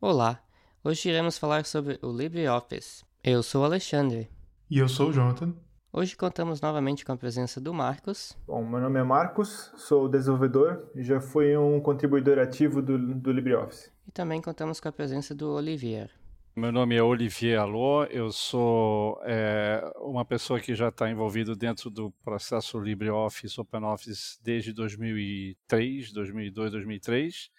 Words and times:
Olá, 0.00 0.40
hoje 0.84 1.08
iremos 1.08 1.36
falar 1.36 1.64
sobre 1.64 1.98
o 2.00 2.12
LibreOffice. 2.12 3.04
Eu 3.24 3.42
sou 3.42 3.62
o 3.62 3.64
Alexandre. 3.64 4.30
E 4.70 4.78
eu 4.78 4.88
sou 4.88 5.08
o 5.08 5.12
Jonathan. 5.12 5.52
Hoje 5.92 6.16
contamos 6.16 6.60
novamente 6.60 7.04
com 7.04 7.10
a 7.10 7.16
presença 7.16 7.60
do 7.60 7.74
Marcos. 7.74 8.38
Bom, 8.46 8.64
meu 8.64 8.78
nome 8.78 9.00
é 9.00 9.02
Marcos, 9.02 9.72
sou 9.74 10.08
desenvolvedor 10.08 10.88
e 10.94 11.02
já 11.02 11.20
fui 11.20 11.56
um 11.56 11.80
contribuidor 11.80 12.38
ativo 12.38 12.80
do, 12.80 12.96
do 12.96 13.32
LibreOffice. 13.32 13.90
E 14.06 14.12
também 14.12 14.40
contamos 14.40 14.78
com 14.78 14.88
a 14.88 14.92
presença 14.92 15.34
do 15.34 15.50
Olivier. 15.50 16.08
Meu 16.54 16.70
nome 16.70 16.94
é 16.94 17.02
Olivier 17.02 17.58
Alô, 17.58 18.04
eu 18.04 18.30
sou 18.30 19.20
é, 19.24 19.82
uma 19.96 20.24
pessoa 20.24 20.60
que 20.60 20.76
já 20.76 20.90
está 20.90 21.10
envolvido 21.10 21.56
dentro 21.56 21.90
do 21.90 22.12
processo 22.22 22.78
LibreOffice, 22.78 23.60
OpenOffice 23.60 24.38
desde 24.44 24.72
2003, 24.72 26.12
2002, 26.12 26.70
2003 26.70 27.50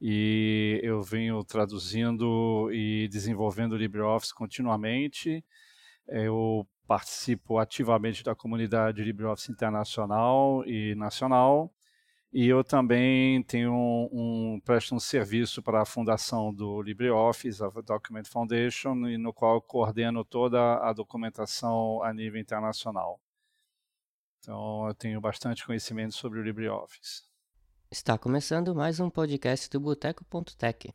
e 0.00 0.80
eu 0.82 1.02
venho 1.02 1.44
traduzindo 1.44 2.70
e 2.72 3.08
desenvolvendo 3.08 3.76
LibreOffice 3.76 4.34
continuamente. 4.34 5.44
Eu 6.08 6.66
participo 6.86 7.58
ativamente 7.58 8.24
da 8.24 8.34
comunidade 8.34 9.02
LibreOffice 9.02 9.52
internacional 9.52 10.64
e 10.66 10.94
nacional. 10.96 11.72
E 12.32 12.46
eu 12.46 12.62
também 12.64 13.42
tenho 13.42 13.72
um, 13.72 14.54
um 14.56 14.60
presto 14.60 14.94
um 14.94 15.00
serviço 15.00 15.62
para 15.62 15.82
a 15.82 15.86
fundação 15.86 16.54
do 16.54 16.80
LibreOffice, 16.80 17.62
a 17.62 17.68
Document 17.80 18.26
Foundation, 18.26 18.94
no 18.94 19.32
qual 19.32 19.56
eu 19.56 19.60
coordeno 19.60 20.24
toda 20.24 20.78
a 20.78 20.92
documentação 20.92 22.02
a 22.04 22.12
nível 22.12 22.40
internacional. 22.40 23.20
Então, 24.38 24.86
eu 24.88 24.94
tenho 24.94 25.20
bastante 25.20 25.66
conhecimento 25.66 26.14
sobre 26.14 26.38
o 26.38 26.42
LibreOffice. 26.42 27.29
Está 27.92 28.16
começando 28.16 28.72
mais 28.72 29.00
um 29.00 29.10
podcast 29.10 29.68
do 29.68 29.80
Boteco.tech. 29.80 30.94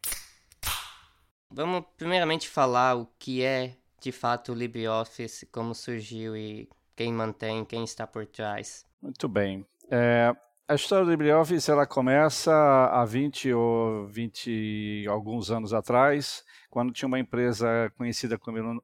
Vamos 1.52 1.84
primeiramente 1.98 2.48
falar 2.48 2.96
o 2.96 3.06
que 3.20 3.44
é 3.44 3.76
de 4.00 4.14
fato 4.14 4.54
o 4.54 4.56
LibreOffice, 4.56 5.46
como 5.48 5.76
surgiu 5.76 6.38
e 6.38 6.70
quem 6.96 7.12
mantém, 7.12 7.66
quem 7.66 7.84
está 7.84 8.08
por 8.08 8.26
trás. 8.26 8.86
Muito 9.02 9.28
bem. 9.28 9.66
É, 9.92 10.34
a 10.66 10.76
história 10.76 11.04
do 11.04 11.12
LibreOffice 11.12 11.70
ela 11.70 11.86
começa 11.86 12.54
há 12.54 13.04
20 13.04 13.52
ou 13.52 14.08
20 14.08 15.06
alguns 15.10 15.52
anos 15.52 15.74
atrás, 15.74 16.46
quando 16.70 16.94
tinha 16.94 17.08
uma 17.08 17.20
empresa 17.20 17.92
conhecida 17.98 18.40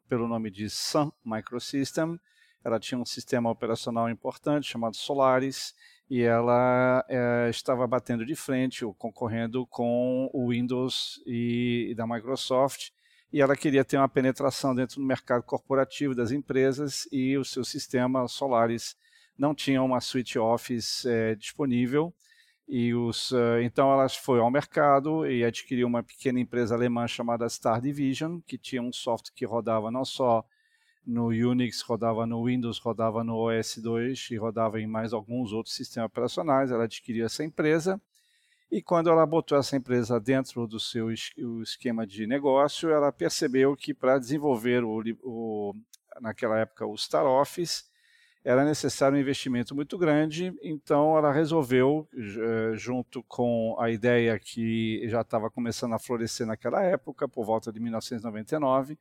pelo 0.10 0.28
nome 0.28 0.52
de 0.52 0.70
Sun 0.70 1.14
Microsystem. 1.24 2.20
Ela 2.62 2.78
tinha 2.78 3.00
um 3.00 3.06
sistema 3.06 3.50
operacional 3.50 4.10
importante 4.10 4.68
chamado 4.68 4.98
Solaris 4.98 5.74
e 6.12 6.24
ela 6.24 7.06
é, 7.08 7.50
estava 7.50 7.88
batendo 7.88 8.26
de 8.26 8.36
frente, 8.36 8.84
ou 8.84 8.94
concorrendo 8.94 9.66
com 9.68 10.30
o 10.34 10.50
Windows 10.50 11.24
e, 11.26 11.88
e, 11.92 11.96
da 11.96 12.06
Microsoft, 12.06 12.90
e 13.32 13.40
ela 13.40 13.56
queria 13.56 13.86
ter 13.86 13.96
uma 13.96 14.10
penetração 14.10 14.76
dentro 14.76 14.98
do 14.98 15.08
mercado 15.08 15.42
corporativo 15.44 16.14
das 16.14 16.32
empresas 16.32 17.08
e 17.14 17.38
o 17.38 17.46
seu 17.46 17.64
sistema 17.64 18.28
Solaris 18.28 18.94
não 19.38 19.56
tinha 19.56 19.82
uma 19.82 20.02
suite 20.02 20.38
Office 20.38 21.06
é, 21.06 21.34
disponível. 21.34 22.14
E 22.68 22.94
os, 22.94 23.32
uh, 23.32 23.62
então 23.62 23.90
ela 23.90 24.10
foi 24.10 24.40
ao 24.42 24.52
mercado 24.52 25.26
e 25.26 25.46
adquiriu 25.46 25.88
uma 25.88 26.04
pequena 26.04 26.42
empresa 26.42 26.76
alemã 26.76 27.08
chamada 27.08 27.48
Star 27.48 27.80
Division, 27.80 28.42
que 28.46 28.58
tinha 28.58 28.82
um 28.82 28.92
software 28.92 29.34
que 29.34 29.46
rodava 29.46 29.90
não 29.90 30.04
só 30.04 30.44
no 31.06 31.28
Unix, 31.28 31.82
rodava 31.82 32.26
no 32.26 32.46
Windows, 32.46 32.80
rodava 32.80 33.24
no 33.24 33.34
OS2 33.36 34.32
e 34.32 34.38
rodava 34.38 34.80
em 34.80 34.88
mais 34.88 35.14
alguns 35.14 35.52
outros 35.52 35.76
sistemas 35.76 36.08
operacionais. 36.08 36.72
Ela 36.72 36.84
adquiriu 36.84 37.26
essa 37.26 37.44
empresa 37.44 38.00
e 38.72 38.82
quando 38.82 39.10
ela 39.10 39.26
botou 39.26 39.58
essa 39.58 39.76
empresa 39.76 40.18
dentro 40.18 40.66
do 40.66 40.80
seu 40.80 41.12
esquema 41.12 42.08
de 42.08 42.26
negócio, 42.26 42.90
ela 42.90 43.12
percebeu 43.12 43.76
que 43.76 43.94
para 43.94 44.18
desenvolver 44.18 44.82
o, 44.84 45.04
o, 45.24 45.76
naquela 46.22 46.58
época 46.58 46.86
o 46.86 46.98
Star 46.98 47.26
Office 47.26 47.92
era 48.46 48.64
necessário 48.64 49.18
um 49.18 49.22
investimento 49.22 49.76
muito 49.76 49.98
grande, 49.98 50.54
então 50.64 51.16
ela 51.18 51.32
resolveu, 51.32 52.08
eh, 52.16 52.72
junto 52.76 53.22
com 53.24 53.76
a 53.80 53.92
ideia 53.92 54.40
que 54.40 55.08
já 55.10 55.22
estava 55.22 55.52
começando 55.52 55.94
a 55.94 56.00
florescer 56.00 56.48
naquela 56.48 56.82
época, 56.82 57.28
por 57.28 57.46
volta 57.46 57.72
de 57.72 57.80
1999, 57.80 58.98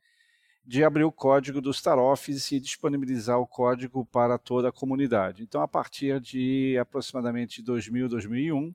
de 0.63 0.83
abrir 0.83 1.03
o 1.03 1.11
código 1.11 1.59
do 1.59 1.73
Star 1.73 1.97
Office 1.97 2.51
e 2.51 2.59
disponibilizar 2.59 3.39
o 3.39 3.47
código 3.47 4.05
para 4.05 4.37
toda 4.37 4.69
a 4.69 4.71
comunidade. 4.71 5.43
Então, 5.43 5.61
a 5.61 5.67
partir 5.67 6.19
de 6.19 6.77
aproximadamente 6.79 7.61
2000, 7.61 8.07
2001, 8.07 8.73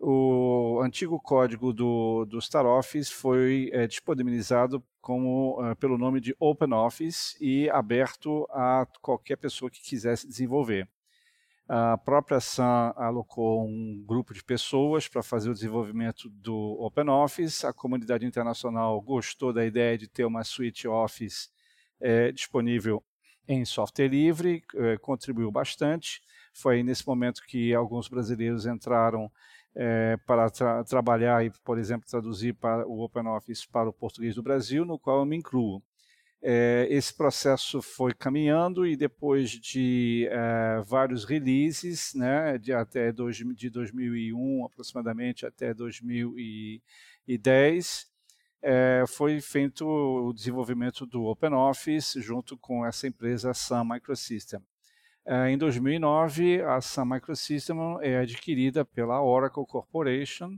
o 0.00 0.80
antigo 0.80 1.20
código 1.20 1.72
do, 1.72 2.24
do 2.24 2.40
Star 2.40 2.64
Office 2.64 3.10
foi 3.10 3.68
é, 3.72 3.86
disponibilizado 3.86 4.82
como, 5.00 5.60
uh, 5.60 5.74
pelo 5.76 5.98
nome 5.98 6.20
de 6.20 6.36
OpenOffice 6.38 7.36
e 7.40 7.68
aberto 7.70 8.46
a 8.50 8.86
qualquer 9.02 9.36
pessoa 9.36 9.70
que 9.70 9.80
quisesse 9.82 10.26
desenvolver. 10.26 10.88
A 11.68 11.98
própria 11.98 12.40
Sun 12.40 12.62
alocou 12.96 13.66
um 13.66 14.02
grupo 14.06 14.32
de 14.32 14.42
pessoas 14.42 15.06
para 15.06 15.22
fazer 15.22 15.50
o 15.50 15.54
desenvolvimento 15.54 16.30
do 16.30 16.56
OpenOffice. 16.80 17.66
A 17.66 17.74
comunidade 17.74 18.24
internacional 18.24 18.98
gostou 19.02 19.52
da 19.52 19.66
ideia 19.66 19.98
de 19.98 20.08
ter 20.08 20.24
uma 20.24 20.44
suite 20.44 20.88
Office 20.88 21.50
é, 22.00 22.32
disponível 22.32 23.04
em 23.46 23.66
software 23.66 24.08
livre, 24.08 24.64
é, 24.76 24.96
contribuiu 24.96 25.50
bastante. 25.50 26.22
Foi 26.54 26.82
nesse 26.82 27.06
momento 27.06 27.42
que 27.46 27.74
alguns 27.74 28.08
brasileiros 28.08 28.64
entraram 28.64 29.30
é, 29.74 30.16
para 30.26 30.48
tra 30.50 30.82
trabalhar 30.84 31.44
e, 31.44 31.50
por 31.62 31.78
exemplo, 31.78 32.08
traduzir 32.08 32.54
para 32.54 32.88
o 32.88 33.00
OpenOffice 33.00 33.68
para 33.68 33.90
o 33.90 33.92
português 33.92 34.34
do 34.34 34.42
Brasil, 34.42 34.86
no 34.86 34.98
qual 34.98 35.18
eu 35.18 35.26
me 35.26 35.36
incluo. 35.36 35.82
É, 36.40 36.86
esse 36.88 37.12
processo 37.12 37.82
foi 37.82 38.14
caminhando 38.14 38.86
e 38.86 38.96
depois 38.96 39.50
de 39.50 40.28
é, 40.30 40.80
vários 40.86 41.24
releases, 41.24 42.14
né, 42.14 42.56
de 42.58 42.72
até 42.72 43.10
dois, 43.10 43.36
de 43.36 43.68
2001 43.68 44.64
aproximadamente 44.64 45.44
até 45.44 45.74
2010, 45.74 48.06
é, 48.62 49.04
foi 49.08 49.40
feito 49.40 49.84
o 49.84 50.32
desenvolvimento 50.32 51.04
do 51.04 51.24
OpenOffice 51.24 52.20
junto 52.20 52.56
com 52.56 52.86
essa 52.86 53.08
empresa 53.08 53.52
Sun 53.52 53.84
Microsystem. 53.84 54.60
É, 55.26 55.50
em 55.50 55.58
2009, 55.58 56.62
a 56.62 56.80
Sun 56.80 57.04
Microsystem 57.04 57.76
é 58.00 58.18
adquirida 58.18 58.84
pela 58.84 59.20
Oracle 59.22 59.66
Corporation 59.66 60.56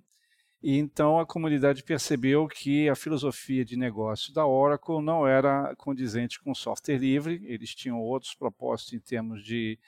e 0.63 0.77
então 0.77 1.19
a 1.19 1.25
comunidade 1.25 1.83
percebeu 1.83 2.47
que 2.47 2.87
a 2.89 2.95
filosofia 2.95 3.65
de 3.65 3.77
negócio 3.77 4.33
da 4.35 4.47
Oracle 4.47 5.01
não 5.01 5.27
era 5.27 5.75
condizente 5.77 6.39
com 6.39 6.55
software 6.55 6.99
livre, 6.99 7.41
eles 7.47 7.75
tinham 7.75 7.99
outros 7.99 8.35
propósitos 8.35 8.93
em 8.93 9.01
termos 9.01 9.43
de, 9.43 9.79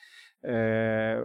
é, 0.42 1.22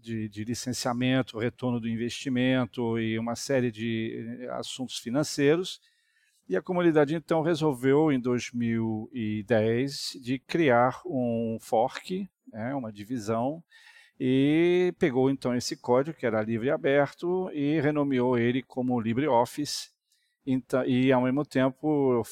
de, 0.00 0.28
de, 0.28 0.44
licenciamento, 0.44 1.38
retorno 1.38 1.80
do 1.80 1.88
investimento 1.88 2.96
e 2.96 3.18
uma 3.18 3.34
série 3.34 3.72
de 3.72 4.38
eh, 4.42 4.48
assuntos 4.52 4.98
financeiros. 4.98 5.80
E 6.48 6.56
a 6.56 6.62
comunidade 6.62 7.14
então 7.14 7.42
resolveu, 7.42 8.12
em 8.12 8.20
2010, 8.20 10.18
de 10.22 10.38
criar 10.38 11.00
um 11.04 11.58
fork, 11.60 12.28
né, 12.52 12.74
uma 12.74 12.92
divisão, 12.92 13.64
e 14.18 14.94
pegou 14.98 15.30
então 15.30 15.54
esse 15.54 15.76
código, 15.76 16.16
que 16.16 16.26
era 16.26 16.42
livre 16.42 16.68
e 16.68 16.70
aberto, 16.70 17.50
e 17.52 17.80
renomeou 17.80 18.38
ele 18.38 18.62
como 18.62 19.00
LibreOffice, 19.00 19.94
então, 20.46 20.84
e 20.84 21.10
ao 21.10 21.22
mesmo 21.22 21.44
tempo 21.44 22.22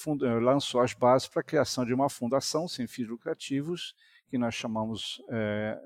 lançou 0.41 0.81
as 0.81 0.93
bases 0.93 1.28
para 1.28 1.41
a 1.41 1.44
criação 1.44 1.84
de 1.84 1.94
uma 1.94 2.10
fundação 2.10 2.69
sem 2.69 2.87
fins 2.87 3.09
lucrativos, 3.09 3.94
que 4.28 4.37
nós 4.37 4.54
chamamos 4.54 5.22
é, 5.31 5.78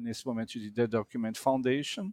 nesse 0.00 0.24
momento 0.26 0.58
de 0.58 0.70
The 0.70 0.86
Document 0.86 1.34
Foundation. 1.36 2.12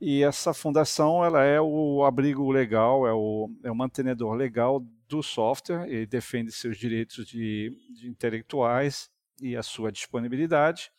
E 0.00 0.24
essa 0.24 0.52
fundação 0.52 1.24
ela 1.24 1.44
é 1.44 1.60
o 1.60 2.04
abrigo 2.04 2.50
legal, 2.50 3.06
é 3.06 3.12
o, 3.12 3.48
é 3.62 3.70
o 3.70 3.74
mantenedor 3.74 4.34
legal 4.34 4.84
do 5.08 5.22
software, 5.22 5.88
ele 5.88 6.06
defende 6.06 6.50
seus 6.50 6.76
direitos 6.76 7.24
de, 7.24 7.70
de 7.94 8.08
intelectuais 8.08 9.08
e 9.40 9.56
a 9.56 9.62
sua 9.62 9.92
disponibilidade. 9.92 10.90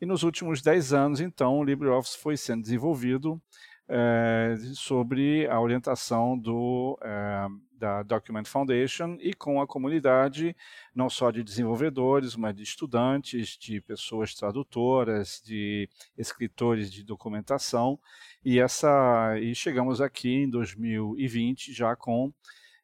E 0.00 0.06
nos 0.06 0.22
últimos 0.22 0.62
10 0.62 0.92
anos, 0.94 1.20
então, 1.20 1.58
o 1.58 1.64
LibreOffice 1.64 2.16
foi 2.16 2.36
sendo 2.36 2.62
desenvolvido 2.62 3.40
é, 3.86 4.56
sobre 4.72 5.46
a 5.48 5.60
orientação 5.60 6.38
do, 6.38 6.98
é, 7.02 7.46
da 7.76 8.02
Document 8.02 8.44
Foundation 8.44 9.18
e 9.20 9.34
com 9.34 9.60
a 9.60 9.66
comunidade, 9.66 10.56
não 10.94 11.10
só 11.10 11.30
de 11.30 11.42
desenvolvedores, 11.42 12.36
mas 12.36 12.54
de 12.54 12.62
estudantes, 12.62 13.58
de 13.58 13.80
pessoas 13.80 14.34
tradutoras, 14.34 15.42
de 15.44 15.88
escritores 16.16 16.90
de 16.90 17.02
documentação. 17.02 17.98
E, 18.44 18.60
essa, 18.60 19.36
e 19.38 19.54
chegamos 19.54 20.00
aqui 20.00 20.30
em 20.30 20.48
2020 20.48 21.72
já 21.72 21.96
com 21.96 22.32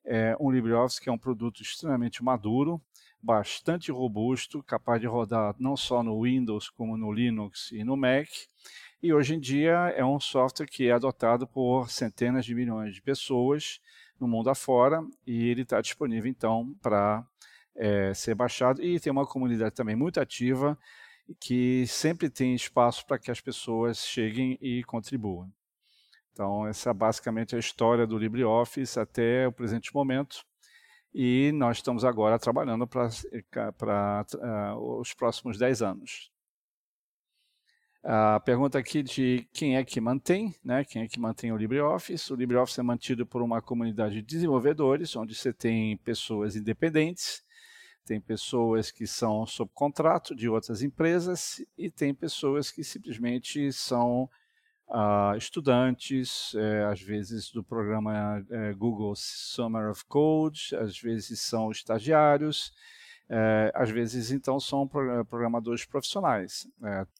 é, 0.05 0.37
um 0.41 0.51
LibreOffice 0.51 1.01
que 1.01 1.09
é 1.09 1.13
um 1.13 1.19
produto 1.19 1.63
extremamente 1.63 2.23
maduro, 2.23 2.81
bastante 3.23 3.91
robusto, 3.91 4.63
capaz 4.63 5.01
de 5.01 5.07
rodar 5.07 5.55
não 5.59 5.77
só 5.77 6.03
no 6.03 6.23
Windows, 6.23 6.71
como 6.71 6.97
no 6.97 7.13
Linux 7.13 7.73
e 7.73 7.83
no 7.83 7.97
Mac. 7.97 8.29
E 9.03 9.13
hoje 9.13 9.35
em 9.35 9.41
dia 9.41 9.93
é 9.97 10.05
um 10.05 10.21
software 10.21 10.67
que 10.67 10.89
é 10.89 10.93
adotado 10.93 11.47
por 11.47 11.91
centenas 11.91 12.45
de 12.45 12.55
milhões 12.55 12.95
de 12.95 13.03
pessoas, 13.03 13.81
no 14.19 14.27
mundo 14.27 14.51
afora 14.51 15.05
e 15.27 15.49
ele 15.49 15.63
está 15.63 15.81
disponível 15.81 16.31
então 16.31 16.75
para 16.81 17.27
é, 17.75 18.15
ser 18.15 18.35
baixado 18.35 18.83
e 18.83 18.99
tem 18.99 19.13
uma 19.13 19.27
comunidade 19.27 19.75
também 19.75 19.95
muito 19.95 20.19
ativa 20.19 20.79
que 21.41 21.87
sempre 21.87 22.31
tem 22.31 22.55
espaço 22.55 23.05
para 23.05 23.19
que 23.19 23.31
as 23.31 23.41
pessoas 23.41 23.99
cheguem 23.99 24.57
e 24.61 24.83
contribuam. 24.85 25.51
Então, 26.33 26.67
essa 26.67 26.91
é 26.91 26.95
basicamente 26.95 27.57
a 27.57 27.59
história 27.59 28.07
do 28.07 28.19
LibreOffice 28.19 29.01
até 29.01 29.49
o 29.49 29.53
presente 29.53 29.93
momento. 29.95 30.45
E 31.15 31.51
nós 31.53 31.79
estamos 31.79 32.05
agora 32.05 32.39
trabalhando 32.39 32.87
para 32.87 33.07
uh, 33.09 34.37
eh, 34.39 34.75
os 34.75 35.15
próximos 35.15 35.59
10 35.59 35.83
anos. 35.83 36.31
A 38.09 38.39
pergunta 38.39 38.79
aqui 38.79 39.03
de 39.03 39.49
quem 39.53 39.77
é 39.77 39.85
que 39.85 40.01
mantém, 40.01 40.55
né? 40.65 40.85
quem 40.85 41.03
é 41.03 41.09
que 41.09 41.19
mantém 41.19 41.51
o 41.51 41.57
LibreOffice. 41.57 42.33
O 42.33 42.37
LibreOffice 42.37 42.79
é 42.79 42.83
mantido 42.83 43.27
por 43.27 43.43
uma 43.43 43.61
comunidade 43.61 44.15
de 44.15 44.23
desenvolvedores, 44.23 45.17
onde 45.17 45.35
você 45.35 45.53
tem 45.53 45.97
pessoas 45.97 46.55
independentes, 46.55 47.43
tem 48.05 48.21
pessoas 48.21 48.93
que 48.93 49.09
são 49.09 49.45
sob 49.45 49.73
contrato 49.75 50.37
de 50.37 50.49
outras 50.49 50.83
empresas 50.83 51.61
e 51.77 51.91
tem 51.91 52.15
pessoas 52.15 52.71
que 52.71 52.85
simplesmente 52.85 53.73
são 53.73 54.31
uh, 54.89 55.37
estudantes, 55.37 56.55
é, 56.55 56.85
às 56.85 57.01
vezes 57.01 57.51
do 57.51 57.63
programa 57.63 58.45
é, 58.51 58.73
Google 58.73 59.15
Summer 59.17 59.91
of 59.91 60.05
Code, 60.07 60.75
às 60.77 60.99
vezes 60.99 61.41
são 61.41 61.71
estagiários, 61.71 62.73
é, 63.29 63.73
às 63.75 63.91
vezes, 63.91 64.31
então, 64.31 64.61
são 64.61 64.87
programadores 64.87 65.85
profissionais. 65.85 66.69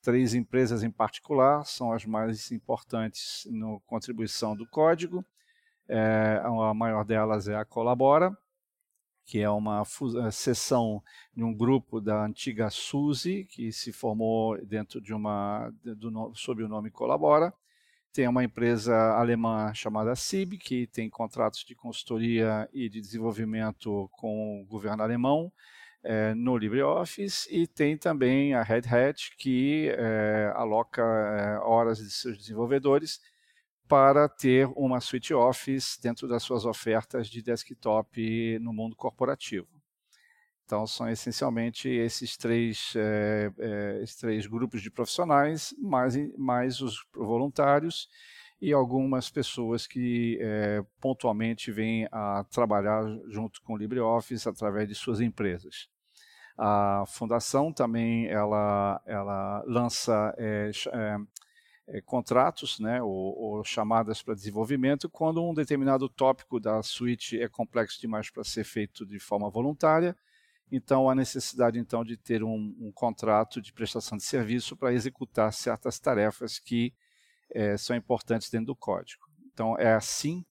Três 0.03 0.35
empresas 0.35 0.85
em 0.85 0.91
particular 0.91 1.65
são 1.65 1.93
as 1.93 2.05
mais 2.05 2.53
importantes 2.53 3.47
na 3.51 3.79
contribuição 3.87 4.55
do 4.55 4.65
código. 4.69 5.25
A 6.45 6.73
maior 6.75 7.05
delas 7.05 7.49
é 7.49 7.57
a 7.57 7.65
Colabora, 7.65 8.37
que 9.27 9.41
é 9.41 9.51
uma 9.51 9.83
seção 10.31 11.03
de 11.37 11.43
um 11.43 11.53
grupo 11.53 12.01
da 12.01 12.25
antiga 12.25 12.71
SUSE, 12.71 13.45
que 13.45 13.73
se 13.73 13.93
formou 13.93 14.57
dentro 14.65 15.01
de 15.01 15.13
uma, 15.13 15.71
do, 15.83 16.33
sob 16.35 16.63
o 16.63 16.69
nome 16.69 16.91
Colabora. 16.91 17.53
Tem 18.13 18.29
uma 18.29 18.45
empresa 18.45 18.95
alemã 19.19 19.75
chamada 19.75 20.15
SIB, 20.15 20.57
que 20.57 20.87
tem 20.87 21.11
contratos 21.11 21.65
de 21.65 21.75
consultoria 21.75 22.69
e 22.73 22.89
de 22.89 23.01
desenvolvimento 23.01 24.09
com 24.13 24.63
o 24.63 24.65
governo 24.65 25.03
alemão 25.03 25.53
é, 26.07 26.33
no 26.35 26.57
LibreOffice 26.57 27.49
e 27.51 27.67
tem 27.67 27.97
também 27.97 28.55
a 28.55 28.63
Red 28.63 28.83
Hat 28.89 29.37
que 29.37 29.89
é, 29.91 30.53
aloca 30.55 31.03
é, 31.03 31.59
horas 31.59 31.99
de 31.99 32.11
seus 32.11 32.39
desenvolvedores 32.39 33.21
para 33.89 34.29
ter 34.29 34.69
uma 34.77 35.01
suite 35.01 35.33
Office 35.33 35.99
dentro 36.03 36.27
das 36.27 36.43
suas 36.43 36.65
ofertas 36.65 37.29
de 37.29 37.43
desktop 37.43 38.59
no 38.61 38.73
mundo 38.73 38.97
corporativo. 38.97 39.69
Então, 40.65 40.85
são 40.85 41.09
essencialmente 41.09 41.89
esses 41.89 42.37
três, 42.37 42.93
é, 42.97 43.53
é, 43.57 44.01
esses 44.03 44.17
três 44.17 44.47
grupos 44.49 44.83
de 44.83 44.91
profissionais, 44.91 45.73
mais, 45.79 46.17
mais 46.37 46.81
os 46.81 47.07
voluntários 47.15 48.09
e 48.61 48.73
algumas 48.73 49.31
pessoas 49.31 49.87
que 49.87 50.39
é, 50.41 50.85
pontualmente 51.01 51.71
vêm 51.71 52.09
a 52.11 52.45
trabalhar 52.51 53.05
junto 53.29 53.63
com 53.63 53.75
o 53.75 53.77
LibreOffice 53.77 54.49
através 54.49 54.89
de 54.89 54.95
suas 54.97 55.21
empresas. 55.21 55.89
A 56.59 57.05
fundação 57.07 57.73
também 57.73 58.27
ela, 58.27 59.01
ela 59.07 59.63
lança 59.67 60.35
é, 60.37 60.71
é, 61.89 62.01
contratos 62.01 62.79
né, 62.81 63.03
ou, 63.03 63.39
ou 63.39 63.65
chamadas 63.65 64.23
para 64.23 64.35
desenvolvimento 64.35 65.09
quando 65.09 65.43
um 65.43 65.55
determinado 65.55 66.09
tópico 66.09 66.59
da 66.59 66.83
suíte 66.83 67.41
é 67.41 67.49
complexo 67.49 68.01
demais 68.01 68.31
para 68.31 68.45
ser 68.45 68.65
feito 68.65 69.07
de 69.07 69.19
forma 69.19 69.49
voluntária. 69.51 70.17
Então, 70.71 71.09
há 71.09 71.15
necessidade 71.15 71.79
então 71.79 72.05
de 72.05 72.17
ter 72.17 72.43
um, 72.43 72.75
um 72.81 72.91
contrato 72.93 73.61
de 73.63 73.73
prestação 73.73 74.19
de 74.19 74.25
serviço 74.25 74.77
para 74.77 74.93
executar 74.93 75.53
certas 75.53 75.99
tarefas 75.99 76.59
que 76.59 76.93
é, 77.51 77.77
são 77.77 77.95
importantes 77.95 78.51
dentro 78.51 78.67
do 78.67 78.77
código. 78.77 79.25
Então, 79.53 79.79
é 79.79 79.95
assim 79.95 80.45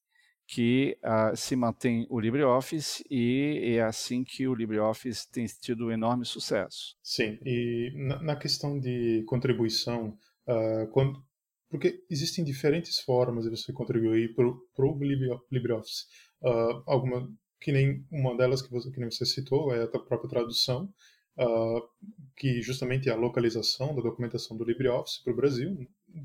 que 0.47 0.97
uh, 1.03 1.35
se 1.35 1.55
mantém 1.55 2.05
o 2.09 2.19
LibreOffice 2.19 3.03
e 3.09 3.75
é 3.77 3.81
assim 3.81 4.23
que 4.23 4.47
o 4.47 4.53
LibreOffice 4.53 5.29
tem 5.29 5.45
tido 5.45 5.87
um 5.87 5.91
enorme 5.91 6.23
sucesso. 6.23 6.95
Sim, 7.01 7.39
e 7.43 7.91
na, 7.95 8.21
na 8.21 8.35
questão 8.35 8.79
de 8.79 9.23
contribuição, 9.27 10.17
uh, 10.47 10.87
quando, 10.91 11.24
porque 11.75 12.01
existem 12.09 12.41
diferentes 12.45 12.99
formas 13.01 13.43
de 13.43 13.49
você 13.49 13.73
contribuir 13.73 14.33
para 14.33 14.47
o 14.47 14.99
LibreOffice. 15.51 16.05
Uh, 16.41 16.81
alguma, 16.85 17.29
que 17.59 17.69
nem 17.69 18.05
uma 18.09 18.37
delas 18.37 18.61
que 18.61 18.71
você, 18.71 18.89
que 18.89 18.99
nem 18.99 19.11
você 19.11 19.25
citou 19.25 19.73
é 19.73 19.83
a 19.83 19.87
própria 19.87 20.29
tradução, 20.29 20.89
que 22.37 22.61
justamente 22.61 23.09
é 23.09 23.11
a 23.11 23.17
localização 23.17 23.93
da 23.93 24.01
documentação 24.01 24.55
do 24.55 24.63
LibreOffice 24.63 25.21
para 25.21 25.33
o 25.33 25.35
Brasil, 25.35 25.75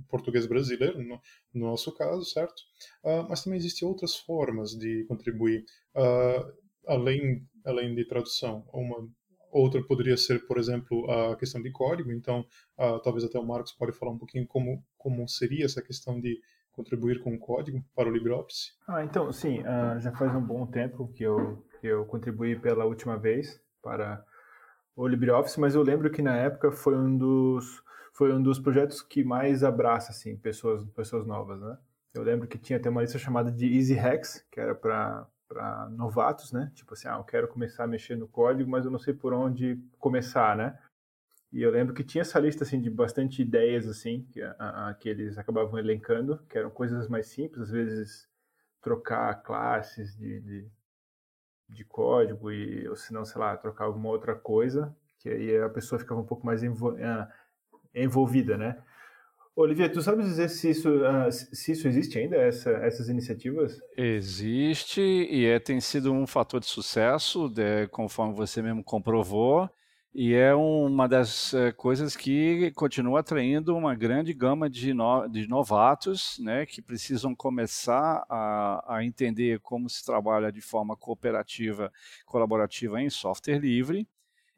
português 0.09 0.47
brasileiro, 0.47 1.03
no, 1.03 1.21
no 1.53 1.67
nosso 1.67 1.93
caso, 1.93 2.25
certo? 2.25 2.63
Uh, 3.03 3.27
mas 3.29 3.43
também 3.43 3.59
existem 3.59 3.89
outras 3.89 4.15
formas 4.15 4.71
de 4.71 5.05
contribuir, 5.09 5.65
uh, 5.97 6.53
além, 6.87 7.45
além 7.65 7.93
de 7.93 8.05
tradução. 8.05 8.65
Uma 8.73 9.09
outra 9.51 9.83
poderia 9.83 10.17
ser, 10.17 10.47
por 10.47 10.59
exemplo, 10.59 11.11
a 11.11 11.37
questão 11.37 11.61
de 11.63 11.71
código. 11.71 12.13
Então, 12.13 12.47
uh, 12.79 12.99
talvez 13.01 13.25
até 13.25 13.39
o 13.39 13.47
Marcos 13.47 13.73
pode 13.73 13.93
falar 13.93 14.13
um 14.13 14.19
pouquinho 14.19 14.47
como, 14.47 14.85
como 14.97 15.29
seria 15.29 15.65
essa 15.65 15.83
questão 15.83 16.21
de 16.21 16.41
contribuir 16.73 17.21
com 17.21 17.35
o 17.35 17.39
código 17.39 17.83
para 17.95 18.09
o 18.09 18.13
LibreOffice. 18.13 18.73
Ah, 18.87 19.05
então, 19.05 19.33
sim, 19.33 19.63
já 19.99 20.13
faz 20.13 20.35
um 20.35 20.41
bom 20.41 20.65
tempo 20.65 21.09
que 21.13 21.25
eu, 21.25 21.63
que 21.81 21.87
eu 21.87 22.07
contribuí 22.07 22.59
pela 22.59 22.85
última 22.85 23.19
vez 23.19 23.61
para 23.83 24.25
o 24.97 25.07
LibreOffice, 25.07 25.59
mas 25.59 25.75
eu 25.75 25.83
lembro 25.83 26.11
que 26.11 26.23
na 26.23 26.37
época 26.37 26.71
foi 26.71 26.97
um 26.97 27.17
dos 27.17 27.83
foi 28.13 28.35
um 28.35 28.43
dos 28.43 28.59
projetos 28.59 29.01
que 29.01 29.25
mais 29.25 29.65
abraça 29.65 30.11
assim 30.11 30.37
pessoas 30.37 30.85
pessoas 30.91 31.27
novas, 31.27 31.61
né? 31.61 31.79
Eu 32.13 32.23
lembro 32.23 32.49
que 32.49 32.59
tinha 32.59 32.79
até 32.79 32.91
uma 32.91 33.01
lista 33.01 33.19
chamada 33.19 33.51
de 33.51 33.67
Easy 33.75 33.95
Hacks, 33.95 34.45
que 34.51 34.61
era 34.61 34.75
para 34.75 35.27
para 35.51 35.89
novatos, 35.91 36.53
né? 36.53 36.71
Tipo 36.77 36.95
assim, 36.95 37.09
ah, 37.09 37.17
eu 37.17 37.25
quero 37.25 37.49
começar 37.49 37.83
a 37.83 37.89
mexer 37.89 38.17
no 38.17 38.29
código, 38.29 38.71
mas 38.71 38.85
eu 38.85 38.91
não 38.91 39.01
sei 39.01 39.13
por 39.13 39.33
onde 39.33 39.83
começar, 39.99 40.57
né? 40.57 40.79
E 41.53 41.61
eu 41.61 41.73
lembro 41.73 41.93
que 41.93 42.05
tinha 42.05 42.23
essa 42.23 42.39
lista 42.39 42.63
assim 42.63 42.81
de 42.81 42.89
bastante 42.89 43.43
ideias 43.43 43.89
assim 43.89 44.25
que, 44.31 44.41
a, 44.41 44.55
a, 44.61 44.95
que 44.95 45.09
eles 45.09 45.37
acabavam 45.37 45.77
elencando, 45.77 46.39
que 46.49 46.57
eram 46.57 46.71
coisas 46.71 47.09
mais 47.09 47.27
simples, 47.27 47.63
às 47.63 47.71
vezes 47.71 48.31
trocar 48.81 49.43
classes 49.43 50.17
de, 50.17 50.41
de, 50.41 50.71
de 51.69 51.85
código 51.85 52.53
e 52.53 52.89
ou 52.89 52.95
se 52.95 53.13
não, 53.13 53.25
sei 53.25 53.41
lá, 53.41 53.57
trocar 53.57 53.87
alguma 53.87 54.09
outra 54.09 54.37
coisa, 54.37 54.97
que 55.19 55.29
aí 55.29 55.59
a 55.59 55.69
pessoa 55.69 55.99
ficava 55.99 56.21
um 56.21 56.27
pouco 56.27 56.47
mais 56.47 56.63
envol 56.63 56.97
envolvida, 57.93 58.57
né? 58.57 58.81
Olivia, 59.57 59.91
tu 59.91 60.01
sabes 60.01 60.27
dizer 60.27 60.49
se 60.49 60.71
isso, 60.71 60.89
uh, 60.89 61.31
se 61.31 61.73
isso 61.73 61.87
existe 61.89 62.19
ainda, 62.19 62.37
essa, 62.37 62.71
essas 62.71 63.09
iniciativas? 63.09 63.79
Existe 63.97 65.01
e 65.01 65.45
é, 65.45 65.59
tem 65.59 65.81
sido 65.81 66.13
um 66.13 66.27
fator 66.27 66.61
de 66.61 66.67
sucesso, 66.67 67.49
de, 67.49 67.87
conforme 67.89 68.35
você 68.35 68.63
mesmo 68.63 68.83
comprovou, 68.83 69.69
e 70.15 70.35
é 70.35 70.55
uma 70.55 71.07
das 71.09 71.55
é, 71.55 71.71
coisas 71.71 72.17
que 72.17 72.73
continua 72.73 73.21
atraindo 73.21 73.77
uma 73.77 73.95
grande 73.95 74.33
gama 74.33 74.69
de, 74.69 74.93
no, 74.93 75.29
de 75.29 75.47
novatos 75.47 76.37
né, 76.41 76.67
que 76.67 76.83
precisam 76.83 77.35
começar 77.35 78.25
a, 78.29 78.97
a 78.97 79.05
entender 79.05 79.61
como 79.61 79.89
se 79.89 80.05
trabalha 80.05 80.51
de 80.51 80.61
forma 80.61 80.97
cooperativa, 80.97 81.93
colaborativa 82.27 83.01
em 83.01 83.09
software 83.11 83.59
livre 83.59 84.07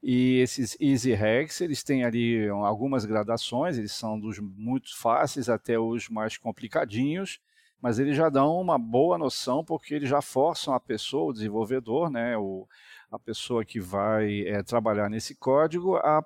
e 0.03 0.41
esses 0.41 0.77
Easy 0.81 1.15
Hacks, 1.15 1.61
eles 1.61 1.83
têm 1.83 2.05
ali 2.05 2.49
algumas 2.49 3.05
gradações, 3.05 3.79
eles 3.79 3.93
são 3.93 4.19
dos 4.19 4.41
muito 4.41 4.97
fáceis 4.99 5.49
até 5.49 5.79
os 5.79 6.09
mais 6.09 6.37
complicadinhos, 6.37 7.41
mas 7.81 8.01
eles 8.01 8.17
já 8.17 8.29
dão 8.29 8.61
uma 8.61 8.79
boa 8.79 9.17
noção 9.17 9.65
porque 9.65 9.95
eles 9.95 10.09
já 10.09 10.21
forçam 10.21 10.75
a 10.75 10.81
pessoa, 10.81 11.31
o 11.31 11.33
desenvolvedor, 11.33 12.11
né, 12.11 12.37
o, 12.37 12.67
a 13.13 13.19
pessoa 13.19 13.65
que 13.65 13.79
vai 13.79 14.41
é, 14.41 14.63
trabalhar 14.63 15.09
nesse 15.09 15.37
código 15.37 15.97
a, 15.97 16.25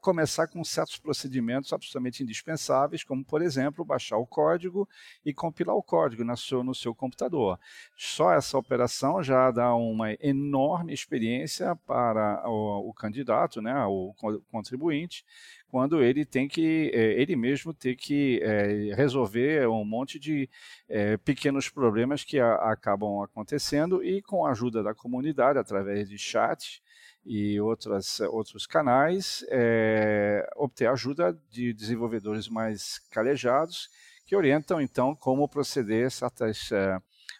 começar 0.00 0.46
com 0.46 0.62
certos 0.64 0.98
procedimentos 0.98 1.72
absolutamente 1.72 2.22
indispensáveis, 2.22 3.04
como, 3.04 3.24
por 3.24 3.42
exemplo, 3.42 3.84
baixar 3.84 4.16
o 4.16 4.26
código 4.26 4.88
e 5.24 5.32
compilar 5.32 5.76
o 5.76 5.82
código 5.82 6.24
no 6.24 6.36
seu, 6.36 6.62
no 6.64 6.74
seu 6.74 6.94
computador. 6.94 7.58
Só 7.96 8.32
essa 8.32 8.58
operação 8.58 9.22
já 9.22 9.50
dá 9.50 9.74
uma 9.74 10.12
enorme 10.20 10.92
experiência 10.92 11.76
para 11.86 12.42
o, 12.48 12.90
o 12.90 12.92
candidato, 12.92 13.62
né, 13.62 13.74
o 13.86 14.14
contribuinte, 14.50 15.24
quando 15.68 16.02
ele 16.02 16.26
tem 16.26 16.46
que, 16.46 16.90
é, 16.92 17.20
ele 17.20 17.34
mesmo 17.34 17.72
ter 17.72 17.96
que 17.96 18.40
é, 18.42 18.94
resolver 18.94 19.66
um 19.68 19.86
monte 19.86 20.18
de 20.18 20.48
é, 20.86 21.16
pequenos 21.16 21.70
problemas 21.70 22.22
que 22.22 22.38
acabam 22.38 23.22
acontecendo 23.22 24.04
e 24.04 24.20
com 24.20 24.44
a 24.44 24.50
ajuda 24.50 24.82
da 24.82 24.94
comunidade, 24.94 25.58
através 25.58 26.10
de 26.10 26.18
chat 26.18 26.81
e 27.24 27.60
outras, 27.60 28.20
outros 28.20 28.66
canais, 28.66 29.44
é, 29.48 30.48
obter 30.56 30.88
ajuda 30.88 31.38
de 31.50 31.72
desenvolvedores 31.72 32.48
mais 32.48 32.98
calejados 33.10 33.88
que 34.26 34.36
orientam 34.36 34.80
então 34.80 35.14
como 35.14 35.48
proceder 35.48 36.10
certas, 36.10 36.70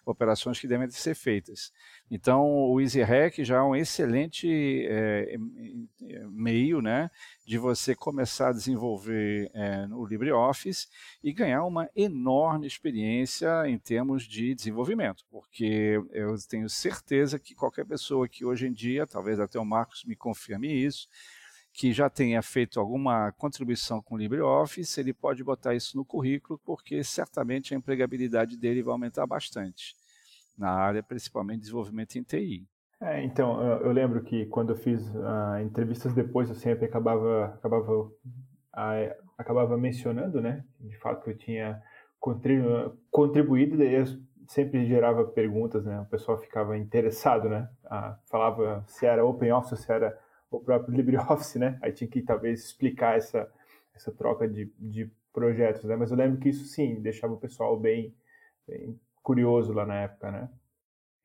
operações 0.04 0.58
que 0.58 0.66
devem 0.68 0.90
ser 0.90 1.14
feitas. 1.14 1.72
Então, 2.14 2.46
o 2.70 2.78
EasyRack 2.78 3.42
já 3.42 3.56
é 3.56 3.62
um 3.62 3.74
excelente 3.74 4.86
é, 4.86 5.34
meio 6.28 6.82
né, 6.82 7.10
de 7.46 7.56
você 7.56 7.94
começar 7.94 8.50
a 8.50 8.52
desenvolver 8.52 9.50
é, 9.54 9.86
no 9.86 10.04
LibreOffice 10.04 10.88
e 11.24 11.32
ganhar 11.32 11.64
uma 11.64 11.88
enorme 11.96 12.66
experiência 12.66 13.66
em 13.66 13.78
termos 13.78 14.24
de 14.24 14.54
desenvolvimento, 14.54 15.24
porque 15.30 16.02
eu 16.10 16.36
tenho 16.46 16.68
certeza 16.68 17.38
que 17.38 17.54
qualquer 17.54 17.86
pessoa 17.86 18.28
que 18.28 18.44
hoje 18.44 18.66
em 18.66 18.72
dia, 18.74 19.06
talvez 19.06 19.40
até 19.40 19.58
o 19.58 19.64
Marcos 19.64 20.04
me 20.04 20.14
confirme 20.14 20.68
isso, 20.70 21.08
que 21.72 21.94
já 21.94 22.10
tenha 22.10 22.42
feito 22.42 22.78
alguma 22.78 23.32
contribuição 23.32 24.02
com 24.02 24.16
o 24.16 24.18
LibreOffice, 24.18 25.00
ele 25.00 25.14
pode 25.14 25.42
botar 25.42 25.74
isso 25.74 25.96
no 25.96 26.04
currículo, 26.04 26.60
porque 26.62 27.02
certamente 27.02 27.72
a 27.72 27.76
empregabilidade 27.78 28.54
dele 28.58 28.82
vai 28.82 28.92
aumentar 28.92 29.26
bastante, 29.26 29.96
na 30.56 30.70
área 30.70 31.02
principalmente 31.02 31.58
de 31.58 31.62
desenvolvimento 31.62 32.16
em 32.16 32.22
TI. 32.22 32.66
É, 33.00 33.22
então, 33.24 33.60
eu 33.80 33.90
lembro 33.90 34.22
que 34.22 34.46
quando 34.46 34.70
eu 34.70 34.76
fiz 34.76 35.04
uh, 35.08 35.58
entrevistas 35.60 36.14
depois, 36.14 36.48
eu 36.48 36.54
sempre 36.54 36.84
acabava, 36.84 37.46
acabava, 37.46 37.92
uh, 37.92 38.12
acabava 39.36 39.76
mencionando, 39.76 40.40
né, 40.40 40.64
de 40.78 40.96
fato 40.98 41.24
que 41.24 41.30
eu 41.30 41.36
tinha 41.36 41.82
contribu 42.20 42.96
contribuído, 43.10 43.76
daí 43.76 43.94
eu 43.94 44.04
sempre 44.46 44.86
gerava 44.86 45.24
perguntas, 45.24 45.84
né, 45.84 46.00
o 46.00 46.04
pessoal 46.04 46.38
ficava 46.38 46.78
interessado, 46.78 47.48
né, 47.48 47.68
uh, 47.86 48.14
falava 48.30 48.84
se 48.86 49.04
era 49.04 49.24
OpenOffice, 49.24 49.82
se 49.82 49.90
era 49.92 50.16
o 50.52 50.60
próprio 50.60 50.94
LibreOffice, 50.94 51.58
né? 51.58 51.78
Aí 51.82 51.92
tinha 51.92 52.08
que 52.08 52.22
talvez 52.22 52.64
explicar 52.64 53.16
essa, 53.16 53.50
essa 53.94 54.12
troca 54.12 54.46
de, 54.46 54.70
de 54.78 55.10
projetos, 55.32 55.84
né? 55.84 55.96
Mas 55.96 56.10
eu 56.10 56.16
lembro 56.16 56.38
que 56.38 56.50
isso 56.50 56.66
sim 56.66 57.00
deixava 57.00 57.32
o 57.32 57.40
pessoal 57.40 57.78
bem, 57.78 58.14
bem 58.68 59.00
curioso 59.22 59.72
lá 59.72 59.86
na 59.86 59.94
época, 59.96 60.30
né? 60.30 60.48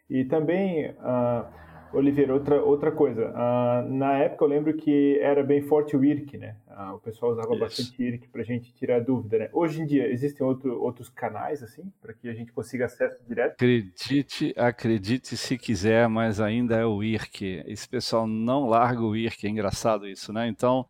E 0.10 0.24
também 0.26 0.90
uh, 0.92 1.46
Oliveira, 1.94 2.34
outra, 2.34 2.62
outra 2.62 2.92
coisa. 2.92 3.30
Uh, 3.30 3.94
na 3.94 4.18
época 4.18 4.44
eu 4.44 4.50
lembro 4.50 4.74
que 4.76 5.18
era 5.20 5.44
bem 5.44 5.62
forte 5.62 5.96
o 5.96 6.04
IRC, 6.04 6.38
né? 6.38 6.56
Uh, 6.68 6.96
o 6.96 7.00
pessoal 7.00 7.32
usava 7.32 7.52
Isso. 7.52 7.60
bastante 7.60 8.04
IRC 8.04 8.28
para 8.28 8.42
a 8.42 8.46
gente 8.46 8.74
tirar 8.74 9.00
dúvida, 9.00 9.40
né? 9.40 9.50
Hoje 9.54 9.82
em 9.82 9.86
dia, 9.86 10.08
existem 10.10 10.46
outro, 10.46 10.82
outros 10.82 11.10
canais, 11.10 11.64
assim, 11.64 11.92
para 12.02 12.14
que 12.14 12.28
a 12.28 12.34
gente 12.34 12.52
consiga 12.52 12.86
acesso 12.86 13.18
direto? 13.28 13.54
Acredite, 13.54 14.54
acredite 14.58 15.38
se 15.38 15.58
quiser, 15.58 16.08
mas 16.08 16.40
ainda 16.40 16.76
é 16.76 16.86
o 16.86 17.02
IRC. 17.02 17.64
Esse 17.68 17.88
pessoal 17.88 18.28
não 18.28 18.68
larga 18.68 19.02
o 19.02 19.16
IRC, 19.16 19.48
é 19.48 19.50
engraçado 19.50 20.08
isso, 20.08 20.34
né? 20.34 20.48
Então, 20.48 20.86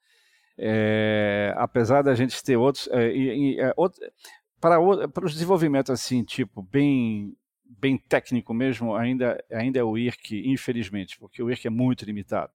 é, 0.57 1.53
apesar 1.57 2.01
da 2.01 2.15
gente 2.15 2.43
ter 2.43 2.57
outros... 2.57 2.87
É, 2.91 3.59
é, 3.59 3.73
outro, 3.77 4.03
para, 4.59 5.07
para 5.07 5.25
os 5.25 5.33
desenvolvimentos, 5.33 5.91
assim, 5.91 6.23
tipo, 6.23 6.61
bem 6.61 7.35
bem 7.69 7.97
técnico 7.97 8.53
mesmo, 8.53 8.95
ainda, 8.95 9.43
ainda 9.51 9.79
é 9.79 9.83
o 9.83 9.97
IRC, 9.97 10.47
infelizmente, 10.47 11.17
porque 11.19 11.43
o 11.43 11.49
IRC 11.49 11.67
é 11.67 11.69
muito 11.69 12.05
limitado. 12.05 12.51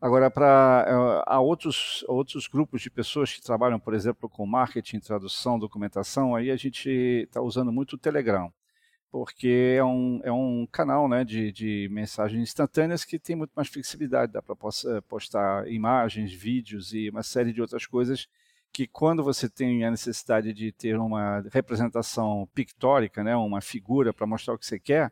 Agora, 0.00 0.30
para 0.30 0.86
uh, 0.88 1.22
há 1.26 1.40
outros, 1.40 2.04
outros 2.06 2.46
grupos 2.46 2.82
de 2.82 2.90
pessoas 2.90 3.32
que 3.32 3.40
trabalham, 3.40 3.80
por 3.80 3.94
exemplo, 3.94 4.28
com 4.28 4.44
marketing, 4.46 5.00
tradução, 5.00 5.58
documentação, 5.58 6.34
aí 6.34 6.50
a 6.50 6.56
gente 6.56 6.90
está 6.90 7.40
usando 7.40 7.72
muito 7.72 7.94
o 7.94 7.98
Telegram, 7.98 8.52
porque 9.10 9.74
é 9.78 9.84
um, 9.84 10.20
é 10.22 10.30
um 10.30 10.66
canal 10.70 11.08
né, 11.08 11.24
de, 11.24 11.50
de 11.50 11.88
mensagens 11.90 12.42
instantâneas 12.42 13.04
que 13.04 13.18
tem 13.18 13.34
muito 13.34 13.52
mais 13.56 13.68
flexibilidade, 13.68 14.32
dá 14.32 14.42
para 14.42 14.54
postar 15.08 15.66
imagens, 15.68 16.32
vídeos 16.32 16.92
e 16.92 17.08
uma 17.08 17.22
série 17.22 17.52
de 17.52 17.62
outras 17.62 17.86
coisas 17.86 18.28
que 18.76 18.86
quando 18.86 19.24
você 19.24 19.48
tem 19.48 19.86
a 19.86 19.90
necessidade 19.90 20.52
de 20.52 20.70
ter 20.70 20.98
uma 20.98 21.42
representação 21.50 22.46
pictórica, 22.54 23.24
né, 23.24 23.34
uma 23.34 23.62
figura 23.62 24.12
para 24.12 24.26
mostrar 24.26 24.52
o 24.52 24.58
que 24.58 24.66
você 24.66 24.78
quer, 24.78 25.10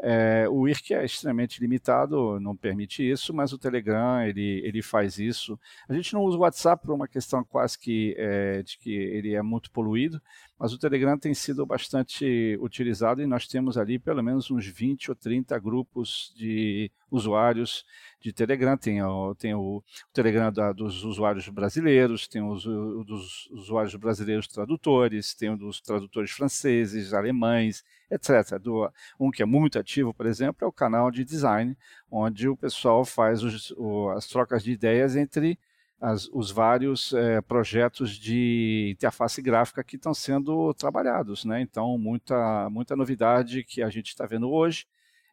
é, 0.00 0.46
o 0.48 0.68
IRC 0.68 0.94
é 0.94 1.04
extremamente 1.04 1.60
limitado, 1.60 2.38
não 2.38 2.56
permite 2.56 3.02
isso, 3.02 3.34
mas 3.34 3.52
o 3.52 3.58
Telegram 3.58 4.22
ele, 4.22 4.62
ele 4.64 4.80
faz 4.80 5.18
isso. 5.18 5.58
A 5.88 5.92
gente 5.92 6.14
não 6.14 6.22
usa 6.22 6.38
o 6.38 6.42
WhatsApp 6.42 6.86
por 6.86 6.94
uma 6.94 7.08
questão 7.08 7.42
quase 7.42 7.76
que 7.76 8.14
é, 8.16 8.62
de 8.62 8.78
que 8.78 8.94
ele 8.94 9.34
é 9.34 9.42
muito 9.42 9.72
poluído, 9.72 10.22
mas 10.60 10.74
o 10.74 10.78
Telegram 10.78 11.16
tem 11.16 11.32
sido 11.32 11.64
bastante 11.64 12.58
utilizado 12.60 13.22
e 13.22 13.26
nós 13.26 13.48
temos 13.48 13.78
ali 13.78 13.98
pelo 13.98 14.22
menos 14.22 14.50
uns 14.50 14.66
20 14.66 15.10
ou 15.10 15.16
30 15.16 15.58
grupos 15.58 16.34
de 16.36 16.92
usuários 17.10 17.82
de 18.20 18.30
Telegram. 18.30 18.76
Tem, 18.76 19.02
o, 19.02 19.34
tem 19.34 19.54
o, 19.54 19.82
Telegram 20.12 20.52
da, 20.52 20.70
dos 20.70 21.02
usuários 21.02 21.48
brasileiros, 21.48 22.28
tem 22.28 22.42
os 22.42 22.66
o, 22.66 23.02
dos 23.04 23.48
usuários 23.52 23.94
brasileiros 23.94 24.46
tradutores, 24.46 25.32
tem 25.34 25.48
o 25.48 25.56
dos 25.56 25.80
tradutores 25.80 26.30
franceses, 26.30 27.14
alemães, 27.14 27.82
etc. 28.10 28.58
Do, 28.60 28.92
um 29.18 29.30
que 29.30 29.42
é 29.42 29.46
muito 29.46 29.78
ativo, 29.78 30.12
por 30.12 30.26
exemplo, 30.26 30.62
é 30.62 30.66
o 30.66 30.72
canal 30.72 31.10
de 31.10 31.24
design, 31.24 31.74
onde 32.10 32.50
o 32.50 32.56
pessoal 32.56 33.02
faz 33.02 33.42
os, 33.42 33.70
o, 33.78 34.10
as 34.10 34.26
trocas 34.26 34.62
de 34.62 34.72
ideias 34.72 35.16
entre 35.16 35.58
as, 36.00 36.28
os 36.32 36.50
vários 36.50 37.12
é, 37.12 37.40
projetos 37.42 38.16
de 38.16 38.92
interface 38.96 39.42
gráfica 39.42 39.84
que 39.84 39.96
estão 39.96 40.14
sendo 40.14 40.72
trabalhados. 40.74 41.44
Né? 41.44 41.60
Então, 41.60 41.98
muita, 41.98 42.70
muita 42.70 42.96
novidade 42.96 43.62
que 43.62 43.82
a 43.82 43.90
gente 43.90 44.08
está 44.08 44.24
vendo 44.26 44.50
hoje 44.50 44.86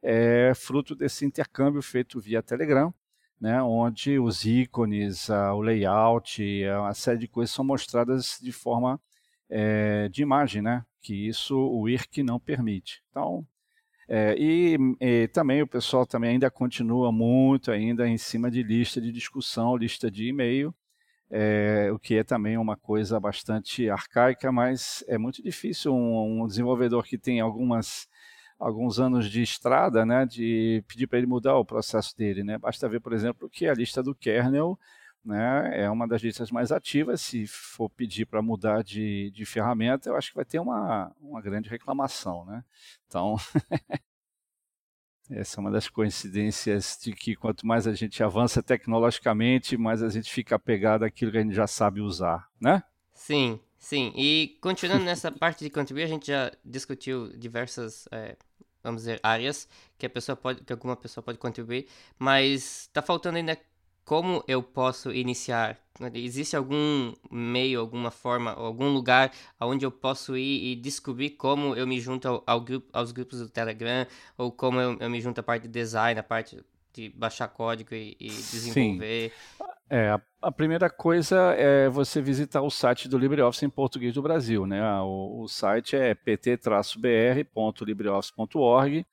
é 0.04 0.54
fruto 0.54 0.94
desse 0.94 1.26
intercâmbio 1.26 1.82
feito 1.82 2.20
via 2.20 2.44
Telegram, 2.44 2.94
né? 3.40 3.62
onde 3.62 4.20
os 4.20 4.46
ícones, 4.46 5.30
o 5.30 5.62
layout, 5.62 6.44
uma 6.80 6.94
série 6.94 7.20
de 7.20 7.28
coisas 7.28 7.56
são 7.56 7.64
mostradas 7.64 8.38
de 8.42 8.52
forma 8.52 9.00
é, 9.50 10.10
de 10.10 10.22
imagem, 10.22 10.62
né? 10.62 10.86
que 11.02 11.28
isso 11.28 11.58
o 11.58 11.88
IRC 11.88 12.22
não 12.24 12.40
permite. 12.40 13.02
Então, 13.10 13.48
é, 14.08 14.36
e, 14.38 14.78
e, 15.02 15.28
também 15.28 15.62
o 15.62 15.68
pessoal 15.68 16.06
também 16.06 16.32
ainda 16.32 16.50
continua 16.50 17.12
muito 17.12 17.72
ainda 17.72 18.08
em 18.08 18.18
cima 18.18 18.50
de 18.50 18.64
lista 18.64 19.02
de 19.02 19.12
discussão, 19.12 19.76
lista 19.76 20.10
de 20.10 20.28
e-mail, 20.28 20.74
é, 21.30 21.90
o 21.92 22.00
que 22.00 22.16
é 22.16 22.24
também 22.24 22.58
uma 22.58 22.78
coisa 22.78 23.20
bastante 23.20 23.90
arcaica, 23.90 24.52
mas 24.52 25.04
é 25.08 25.18
muito 25.18 25.44
difícil 25.44 25.94
um, 25.94 26.44
um 26.44 26.48
desenvolvedor 26.48 27.04
que 27.04 27.18
tem 27.18 27.42
algumas 27.42 28.08
alguns 28.60 29.00
anos 29.00 29.30
de 29.30 29.42
estrada, 29.42 30.04
né, 30.06 30.26
de 30.26 30.84
pedir 30.88 31.06
para 31.06 31.20
ele 31.20 31.28
mudar 31.28 31.56
o 31.58 31.66
processo 31.66 32.18
dele, 32.18 32.44
né? 32.44 32.58
Basta 32.58 32.90
ver, 32.90 33.00
por 33.00 33.14
exemplo, 33.14 33.48
que 33.48 33.68
a 33.68 33.74
lista 33.74 34.02
do 34.02 34.16
kernel 34.16 34.80
né, 35.24 35.84
é 35.84 35.90
uma 35.90 36.08
das 36.08 36.22
listas 36.22 36.52
mais 36.52 36.72
ativas. 36.72 37.22
Se 37.22 37.46
for 37.48 37.90
pedir 37.90 38.26
para 38.26 38.42
mudar 38.42 38.84
de, 38.84 39.30
de 39.32 39.46
ferramenta, 39.46 40.10
eu 40.10 40.16
acho 40.16 40.30
que 40.30 40.36
vai 40.36 40.46
ter 40.46 40.60
uma, 40.60 41.14
uma 41.20 41.42
grande 41.42 41.70
reclamação. 41.70 42.46
Né? 42.46 42.64
Então, 43.08 43.36
essa 45.30 45.60
é 45.60 45.62
uma 45.62 45.72
das 45.72 45.90
coincidências 45.90 46.98
de 47.02 47.12
que 47.12 47.36
quanto 47.36 47.68
mais 47.68 47.86
a 47.88 47.94
gente 47.94 48.24
avança 48.24 48.64
tecnologicamente, 48.64 49.78
mais 49.78 50.02
a 50.02 50.10
gente 50.10 50.32
fica 50.32 50.56
apegado 50.56 51.04
àquilo 51.04 51.32
que 51.32 51.38
a 51.38 51.42
gente 51.42 51.56
já 51.56 51.68
sabe 51.68 52.00
usar, 52.00 52.48
né? 52.60 52.82
Sim, 53.14 53.60
sim. 53.78 54.14
E 54.16 54.58
continuando 54.62 55.04
nessa 55.04 55.30
parte 55.34 55.64
de 55.64 55.70
contribuir, 55.70 56.04
a 56.04 56.08
gente 56.08 56.28
já 56.28 56.52
discutiu 56.64 57.36
diversas, 57.38 58.08
é, 58.12 58.38
vamos 58.82 59.02
dizer, 59.02 59.20
áreas 59.22 59.68
que 59.98 60.06
a 60.06 60.10
pessoa 60.10 60.36
pode, 60.38 60.64
que 60.64 60.72
alguma 60.72 60.96
pessoa 60.96 61.22
pode 61.22 61.38
contribuir, 61.38 61.88
mas 62.18 62.84
está 62.84 63.02
faltando 63.02 63.38
ainda 63.38 63.58
como 64.08 64.44
eu 64.48 64.64
posso 64.64 65.12
iniciar? 65.12 65.78
Existe 66.14 66.56
algum 66.56 67.12
meio, 67.30 67.82
alguma 67.82 68.10
forma, 68.10 68.54
algum 68.54 68.88
lugar 68.88 69.34
onde 69.60 69.86
eu 69.86 69.92
posso 69.92 70.38
ir 70.38 70.72
e 70.72 70.78
descobrir 70.78 71.32
como 71.32 71.76
eu 71.76 71.86
me 71.86 72.00
junto 72.00 72.26
ao, 72.26 72.42
ao 72.48 72.62
grupo, 72.62 72.88
aos 72.94 73.12
grupos 73.12 73.40
do 73.40 73.50
Telegram, 73.50 74.08
ou 74.38 74.50
como 74.50 74.80
eu, 74.80 74.98
eu, 74.98 75.10
me 75.10 75.20
junto 75.20 75.40
à 75.40 75.44
parte 75.44 75.64
de 75.64 75.68
design, 75.68 76.18
à 76.18 76.24
parte 76.24 76.58
de 76.94 77.10
baixar 77.10 77.50
código 77.50 77.94
e, 77.94 78.16
e 78.18 78.30
desenvolver? 78.30 79.30
Sim. 79.30 79.34
É, 79.90 80.12
a, 80.12 80.22
a, 80.42 80.54
primeira 80.54 80.90
coisa 80.90 81.54
é 81.58 81.90
você 81.90 82.22
visitar 82.22 82.62
o 82.62 82.70
site 82.70 83.10
do 83.10 83.18
LibreOffice 83.18 83.66
em 83.66 83.70
português 83.70 84.14
do 84.14 84.22
Brasil. 84.22 84.66
Né? 84.66 84.82
O, 85.02 85.42
o 85.42 85.50
site 85.50 85.98
é 85.98 86.16
pt-br.libreoffice.org 86.16 89.06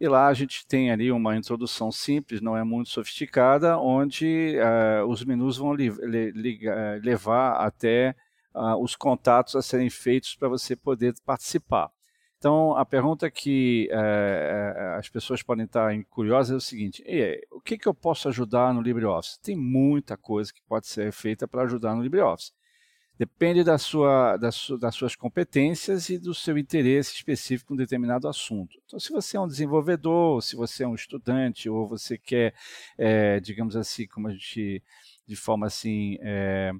e 0.00 0.08
lá 0.08 0.26
a 0.26 0.34
gente 0.34 0.66
tem 0.66 0.90
ali 0.90 1.12
uma 1.12 1.36
introdução 1.36 1.92
simples, 1.92 2.40
não 2.40 2.56
é 2.56 2.64
muito 2.64 2.90
sofisticada, 2.90 3.78
onde 3.78 4.56
uh, 4.58 5.06
os 5.06 5.24
menus 5.24 5.56
vão 5.56 5.72
li 5.74 5.90
li 5.90 6.60
eh, 6.66 7.00
levar 7.02 7.52
até 7.64 8.14
uh, 8.54 8.76
os 8.82 8.96
contatos 8.96 9.54
a 9.54 9.62
serem 9.62 9.90
feitos 9.90 10.34
para 10.34 10.48
você 10.48 10.74
poder 10.74 11.14
participar. 11.24 11.90
Então, 12.38 12.76
a 12.76 12.84
pergunta 12.84 13.30
que 13.30 13.88
uh, 13.92 14.98
as 14.98 15.08
pessoas 15.08 15.44
podem 15.44 15.64
estar 15.64 15.92
curiosas 16.10 16.52
é 16.52 16.56
o 16.56 16.60
seguinte: 16.60 17.04
o 17.52 17.60
que, 17.60 17.78
que 17.78 17.86
eu 17.86 17.94
posso 17.94 18.28
ajudar 18.28 18.74
no 18.74 18.82
LibreOffice? 18.82 19.40
Tem 19.40 19.56
muita 19.56 20.16
coisa 20.16 20.52
que 20.52 20.60
pode 20.62 20.88
ser 20.88 21.12
feita 21.12 21.46
para 21.46 21.62
ajudar 21.62 21.94
no 21.94 22.02
LibreOffice. 22.02 22.50
Depende 23.18 23.62
da 23.62 23.78
sua, 23.78 24.36
da 24.36 24.50
su, 24.50 24.78
das 24.78 24.94
suas 24.94 25.14
competências 25.14 26.08
e 26.08 26.18
do 26.18 26.34
seu 26.34 26.56
interesse 26.56 27.14
específico 27.14 27.72
em 27.72 27.74
um 27.74 27.78
determinado 27.78 28.26
assunto. 28.26 28.78
Então, 28.84 28.98
se 28.98 29.12
você 29.12 29.36
é 29.36 29.40
um 29.40 29.46
desenvolvedor, 29.46 30.42
se 30.42 30.56
você 30.56 30.82
é 30.84 30.88
um 30.88 30.94
estudante, 30.94 31.68
ou 31.68 31.86
você 31.86 32.16
quer, 32.16 32.54
é, 32.96 33.38
digamos 33.38 33.76
assim, 33.76 34.06
como 34.06 34.28
a 34.28 34.32
gente 34.32 34.82
de 35.26 35.36
forma 35.36 35.66
assim 35.66 36.18
é, 36.20 36.72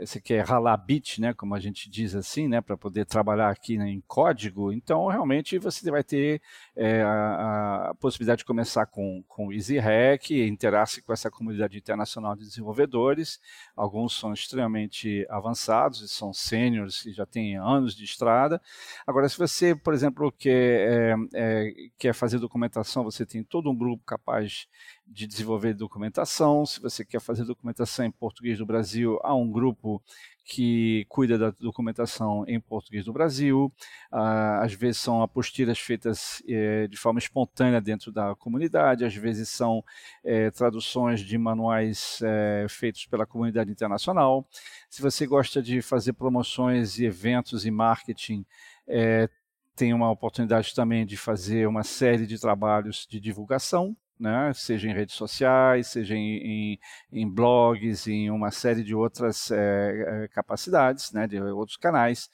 você 0.00 0.20
quer 0.20 0.44
ralar 0.44 0.76
bit, 0.76 1.20
né, 1.20 1.32
como 1.32 1.54
a 1.54 1.60
gente 1.60 1.88
diz 1.88 2.14
assim, 2.14 2.46
né, 2.46 2.60
para 2.60 2.76
poder 2.76 3.06
trabalhar 3.06 3.48
aqui 3.48 3.78
né, 3.78 3.88
em 3.88 4.02
código, 4.06 4.70
então 4.70 5.06
realmente 5.06 5.58
você 5.58 5.90
vai 5.90 6.04
ter 6.04 6.42
é, 6.76 7.02
a, 7.02 7.88
a, 7.90 7.94
possibilidade 7.94 8.40
de 8.40 8.44
começar 8.44 8.84
com, 8.86 9.24
com 9.26 9.50
EasyHack, 9.50 10.46
interar-se 10.46 11.00
com 11.00 11.12
essa 11.12 11.30
comunidade 11.30 11.78
internacional 11.78 12.36
de 12.36 12.42
desenvolvedores. 12.42 13.40
Alguns 13.74 14.14
são 14.14 14.32
extremamente 14.32 15.26
avançados, 15.30 16.10
são 16.12 16.32
sêniores 16.34 17.02
que 17.02 17.12
já 17.12 17.24
têm 17.24 17.56
anos 17.56 17.94
de 17.96 18.04
estrada. 18.04 18.60
Agora, 19.06 19.28
se 19.28 19.38
você, 19.38 19.74
por 19.74 19.94
exemplo, 19.94 20.30
quer, 20.30 20.52
é, 20.52 21.14
é, 21.34 21.72
quer 21.98 22.12
fazer 22.12 22.38
documentação, 22.38 23.04
você 23.04 23.24
tem 23.24 23.42
todo 23.42 23.70
um 23.70 23.76
grupo 23.76 24.04
capaz 24.04 24.66
de 25.06 25.26
desenvolver 25.26 25.72
documentação. 25.72 26.66
Se 26.66 26.80
você 26.80 27.04
quer 27.04 27.20
fazer 27.20 27.44
documentação 27.44 28.04
em 28.04 28.10
português 28.10 28.58
do 28.58 28.66
Brasil, 28.66 29.18
há 29.22 29.34
um 29.34 29.50
grupo 29.50 29.77
que 30.48 31.04
cuida 31.10 31.36
da 31.36 31.50
documentação 31.50 32.42
em 32.48 32.58
português 32.58 33.04
do 33.04 33.12
Brasil. 33.12 33.70
Ah, 34.10 34.62
às 34.64 34.72
vezes 34.72 34.96
são 34.98 35.22
apostilas 35.22 35.78
feitas 35.78 36.42
eh, 36.48 36.86
de 36.88 36.96
forma 36.96 37.18
espontânea 37.18 37.82
dentro 37.82 38.10
da 38.10 38.34
comunidade, 38.34 39.04
às 39.04 39.14
vezes 39.14 39.50
são 39.50 39.84
eh, 40.24 40.50
traduções 40.50 41.20
de 41.20 41.36
manuais 41.36 42.20
eh, 42.22 42.66
feitos 42.66 43.04
pela 43.04 43.26
comunidade 43.26 43.70
internacional. 43.70 44.48
Se 44.88 45.02
você 45.02 45.26
gosta 45.26 45.60
de 45.62 45.82
fazer 45.82 46.14
promoções 46.14 46.98
e 46.98 47.04
eventos 47.04 47.66
e 47.66 47.70
marketing, 47.70 48.44
tem 49.76 49.92
uma 49.92 50.10
oportunidade 50.10 50.74
também 50.74 51.04
de 51.04 51.16
fazer 51.16 51.68
uma 51.68 51.84
série 51.84 52.26
de 52.26 52.40
trabalhos 52.40 53.06
de 53.08 53.20
divulgação 53.20 53.94
né? 54.18 54.52
seja 54.54 54.88
em 54.88 54.92
redes 54.92 55.14
sociais, 55.14 55.88
seja 55.88 56.14
em, 56.14 56.36
em, 56.38 56.80
em 57.12 57.28
blogs, 57.28 58.06
em 58.06 58.30
uma 58.30 58.50
série 58.50 58.82
de 58.82 58.94
outras 58.94 59.50
é, 59.50 60.28
capacidades, 60.32 61.12
né? 61.12 61.26
de 61.26 61.40
outros 61.40 61.76
canais. 61.76 62.28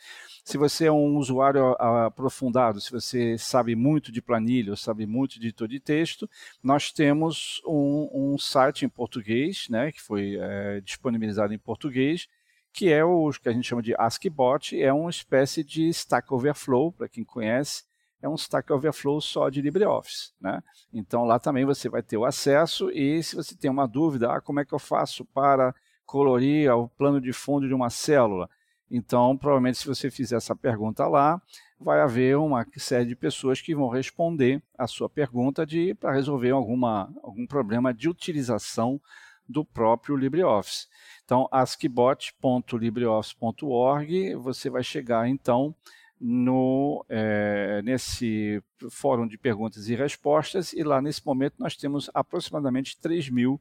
Se 0.45 0.57
você 0.57 0.87
é 0.87 0.93
um 0.93 1.17
usuário 1.17 1.73
aprofundado, 2.07 2.81
se 2.81 2.91
você 2.91 3.37
sabe 3.39 3.75
muito 3.75 4.11
de 4.11 4.23
planilha, 4.23 4.71
ou 4.71 4.77
sabe 4.77 5.07
muito 5.07 5.39
de 5.39 5.49
editor 5.49 5.69
de 5.69 5.81
texto, 5.81 6.29
nós 6.63 6.91
temos 6.93 7.61
um, 7.67 8.33
um 8.35 8.39
site 8.39 8.85
em 8.85 8.89
português, 8.89 9.67
né? 9.69 9.93
que 9.93 10.01
foi 10.01 10.37
é, 10.41 10.81
disponibilizado 10.81 11.53
em 11.53 11.59
português, 11.59 12.29
que 12.73 12.93
é 12.93 13.05
o 13.05 13.31
que 13.31 13.49
a 13.49 13.53
gente 13.53 13.69
chama 13.69 13.83
de 13.83 13.95
AskBot, 13.97 14.81
é 14.81 14.93
uma 14.93 15.11
espécie 15.11 15.63
de 15.63 15.89
Stack 15.91 16.33
Overflow, 16.35 16.93
para 16.93 17.09
quem 17.09 17.23
conhece, 17.23 17.85
é 18.25 18.29
um 18.29 18.35
Stack 18.35 18.73
Overflow 18.73 19.21
só 19.21 19.51
de 19.51 19.61
LibreOffice. 19.61 20.33
Né? 20.41 20.63
Então 20.93 21.25
lá 21.25 21.39
também 21.39 21.65
você 21.65 21.89
vai 21.89 22.03
ter 22.03 22.17
o 22.17 22.25
acesso 22.25 22.91
e 22.91 23.23
se 23.23 23.37
você 23.37 23.55
tem 23.55 23.71
uma 23.71 23.87
dúvida, 23.87 24.33
ah, 24.33 24.41
como 24.41 24.61
é 24.61 24.65
que 24.65 24.73
eu 24.73 24.79
faço 24.79 25.25
para 25.27 25.75
colorir 26.07 26.73
o 26.73 26.89
plano 26.89 27.21
de 27.21 27.33
fundo 27.33 27.69
de 27.69 27.75
uma 27.75 27.91
célula? 27.91 28.49
Então, 28.91 29.37
provavelmente, 29.37 29.79
se 29.79 29.87
você 29.87 30.11
fizer 30.11 30.37
essa 30.37 30.55
pergunta 30.55 31.07
lá, 31.07 31.41
vai 31.81 32.01
haver 32.01 32.37
uma 32.37 32.67
série 32.77 33.07
de 33.07 33.17
pessoas 33.17 33.61
que 33.61 33.75
vão 33.75 33.89
responder 33.89 34.63
a 34.79 34.87
sua 34.87 35.09
pergunta 35.09 35.67
para 35.99 36.13
resolver 36.13 36.51
alguma, 36.51 37.13
algum 37.23 37.47
problema 37.47 37.93
de 37.93 38.09
utilização 38.09 39.01
do 39.49 39.65
próprio 39.65 40.17
LibreOffice. 40.17 40.87
Então, 41.25 41.49
askbot.libreoffice.org, 41.51 44.37
você 44.37 44.71
vai 44.71 44.85
chegar 44.85 45.29
então 45.29 45.75
no, 46.21 47.05
é, 47.09 47.83
nesse 47.83 48.63
fórum 48.91 49.27
de 49.27 49.37
perguntas 49.37 49.89
e 49.89 49.95
respostas, 49.95 50.73
e 50.73 50.83
lá 50.83 51.03
nesse 51.03 51.25
momento 51.25 51.55
nós 51.59 51.77
temos 51.77 52.11
aproximadamente 52.15 52.99
3 53.01 53.29
mil 53.29 53.61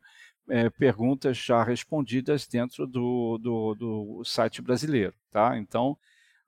é, 0.49 0.69
perguntas 0.69 1.37
já 1.37 1.63
respondidas 1.63 2.47
dentro 2.47 2.85
do, 2.85 3.37
do, 3.37 3.75
do, 3.75 4.23
site 4.23 4.61
brasileiro. 4.61 5.13
Tá? 5.31 5.57
Então, 5.57 5.97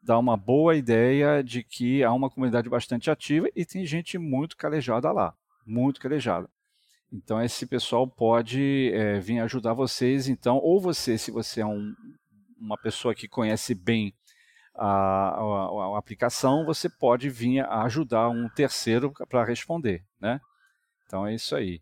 dá 0.01 0.17
uma 0.17 0.38
boa 0.38 0.75
ideia 0.75 1.43
de 1.43 1.63
que 1.63 2.03
há 2.03 2.13
uma 2.13 2.29
comunidade 2.29 2.69
bastante 2.69 3.09
ativa 3.09 3.50
e 3.55 3.65
tem 3.65 3.85
gente 3.85 4.17
muito 4.17 4.57
calejada 4.57 5.12
lá, 5.12 5.33
muito 5.65 6.00
calejada. 6.00 6.50
Então, 7.12 7.41
esse 7.41 7.65
pessoal 7.65 8.07
pode 8.07 8.91
é, 8.93 9.19
vir 9.19 9.39
ajudar 9.39 9.74
vocês. 9.74 10.27
Então, 10.27 10.57
ou 10.57 10.81
você, 10.81 11.18
se 11.18 11.31
você 11.31 11.61
é 11.61 11.65
um, 11.65 11.96
uma 12.59 12.77
pessoa 12.77 13.15
que 13.15 13.27
conhece 13.27 13.74
bem 13.74 14.13
a, 14.75 15.29
a, 15.29 15.96
a, 15.96 15.98
aplicação, 15.98 16.66
você 16.66 16.90
pode 16.90 17.29
vir 17.29 17.61
a 17.61 17.83
ajudar 17.83 18.29
um 18.29 18.50
terceiro 18.50 19.14
para 19.29 19.44
responder, 19.44 20.03
né? 20.20 20.42
Então 21.05 21.25
é 21.25 21.33
isso 21.33 21.55
aí. 21.55 21.81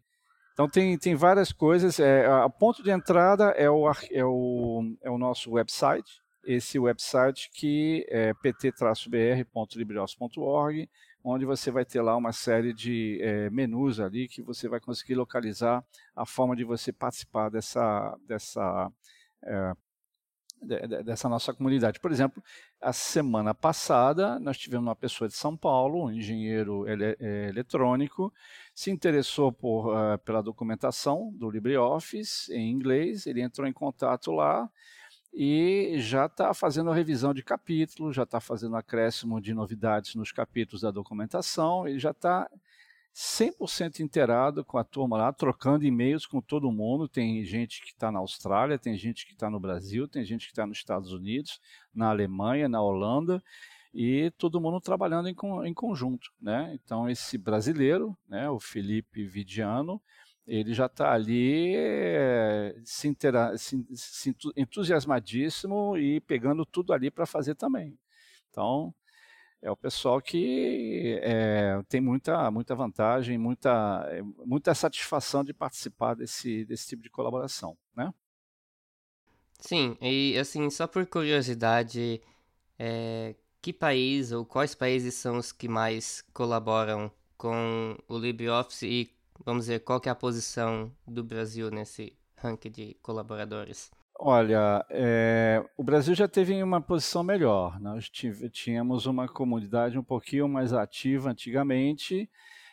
Então 0.54 0.70
tem, 0.70 0.98
tem 0.98 1.16
várias 1.16 1.52
coisas. 1.52 2.00
É, 2.00 2.26
a 2.28 2.48
ponto 2.50 2.84
de 2.84 2.92
entrada 2.92 3.50
é 3.52 3.70
o, 3.70 3.90
é 4.12 4.24
o, 4.24 4.96
é 5.02 5.10
o 5.10 5.18
nosso 5.18 5.52
website. 5.52 6.22
Esse 6.46 6.78
website 6.78 7.50
que 7.52 8.06
é 8.10 8.34
pt-br.libreoffice.org, 8.34 10.90
onde 11.24 11.46
você 11.46 11.72
vai 11.72 11.86
ter 11.86 12.02
lá 12.02 12.18
uma 12.18 12.34
série 12.34 12.74
de 12.74 13.20
é, 13.22 13.50
menus 13.50 14.00
ali 14.00 14.28
que 14.28 14.42
você 14.42 14.68
vai 14.68 14.80
conseguir 14.80 15.16
localizar 15.16 15.84
a 16.16 16.26
forma 16.26 16.56
de 16.56 16.64
você 16.64 16.92
participar 16.92 17.50
dessa, 17.50 18.18
dessa 18.28 18.92
é, 19.44 19.74
dessa 21.04 21.30
nossa 21.30 21.54
comunidade. 21.54 22.00
Por 22.00 22.12
exemplo, 22.12 22.44
a 22.82 22.94
semana 22.94 23.54
passada 23.54 24.40
nós 24.40 24.58
tivemos 24.58 24.88
uma 24.88 24.96
pessoa 24.96 25.28
de 25.28 25.34
São 25.34 25.56
Paulo, 25.56 26.06
um 26.06 26.12
engenheiro 26.12 26.88
ele 26.88 27.16
é, 27.20 27.50
eletrônico, 27.50 28.34
se 28.74 28.92
interessou 28.92 29.52
por, 29.52 29.94
uh, 29.94 30.18
pela 30.20 30.42
documentação 30.42 31.32
do 31.36 31.50
LibreOffice 31.50 32.54
em 32.54 32.72
inglês, 32.72 33.26
ele 33.26 33.42
entrou 33.42 33.68
em 33.68 33.74
contato 33.74 34.32
lá 34.32 34.70
e 35.34 35.96
já 35.98 36.28
está 36.28 36.54
fazendo 36.54 36.92
a 36.92 36.96
revisão 36.96 37.34
de 37.34 37.44
capítulos, 37.44 38.16
já 38.16 38.24
está 38.24 38.40
fazendo 38.40 38.76
acréscimo 38.76 39.42
de 39.42 39.54
novidades 39.54 40.14
nos 40.14 40.32
capítulos 40.32 40.82
da 40.82 40.92
documentação, 40.92 41.88
ele 41.88 41.98
já 41.98 42.12
está 42.12 42.48
100% 43.14 44.00
inteirado 44.00 44.66
com 44.66 44.78
a 44.78 44.84
turma 44.84 45.18
lá, 45.18 45.32
trocando 45.32 45.86
e-mails 45.86 46.26
com 46.26 46.42
todo 46.42 46.72
mundo. 46.72 47.08
Tem 47.08 47.44
gente 47.44 47.82
que 47.82 47.92
está 47.92 48.12
na 48.12 48.20
Austrália, 48.20 48.80
tem 48.80 48.98
gente 48.98 49.26
que 49.28 49.34
está 49.34 49.50
no 49.50 49.60
Brasil, 49.60 50.08
tem 50.08 50.26
gente 50.26 50.48
que 50.48 50.52
está 50.52 50.66
nos 50.66 50.80
Estados 50.80 51.12
Unidos, 51.12 51.60
na 51.94 52.10
Alemanha, 52.10 52.68
na 52.68 52.82
Holanda, 52.82 53.42
e 53.94 54.32
todo 54.32 54.60
mundo 54.60 54.82
trabalhando 54.82 55.30
em, 55.30 55.36
em 55.66 55.74
conjunto. 55.74 56.32
Né? 56.42 56.72
Então, 56.74 57.08
esse 57.08 57.38
brasileiro, 57.38 58.18
né, 58.28 58.50
o 58.50 58.60
Felipe 58.60 59.24
Vidiano, 59.24 60.02
ele 60.48 60.74
já 60.74 60.88
está 60.88 61.14
ali 61.14 61.76
é, 61.76 62.76
se, 62.84 63.08
intera 63.08 63.56
se, 63.58 63.86
se 63.94 64.36
entusiasmadíssimo 64.58 65.96
e 65.98 66.20
pegando 66.20 66.66
tudo 66.66 66.92
ali 66.92 67.12
para 67.12 67.28
fazer 67.28 67.56
também. 67.56 67.98
Então, 68.50 68.94
é 69.64 69.72
o 69.72 69.78
pessoal 69.78 70.22
que 70.22 71.20
é, 71.24 71.82
tem 71.88 72.02
muita, 72.02 72.52
muita 72.52 72.76
vantagem, 72.76 73.38
muita, 73.38 74.06
muita 74.46 74.76
satisfação 74.76 75.42
de 75.42 75.54
participar 75.54 76.16
desse, 76.16 76.66
desse 76.66 76.90
tipo 76.90 77.02
de 77.02 77.10
colaboração, 77.10 77.78
né? 77.96 78.14
Sim, 79.58 79.98
e 80.02 80.38
assim, 80.38 80.70
só 80.70 80.86
por 80.86 81.06
curiosidade, 81.08 82.22
é, 82.78 83.34
que 83.62 83.72
país 83.72 84.34
ou 84.34 84.46
quais 84.46 84.76
países 84.76 85.14
são 85.14 85.38
os 85.38 85.54
que 85.54 85.70
mais 85.70 86.22
colaboram 86.34 87.10
com 87.38 87.98
o 88.10 88.18
LibreOffice 88.18 88.86
e, 88.86 89.10
vamos 89.46 89.64
dizer, 89.64 89.80
qual 89.80 90.02
é 90.06 90.10
a 90.10 90.16
posição 90.16 90.92
do 91.08 91.24
Brasil 91.24 91.72
nesse 91.72 92.18
ranking 92.36 92.70
de 92.70 92.94
colaboradores? 93.02 93.90
Olha, 94.26 94.86
é, 94.90 95.62
o 95.76 95.84
Brasil 95.84 96.16
já 96.16 96.30
teve 96.30 96.64
uma 96.64 96.80
posição 96.80 97.26
melhor. 97.26 97.78
Nós 97.82 98.10
tínhamos 98.10 99.06
uma 99.06 99.28
comunidade 99.28 100.00
um 100.00 100.04
pouquinho 100.04 100.48
mais 100.48 100.72
ativa 100.72 101.30
antigamente, 101.30 102.30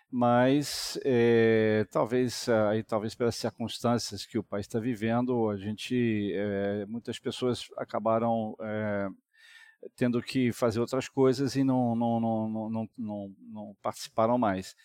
mas 0.09 0.97
é, 1.05 1.85
talvez 1.91 2.49
aí 2.49 2.85
talvez 2.85 3.17
pelas 3.17 3.35
circunstâncias 3.35 4.25
que 4.25 4.39
o 4.39 4.45
país 4.45 4.67
está 4.67 4.79
vivendo, 4.79 5.51
a 5.51 5.57
gente 5.57 6.33
é, 6.37 6.87
muitas 6.87 7.19
pessoas 7.19 7.69
acabaram 7.77 8.57
tendo 9.97 10.23
que 10.23 10.53
fazer 10.53 10.79
outras 10.79 11.09
coisas 11.09 11.57
e 11.57 11.65
não, 11.65 11.97
não, 11.97 12.21
não, 12.21 12.89
não, 12.97 13.35
não 13.41 13.77
participaram 13.83 14.39
mais. 14.39 14.77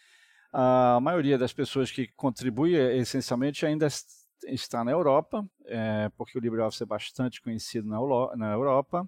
A 0.52 1.00
maioria 1.00 1.38
das 1.38 1.54
pessoas 1.54 1.92
que 1.92 2.08
contribui 2.16 2.74
essencialmente 2.74 3.68
ainda 3.68 3.88
está 4.48 4.84
na 4.84 4.92
Europa, 4.92 5.46
é, 5.66 6.10
porque 6.18 6.38
o 6.38 6.42
LibreOffice 6.42 6.84
é 6.84 6.86
bastante 6.86 7.42
conhecido 7.42 7.88
na, 7.88 7.98
na 8.36 8.52
Europa. 8.54 9.08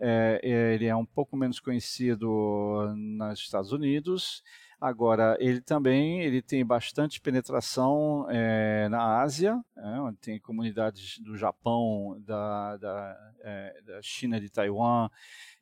É, 0.00 0.40
ele 0.42 0.86
é 0.86 0.94
um 0.94 1.04
pouco 1.04 1.36
menos 1.36 1.58
conhecido 1.58 2.94
nos 2.96 3.40
Estados 3.40 3.72
Unidos. 3.72 4.42
Agora, 4.80 5.36
ele 5.40 5.60
também 5.60 6.20
ele 6.20 6.40
tem 6.40 6.64
bastante 6.64 7.20
penetração 7.20 8.26
é, 8.30 8.88
na 8.88 9.20
Ásia, 9.20 9.60
é, 9.76 10.00
onde 10.00 10.18
tem 10.18 10.38
comunidades 10.38 11.18
do 11.18 11.36
Japão, 11.36 12.16
da, 12.24 12.76
da, 12.76 13.32
é, 13.40 13.82
da 13.84 14.00
China, 14.02 14.40
de 14.40 14.48
Taiwan, 14.48 15.10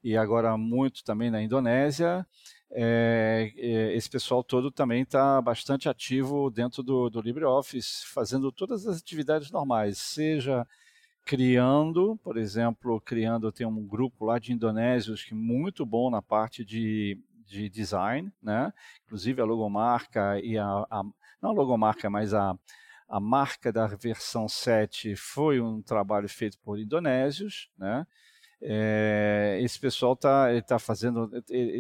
e 0.05 0.19
agora 0.19 0.55
muito 0.59 1.03
também 1.03 1.31
na 1.31 1.43
Indonésia 1.43 2.27
é, 2.71 3.53
esse 3.95 4.11
pessoal 4.11 4.43
todo 4.43 4.71
também 4.71 5.03
está 5.03 5.41
bastante 5.41 5.89
ativo 5.89 6.51
dentro 6.51 6.83
do, 6.83 7.09
do 7.09 7.21
LibreOffice, 7.21 8.07
fazendo 8.07 8.51
todas 8.51 8.87
as 8.87 8.99
atividades 8.99 9.51
normais, 9.51 9.99
seja 9.99 10.67
criando, 11.25 12.17
por 12.23 12.37
exemplo, 12.37 13.01
criando, 13.01 13.51
tem 13.51 13.67
um 13.67 13.85
grupo 13.85 14.25
lá 14.25 14.39
de 14.39 14.53
indonésios 14.53 15.25
que 15.25 15.35
é 15.35 15.37
muito 15.37 15.85
bom 15.85 16.09
na 16.09 16.23
parte 16.23 16.65
de, 16.65 17.21
de 17.45 17.69
design, 17.69 18.33
né? 18.41 18.73
Inclusive 19.05 19.43
a 19.43 19.45
logomarca 19.45 20.39
e 20.41 20.57
a, 20.57 20.67
a 20.67 21.03
não 21.43 21.51
a 21.51 21.53
logomarca, 21.53 22.09
mas 22.09 22.33
a, 22.33 22.57
a 23.09 23.21
marca 23.21 23.73
da 23.73 23.87
versão 23.87 24.49
7 24.49 25.17
foi 25.17 25.61
um 25.61 25.83
trabalho 25.83 26.29
feito 26.29 26.59
por 26.61 26.79
indonésios, 26.79 27.71
né? 27.77 28.07
É, 28.61 29.59
esse 29.63 29.79
pessoal 29.79 30.15
está 30.15 30.63
tá 30.63 30.79
fazendo, 30.79 31.31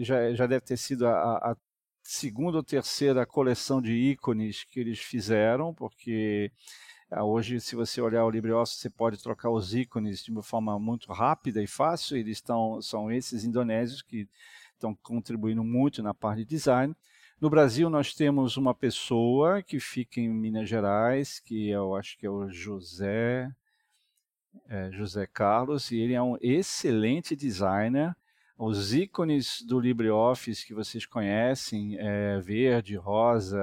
já, 0.03 0.35
já 0.35 0.47
deve 0.47 0.61
ter 0.61 0.77
sido 0.77 1.07
a, 1.07 1.13
a 1.53 1.57
segunda 2.03 2.59
ou 2.59 2.63
terceira 2.63 3.27
coleção 3.27 3.81
de 3.81 3.93
ícones 3.93 4.65
que 4.65 4.81
eles 4.81 4.99
fizeram, 5.01 5.75
porque 5.75 6.53
ah, 7.11 7.25
hoje, 7.25 7.61
se 7.61 7.77
você 7.77 8.01
olhar 8.01 8.25
o 8.25 8.31
LibreOffice, 8.31 8.81
você 8.81 8.91
pode 8.91 9.23
trocar 9.23 9.51
os 9.51 9.75
ícones 9.75 10.25
de 10.25 10.31
uma 10.31 10.43
forma 10.43 10.79
muito 10.79 11.13
rápida 11.13 11.63
e 11.63 11.67
fácil. 11.67 12.17
Eles 12.17 12.39
estão, 12.39 12.83
são 12.83 13.11
esses 13.13 13.45
indonésios 13.45 14.03
que 14.03 14.29
estão 14.73 14.95
contribuindo 14.95 15.63
muito 15.63 16.03
na 16.03 16.13
parte 16.13 16.39
de 16.39 16.47
design. 16.47 16.95
No 17.41 17.49
Brasil, 17.49 17.89
nós 17.89 18.13
temos 18.15 18.57
uma 18.57 18.75
pessoa 18.75 19.63
que 19.63 19.79
fica 19.79 20.21
em 20.21 20.29
Minas 20.29 20.69
Gerais, 20.69 21.39
que 21.39 21.69
eu 21.69 21.95
acho 21.95 22.19
que 22.19 22.27
é 22.27 22.31
o 22.31 22.49
José, 22.49 23.49
é, 24.69 24.91
José 24.93 25.27
Carlos, 25.27 25.91
e 25.91 25.99
ele 25.99 26.15
é 26.15 26.23
um 26.23 26.37
excelente 26.41 27.35
designer 27.37 28.15
os 28.59 28.95
ícones 28.95 29.61
do 29.63 29.79
LibreOffice 29.79 30.67
que 30.67 30.73
vocês 30.73 31.05
conhecem, 31.05 31.99
é, 31.99 32.41
verde, 32.41 32.97
rosa, 32.97 33.61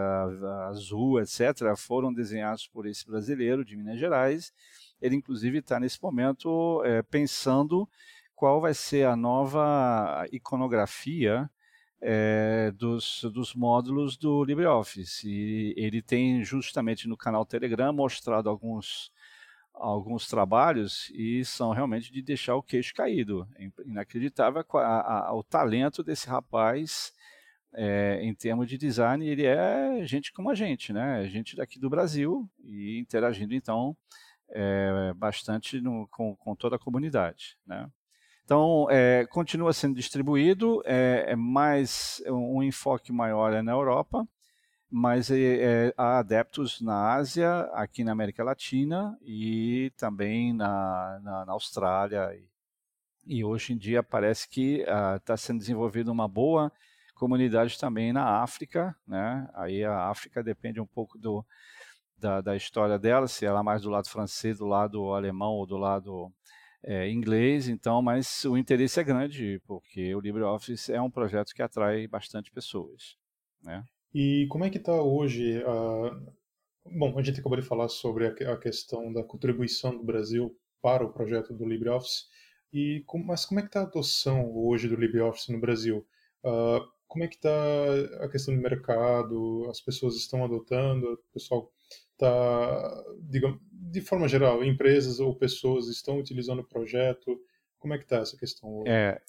azul, 0.69 1.19
etc., 1.19 1.75
foram 1.75 2.13
desenhados 2.13 2.67
por 2.67 2.86
esse 2.86 3.06
brasileiro 3.06 3.65
de 3.65 3.75
Minas 3.75 3.97
Gerais. 3.97 4.53
Ele, 5.01 5.15
inclusive, 5.15 5.58
está 5.58 5.79
nesse 5.79 6.01
momento 6.01 6.84
é, 6.86 7.01
pensando 7.01 7.89
qual 8.36 8.62
vai 8.62 8.75
ser 8.75 9.08
a 9.08 9.15
nova 9.15 10.27
iconografia 10.32 11.49
é, 11.99 12.71
dos, 12.75 13.25
dos 13.34 13.56
módulos 13.56 14.15
do 14.15 14.43
LibreOffice. 14.43 15.27
E 15.27 15.73
ele 15.75 16.03
tem 16.03 16.43
justamente 16.43 17.08
no 17.08 17.17
canal 17.17 17.45
Telegram 17.47 17.91
mostrado 17.91 18.47
alguns 18.47 19.12
alguns 19.73 20.27
trabalhos 20.27 21.12
e 21.13 21.43
são 21.43 21.71
realmente 21.71 22.12
de 22.12 22.21
deixar 22.21 22.55
o 22.55 22.63
queixo 22.63 22.93
caído. 22.93 23.47
É 23.57 23.69
inacreditável 23.86 24.63
a, 24.73 24.79
a, 24.79 25.27
a, 25.29 25.33
o 25.33 25.43
talento 25.43 26.03
desse 26.03 26.27
rapaz 26.27 27.12
é, 27.73 28.19
em 28.21 28.33
termos 28.33 28.67
de 28.67 28.77
design. 28.77 29.27
Ele 29.27 29.45
é 29.45 30.05
gente 30.05 30.31
como 30.31 30.49
a 30.49 30.55
gente, 30.55 30.93
né? 30.93 31.25
Gente 31.27 31.55
daqui 31.55 31.79
do 31.79 31.89
Brasil 31.89 32.49
e 32.63 32.99
interagindo 32.99 33.53
então 33.53 33.95
é, 34.49 35.13
bastante 35.15 35.81
no, 35.81 36.07
com, 36.09 36.36
com, 36.36 36.55
toda 36.55 36.75
a 36.75 36.79
comunidade, 36.79 37.57
né? 37.65 37.89
Então, 38.45 38.88
é, 38.89 39.25
continua 39.27 39.71
sendo 39.71 39.95
distribuído, 39.95 40.83
é, 40.86 41.27
é 41.29 41.36
mais 41.36 42.21
um 42.27 42.62
enfoque 42.62 43.12
maior 43.12 43.53
é 43.53 43.62
na 43.62 43.71
Europa, 43.71 44.27
mas 44.95 45.32
é, 45.32 45.88
é, 45.88 45.93
há 45.97 46.19
adeptos 46.19 46.79
na 46.79 47.15
Ásia, 47.15 47.62
aqui 47.73 48.03
na 48.03 48.12
América 48.12 48.43
Latina 48.43 49.17
e 49.23 49.91
também 49.97 50.53
na, 50.53 51.19
na, 51.23 51.45
na 51.47 51.51
Austrália. 51.53 52.29
E, 52.36 53.39
e, 53.39 53.43
hoje 53.43 53.73
em 53.73 53.77
dia 53.77 54.03
parece 54.03 54.47
que 54.47 54.82
está 54.82 55.34
ah, 55.34 55.38
sendo 55.38 55.58
desenvolvida 55.58 56.12
uma 56.12 56.27
boa 56.27 56.71
comunidade 57.15 57.75
também 57.79 58.13
na 58.13 58.43
África. 58.43 58.95
Né? 59.08 59.49
Aí 59.56 59.84
a 59.84 60.10
África 60.10 60.43
depende 60.43 60.79
um 60.79 60.86
pouco 60.86 61.17
do, 61.17 61.43
da, 62.15 62.39
da, 62.41 62.56
história 62.56 62.99
dela, 62.99 63.27
se 63.27 63.47
ela 63.47 63.62
é 63.62 63.63
mais 63.63 63.82
do 63.82 63.89
lado 63.89 64.08
francês, 64.08 64.60
do 64.60 64.67
lado 64.67 65.12
alemão 65.12 65.53
ou 65.53 65.65
do 65.65 65.75
lado 65.75 66.32
é, 66.84 67.10
inglês. 67.10 67.67
Então, 67.67 67.99
mas 67.99 68.45
o 68.45 68.56
interesse 68.56 68.99
é 68.99 69.03
grande, 69.03 69.60
porque 69.65 70.13
o 70.13 70.19
LibreOffice 70.19 70.93
é 70.93 71.01
um 71.01 71.10
projeto 71.10 71.51
que 71.51 71.63
atrai 71.63 72.06
bastante 72.06 72.51
pessoas. 72.51 73.17
Né? 73.63 73.84
E 74.13 74.47
como 74.47 74.65
é 74.65 74.69
que 74.69 74.78
está 74.78 74.93
hoje 75.02 75.63
a... 75.65 76.19
Bom, 76.86 77.17
a 77.17 77.23
gente 77.23 77.39
acabou 77.39 77.60
de 77.60 77.65
falar 77.65 77.88
sobre 77.88 78.28
a 78.28 78.58
questão 78.58 79.12
da 79.12 79.23
contribuição 79.23 79.97
do 79.97 80.04
Brasil 80.04 80.56
para 80.82 81.06
o 81.06 81.13
projeto 81.13 81.54
do 81.54 81.65
LibreOffice, 81.65 82.26
e 82.73 83.06
mas 83.26 83.45
como 83.45 83.60
é 83.60 83.63
que 83.63 83.69
está 83.69 83.82
a 83.82 83.84
adoção 83.84 84.52
hoje 84.54 84.89
do 84.89 84.95
LibreOffice 84.95 85.52
no 85.52 85.60
Brasil? 85.60 86.06
Uh, 86.43 86.86
como 87.08 87.23
é 87.23 87.28
que 87.28 87.36
está 87.36 87.49
a 88.21 88.28
questão 88.28 88.56
do 88.56 88.62
mercado? 88.62 89.67
As 89.69 89.80
pessoas 89.80 90.15
estão 90.15 90.43
adotando? 90.43 91.13
O 91.13 91.34
pessoal 91.34 91.71
está, 92.12 93.04
digamos, 93.30 93.60
de 93.71 94.02
forma 94.02 94.28
geral, 94.28 94.63
empresas 94.63 95.19
ou 95.19 95.36
pessoas 95.36 95.88
estão 95.88 96.17
utilizando 96.17 96.60
o 96.60 96.67
projeto? 96.67 97.39
Como 97.78 97.93
é 97.93 97.97
que 97.97 98.04
está 98.06 98.17
essa 98.17 98.36
questão? 98.36 98.84
É, 98.88 99.21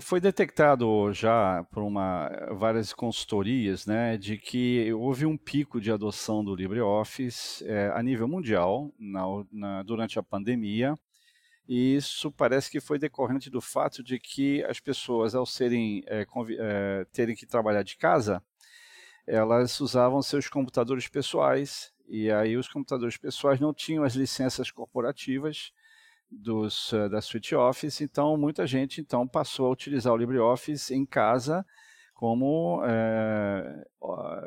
foi 0.00 0.20
detectado 0.20 1.12
já 1.12 1.64
por 1.70 1.82
uma, 1.82 2.28
várias 2.52 2.92
consultorias 2.92 3.86
né, 3.86 4.16
de 4.16 4.38
que 4.38 4.92
houve 4.92 5.26
um 5.26 5.36
pico 5.36 5.80
de 5.80 5.90
adoção 5.90 6.44
do 6.44 6.54
LibreOffice 6.54 7.64
é, 7.66 7.90
a 7.94 8.02
nível 8.02 8.28
mundial 8.28 8.92
na, 8.98 9.22
na, 9.52 9.82
durante 9.82 10.18
a 10.18 10.22
pandemia. 10.22 10.94
E 11.66 11.96
isso 11.96 12.30
parece 12.30 12.70
que 12.70 12.80
foi 12.80 12.98
decorrente 12.98 13.48
do 13.48 13.60
fato 13.60 14.02
de 14.02 14.18
que 14.18 14.62
as 14.64 14.80
pessoas, 14.80 15.34
ao 15.34 15.46
serem, 15.46 16.02
é, 16.06 16.26
é, 16.58 17.06
terem 17.12 17.34
que 17.34 17.46
trabalhar 17.46 17.82
de 17.82 17.96
casa, 17.96 18.42
elas 19.26 19.80
usavam 19.80 20.20
seus 20.20 20.48
computadores 20.48 21.08
pessoais, 21.08 21.92
e 22.06 22.30
aí 22.30 22.56
os 22.56 22.68
computadores 22.68 23.16
pessoais 23.16 23.58
não 23.58 23.72
tinham 23.72 24.04
as 24.04 24.14
licenças 24.14 24.70
corporativas, 24.70 25.72
dos, 26.30 26.92
uh, 26.92 27.08
da 27.08 27.20
Suite 27.20 27.54
Office, 27.54 28.00
então 28.00 28.36
muita 28.36 28.66
gente 28.66 29.00
então 29.00 29.26
passou 29.26 29.66
a 29.66 29.70
utilizar 29.70 30.12
o 30.12 30.16
LibreOffice 30.16 30.94
em 30.94 31.04
casa 31.04 31.64
como 32.14 32.82
é, 32.86 33.84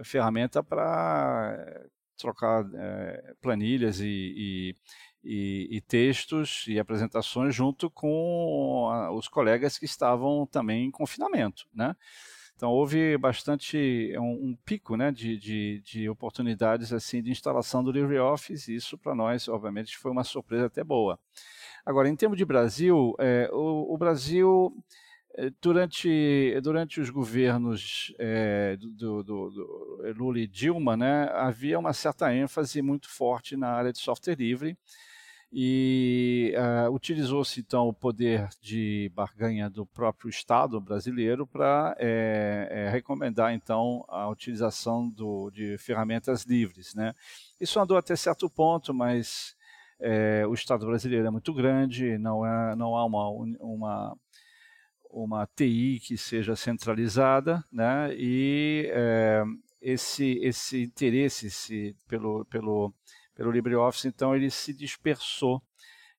ferramenta 0.03 0.63
para 0.63 1.85
trocar 2.17 2.65
é, 2.73 3.33
planilhas 3.41 3.99
e, 3.99 4.05
e, 4.05 4.75
e, 5.23 5.77
e, 5.77 5.81
textos 5.81 6.65
e 6.67 6.79
apresentações 6.79 7.53
junto 7.53 7.89
com 7.91 8.89
a, 8.91 9.11
os 9.11 9.27
colegas 9.27 9.77
que 9.77 9.85
estavam 9.85 10.47
também 10.47 10.85
em 10.85 10.91
confinamento, 10.91 11.67
né? 11.73 11.95
Então 12.55 12.71
houve 12.71 13.15
bastante 13.19 14.11
um, 14.17 14.49
um 14.49 14.57
pico, 14.65 14.97
né, 14.97 15.11
de, 15.11 15.37
de, 15.37 15.79
de, 15.85 16.09
oportunidades 16.09 16.91
assim 16.91 17.21
de 17.21 17.29
instalação 17.29 17.83
do 17.83 17.91
LibreOffice. 17.91 18.71
E 18.71 18.75
isso 18.75 18.97
para 18.97 19.13
nós, 19.13 19.47
obviamente, 19.47 19.95
foi 19.95 20.09
uma 20.09 20.23
surpresa 20.23 20.65
até 20.65 20.83
boa. 20.83 21.19
Agora, 21.87 22.09
em 22.09 22.17
termos 22.17 22.37
de 22.37 22.43
Brasil, 22.43 23.15
é, 23.17 23.49
o, 23.49 23.93
o, 23.93 23.97
Brasil, 23.97 24.75
é, 25.37 25.49
durante, 25.61 26.59
durante 26.61 26.99
os 26.99 27.09
governos 27.09 28.13
é, 28.19 28.75
do, 28.75 29.23
do, 29.23 29.49
do, 29.49 30.13
Lula 30.17 30.37
e 30.37 30.47
Dilma, 30.47 30.97
né, 30.97 31.29
havia 31.31 31.79
uma 31.79 31.93
certa 31.93 32.35
ênfase 32.35 32.81
muito 32.81 33.09
forte 33.09 33.55
na 33.55 33.69
área 33.69 33.93
de 33.93 33.99
software 33.99 34.35
livre 34.35 34.77
e 35.49 36.53
uh, 36.57 36.91
utilizou-se 36.91 37.61
então 37.61 37.87
o 37.87 37.93
poder 37.93 38.49
de 38.61 39.09
barganha 39.15 39.69
do 39.69 39.85
próprio 39.85 40.29
Estado 40.29 40.81
brasileiro 40.81 41.47
para 41.47 41.95
é, 41.97 42.67
é, 42.69 42.89
recomendar 42.89 43.53
então 43.53 44.03
a 44.09 44.27
utilização 44.27 45.09
do, 45.09 45.49
de 45.51 45.77
ferramentas 45.77 46.43
livres. 46.43 46.93
Né? 46.93 47.13
Isso 47.61 47.79
andou 47.79 47.95
até 47.95 48.13
certo 48.13 48.49
ponto, 48.49 48.93
mas 48.93 49.55
é, 49.99 50.45
o 50.47 50.53
Estado 50.53 50.85
brasileiro 50.85 51.27
é 51.27 51.31
muito 51.31 51.53
grande, 51.53 52.17
não, 52.17 52.45
é, 52.45 52.75
não 52.75 52.95
há 52.95 53.05
uma, 53.05 53.29
uma, 53.29 54.17
uma 55.09 55.47
TI 55.47 55.99
que 56.03 56.17
seja 56.17 56.55
centralizada, 56.55 57.63
né? 57.71 58.13
e 58.15 58.89
é, 58.91 59.43
esse, 59.81 60.39
esse 60.43 60.83
interesse 60.83 61.47
esse, 61.47 61.95
pelo, 62.07 62.45
pelo, 62.45 62.93
pelo 63.33 63.51
LibreOffice, 63.51 64.07
então, 64.07 64.35
ele 64.35 64.49
se 64.49 64.73
dispersou. 64.73 65.61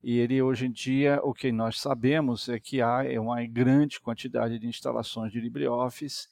E 0.01 0.19
ele, 0.19 0.41
hoje 0.41 0.67
em 0.67 0.71
dia, 0.71 1.21
o 1.25 1.35
que 1.35 1.51
nós 1.51 1.81
sabemos 1.81 2.49
é 2.49 2.61
que 2.61 2.81
há 2.81 3.03
uma 3.21 3.45
grande 3.47 4.01
quantidade 4.01 4.57
de 4.57 4.67
instalações 4.69 5.33
de 5.33 5.41
LibreOffice 5.41 6.29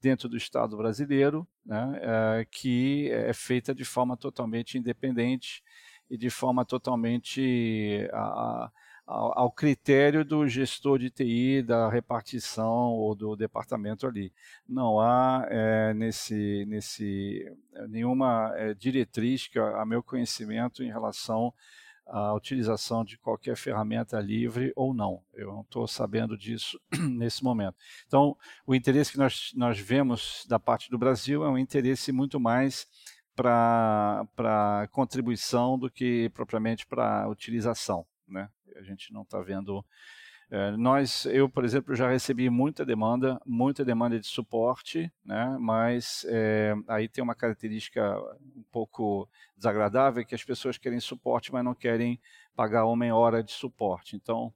dentro 0.00 0.26
do 0.26 0.38
Estado 0.38 0.74
brasileiro, 0.78 1.46
né, 1.64 2.00
é, 2.00 2.46
que 2.50 3.10
é 3.10 3.34
feita 3.34 3.74
de 3.74 3.84
forma 3.84 4.16
totalmente 4.16 4.78
independente 4.78 5.62
e 6.10 6.18
de 6.18 6.28
forma 6.28 6.64
totalmente 6.64 8.08
a, 8.12 8.20
a, 8.20 8.72
ao 9.06 9.50
critério 9.50 10.24
do 10.24 10.46
gestor 10.48 10.98
de 10.98 11.10
TI, 11.10 11.62
da 11.62 11.88
repartição 11.88 12.92
ou 12.92 13.14
do 13.14 13.36
departamento 13.36 14.06
ali. 14.06 14.32
Não 14.68 15.00
há 15.00 15.46
é, 15.48 15.94
nesse, 15.94 16.64
nesse, 16.66 17.44
nenhuma 17.88 18.52
é, 18.56 18.74
diretriz, 18.74 19.46
que, 19.46 19.58
a 19.58 19.84
meu 19.86 20.02
conhecimento, 20.02 20.82
em 20.82 20.90
relação 20.90 21.52
à 22.06 22.34
utilização 22.34 23.04
de 23.04 23.16
qualquer 23.16 23.56
ferramenta 23.56 24.20
livre 24.20 24.72
ou 24.74 24.92
não. 24.92 25.22
Eu 25.32 25.52
não 25.52 25.60
estou 25.60 25.86
sabendo 25.86 26.36
disso 26.36 26.80
nesse 27.10 27.42
momento. 27.44 27.76
Então, 28.06 28.36
o 28.66 28.74
interesse 28.74 29.12
que 29.12 29.18
nós, 29.18 29.52
nós 29.54 29.78
vemos 29.78 30.44
da 30.48 30.58
parte 30.58 30.90
do 30.90 30.98
Brasil 30.98 31.44
é 31.44 31.48
um 31.48 31.58
interesse 31.58 32.10
muito 32.10 32.40
mais 32.40 32.88
para 33.34 34.88
contribuição 34.92 35.78
do 35.78 35.90
que 35.90 36.30
propriamente 36.30 36.86
para 36.86 37.28
utilização. 37.28 38.06
né? 38.26 38.48
A 38.76 38.82
gente 38.82 39.12
não 39.12 39.22
está 39.22 39.40
vendo 39.40 39.84
é, 40.52 40.72
nós, 40.72 41.26
eu, 41.26 41.48
por 41.48 41.64
exemplo, 41.64 41.94
já 41.94 42.10
recebi 42.10 42.50
muita 42.50 42.84
demanda, 42.84 43.40
muita 43.46 43.84
demanda 43.84 44.18
de 44.18 44.26
suporte, 44.26 45.10
né? 45.24 45.56
mas 45.60 46.26
é, 46.28 46.74
aí 46.88 47.08
tem 47.08 47.22
uma 47.22 47.36
característica 47.36 48.18
um 48.56 48.64
pouco 48.72 49.28
desagradável, 49.56 50.26
que 50.26 50.34
as 50.34 50.42
pessoas 50.42 50.76
querem 50.76 50.98
suporte, 50.98 51.52
mas 51.52 51.64
não 51.64 51.72
querem 51.72 52.20
pagar 52.56 52.84
uma 52.86 53.14
hora 53.14 53.44
de 53.44 53.52
suporte. 53.52 54.16
Então, 54.16 54.52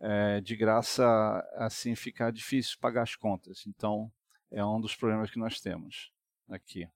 é, 0.00 0.40
de 0.40 0.56
graça, 0.56 1.06
assim, 1.54 1.94
fica 1.94 2.32
difícil 2.32 2.76
pagar 2.80 3.02
as 3.02 3.14
contas. 3.14 3.64
Então, 3.68 4.10
é 4.50 4.64
um 4.64 4.80
dos 4.80 4.96
problemas 4.96 5.30
que 5.30 5.38
nós 5.38 5.60
temos 5.60 6.12
aqui. 6.50 6.88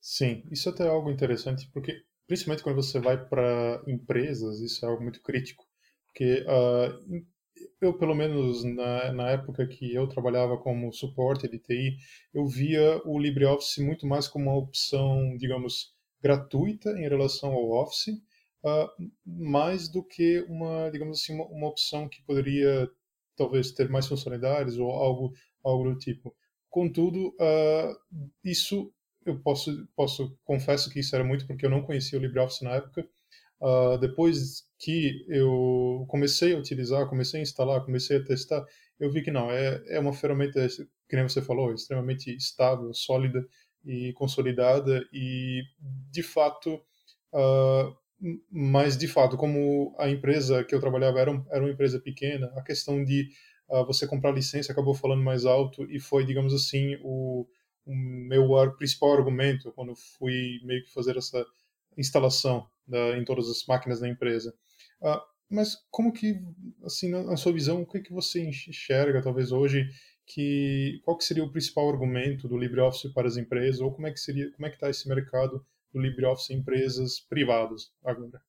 Sim, 0.00 0.42
isso 0.50 0.68
até 0.68 0.84
é 0.84 0.88
algo 0.88 1.10
interessante, 1.10 1.68
porque 1.72 2.02
principalmente 2.26 2.62
quando 2.62 2.76
você 2.76 2.98
vai 3.00 3.22
para 3.28 3.82
empresas, 3.86 4.60
isso 4.60 4.84
é 4.84 4.88
algo 4.88 5.02
muito 5.02 5.22
crítico 5.22 5.64
porque 6.10 6.44
uh, 6.46 7.24
eu, 7.80 7.96
pelo 7.96 8.14
menos 8.14 8.64
na, 8.64 9.12
na 9.12 9.30
época 9.30 9.66
que 9.66 9.94
eu 9.94 10.06
trabalhava 10.08 10.58
como 10.58 10.92
suporte 10.92 11.48
de 11.48 11.58
TI, 11.58 11.96
eu 12.34 12.46
via 12.46 13.00
o 13.04 13.18
LibreOffice 13.18 13.82
muito 13.82 14.06
mais 14.06 14.28
como 14.28 14.50
uma 14.50 14.58
opção, 14.58 15.36
digamos, 15.38 15.94
gratuita 16.22 16.90
em 16.90 17.08
relação 17.08 17.52
ao 17.52 17.70
Office, 17.70 18.08
uh, 18.64 18.88
mais 19.24 19.88
do 19.88 20.02
que 20.04 20.44
uma, 20.48 20.90
digamos 20.90 21.20
assim, 21.20 21.34
uma, 21.34 21.46
uma, 21.46 21.68
opção 21.68 22.08
que 22.08 22.22
poderia 22.24 22.90
talvez 23.36 23.72
ter 23.72 23.88
mais 23.88 24.06
funcionalidades 24.06 24.76
ou 24.76 24.90
algo, 24.90 25.32
algo 25.64 25.90
do 25.90 25.98
tipo. 25.98 26.34
Contudo, 26.68 27.28
uh, 27.40 27.96
isso 28.44 28.92
eu 29.24 29.38
posso, 29.40 29.86
posso 29.94 30.36
confesso 30.44 30.90
que 30.90 31.00
isso 31.00 31.14
era 31.14 31.24
muito 31.24 31.46
porque 31.46 31.64
eu 31.66 31.70
não 31.70 31.82
conhecia 31.82 32.18
o 32.18 32.22
LibreOffice 32.22 32.64
na 32.64 32.72
época. 32.72 33.06
Uh, 33.60 33.98
depois 33.98 34.64
que 34.78 35.24
eu 35.28 36.06
comecei 36.08 36.54
a 36.54 36.58
utilizar, 36.58 37.08
comecei 37.08 37.40
a 37.40 37.42
instalar, 37.42 37.84
comecei 37.84 38.16
a 38.16 38.24
testar, 38.24 38.64
eu 38.98 39.10
vi 39.10 39.22
que 39.22 39.30
não, 39.30 39.50
é, 39.50 39.82
é 39.88 40.00
uma 40.00 40.14
ferramenta, 40.14 40.66
que 41.08 41.16
nem 41.16 41.28
você 41.28 41.42
falou, 41.42 41.72
extremamente 41.72 42.34
estável, 42.34 42.92
sólida 42.94 43.46
e 43.84 44.12
consolidada 44.14 45.06
e, 45.12 45.62
de 46.10 46.22
fato, 46.22 46.74
uh, 47.34 47.94
mas, 48.50 48.96
de 48.96 49.08
fato, 49.08 49.36
como 49.36 49.94
a 49.98 50.08
empresa 50.08 50.62
que 50.64 50.74
eu 50.74 50.80
trabalhava 50.80 51.20
era, 51.20 51.30
um, 51.30 51.44
era 51.50 51.62
uma 51.62 51.70
empresa 51.70 51.98
pequena, 51.98 52.52
a 52.56 52.62
questão 52.62 53.02
de 53.02 53.28
uh, 53.68 53.84
você 53.86 54.06
comprar 54.06 54.32
licença 54.32 54.72
acabou 54.72 54.94
falando 54.94 55.22
mais 55.22 55.44
alto 55.46 55.90
e 55.90 55.98
foi, 55.98 56.24
digamos 56.26 56.52
assim, 56.52 56.96
o, 57.02 57.46
o 57.90 57.94
meu 57.94 58.76
principal 58.76 59.12
argumento 59.12 59.72
quando 59.72 59.94
fui 59.96 60.60
meio 60.62 60.84
que 60.84 60.92
fazer 60.92 61.16
essa 61.16 61.44
instalação 61.98 62.68
da, 62.86 63.18
em 63.18 63.24
todas 63.24 63.48
as 63.48 63.64
máquinas 63.66 64.00
da 64.00 64.08
empresa. 64.08 64.54
Uh, 65.00 65.20
mas 65.48 65.76
como 65.90 66.12
que, 66.12 66.40
assim, 66.84 67.10
na, 67.10 67.36
sua 67.36 67.52
visão, 67.52 67.82
o 67.82 67.86
que, 67.86 68.00
que 68.00 68.12
você 68.12 68.40
enxerga, 68.40 69.20
talvez 69.20 69.50
hoje, 69.50 69.90
que 70.24 71.00
qual 71.04 71.16
que 71.18 71.24
seria 71.24 71.42
o 71.42 71.50
principal 71.50 71.88
argumento 71.88 72.46
do 72.46 72.56
LibreOffice 72.56 73.12
para 73.12 73.26
as 73.26 73.36
empresas, 73.36 73.80
ou 73.80 73.92
como 73.92 74.06
é 74.06 74.12
que 74.12 74.20
seria, 74.20 74.50
como 74.52 74.66
é 74.66 74.70
que 74.70 74.76
está 74.76 74.88
esse 74.88 75.08
mercado 75.08 75.66
do 75.92 76.00
LibreOffice 76.00 76.52
em 76.54 76.58
empresas 76.58 77.18
privadas 77.18 77.92
agora? 78.04 78.40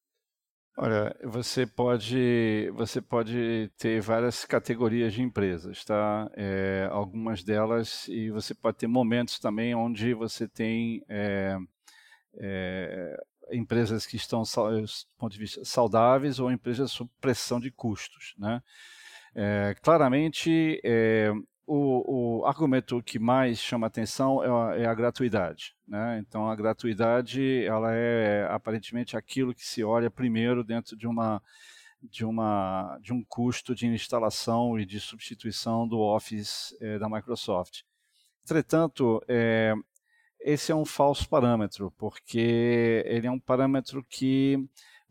Olha, 0.77 1.15
você 1.23 1.67
pode 1.67 2.71
você 2.73 3.01
pode 3.01 3.69
ter 3.77 4.01
várias 4.01 4.45
categorias 4.45 5.13
de 5.13 5.21
empresas, 5.21 5.83
tá? 5.83 6.31
É, 6.35 6.87
algumas 6.91 7.43
delas 7.43 8.07
e 8.07 8.29
você 8.31 8.55
pode 8.55 8.77
ter 8.77 8.87
momentos 8.87 9.37
também 9.37 9.75
onde 9.75 10.13
você 10.13 10.47
tem 10.47 11.03
é, 11.09 11.57
é, 12.35 13.17
empresas 13.51 14.05
que 14.05 14.15
estão, 14.15 14.43
do 14.43 14.85
ponto 15.17 15.33
de 15.33 15.39
vista 15.39 15.63
saudáveis, 15.65 16.39
ou 16.39 16.51
empresas 16.51 16.91
sob 16.91 17.11
pressão 17.19 17.59
de 17.59 17.69
custos. 17.69 18.33
Né? 18.37 18.61
É, 19.35 19.75
claramente, 19.81 20.79
é, 20.83 21.31
o, 21.73 22.41
o, 22.41 22.45
argumento 22.45 23.01
que 23.01 23.17
mais 23.17 23.57
chama 23.57 23.87
atenção 23.87 24.43
é 24.43 24.49
a, 24.49 24.77
é 24.81 24.85
a 24.85 24.93
gratuidade. 24.93 25.73
Né? 25.87 26.19
Então, 26.19 26.49
a 26.49 26.55
gratuidade 26.55 27.63
ela 27.63 27.93
é 27.93 28.45
aparentemente 28.49 29.15
aquilo 29.15 29.53
que 29.53 29.65
se 29.65 29.81
olha 29.81 30.11
primeiro 30.11 30.65
dentro 30.65 30.97
de 30.97 31.07
uma 31.07 31.41
de, 32.03 32.25
uma, 32.25 32.97
de 32.99 33.13
um 33.13 33.23
custo 33.23 33.75
de 33.75 33.85
instalação 33.85 34.79
e 34.79 34.85
de 34.85 34.99
substituição 34.99 35.87
do 35.87 35.99
Office 35.99 36.75
é, 36.81 36.97
da 36.97 37.07
Microsoft. 37.07 37.83
Entretanto, 38.43 39.23
é, 39.27 39.73
esse 40.39 40.71
é 40.71 40.75
um 40.75 40.83
falso 40.83 41.29
parâmetro, 41.29 41.91
porque 41.91 43.03
ele 43.05 43.27
é 43.27 43.31
um 43.31 43.39
parâmetro 43.39 44.03
que 44.03 44.57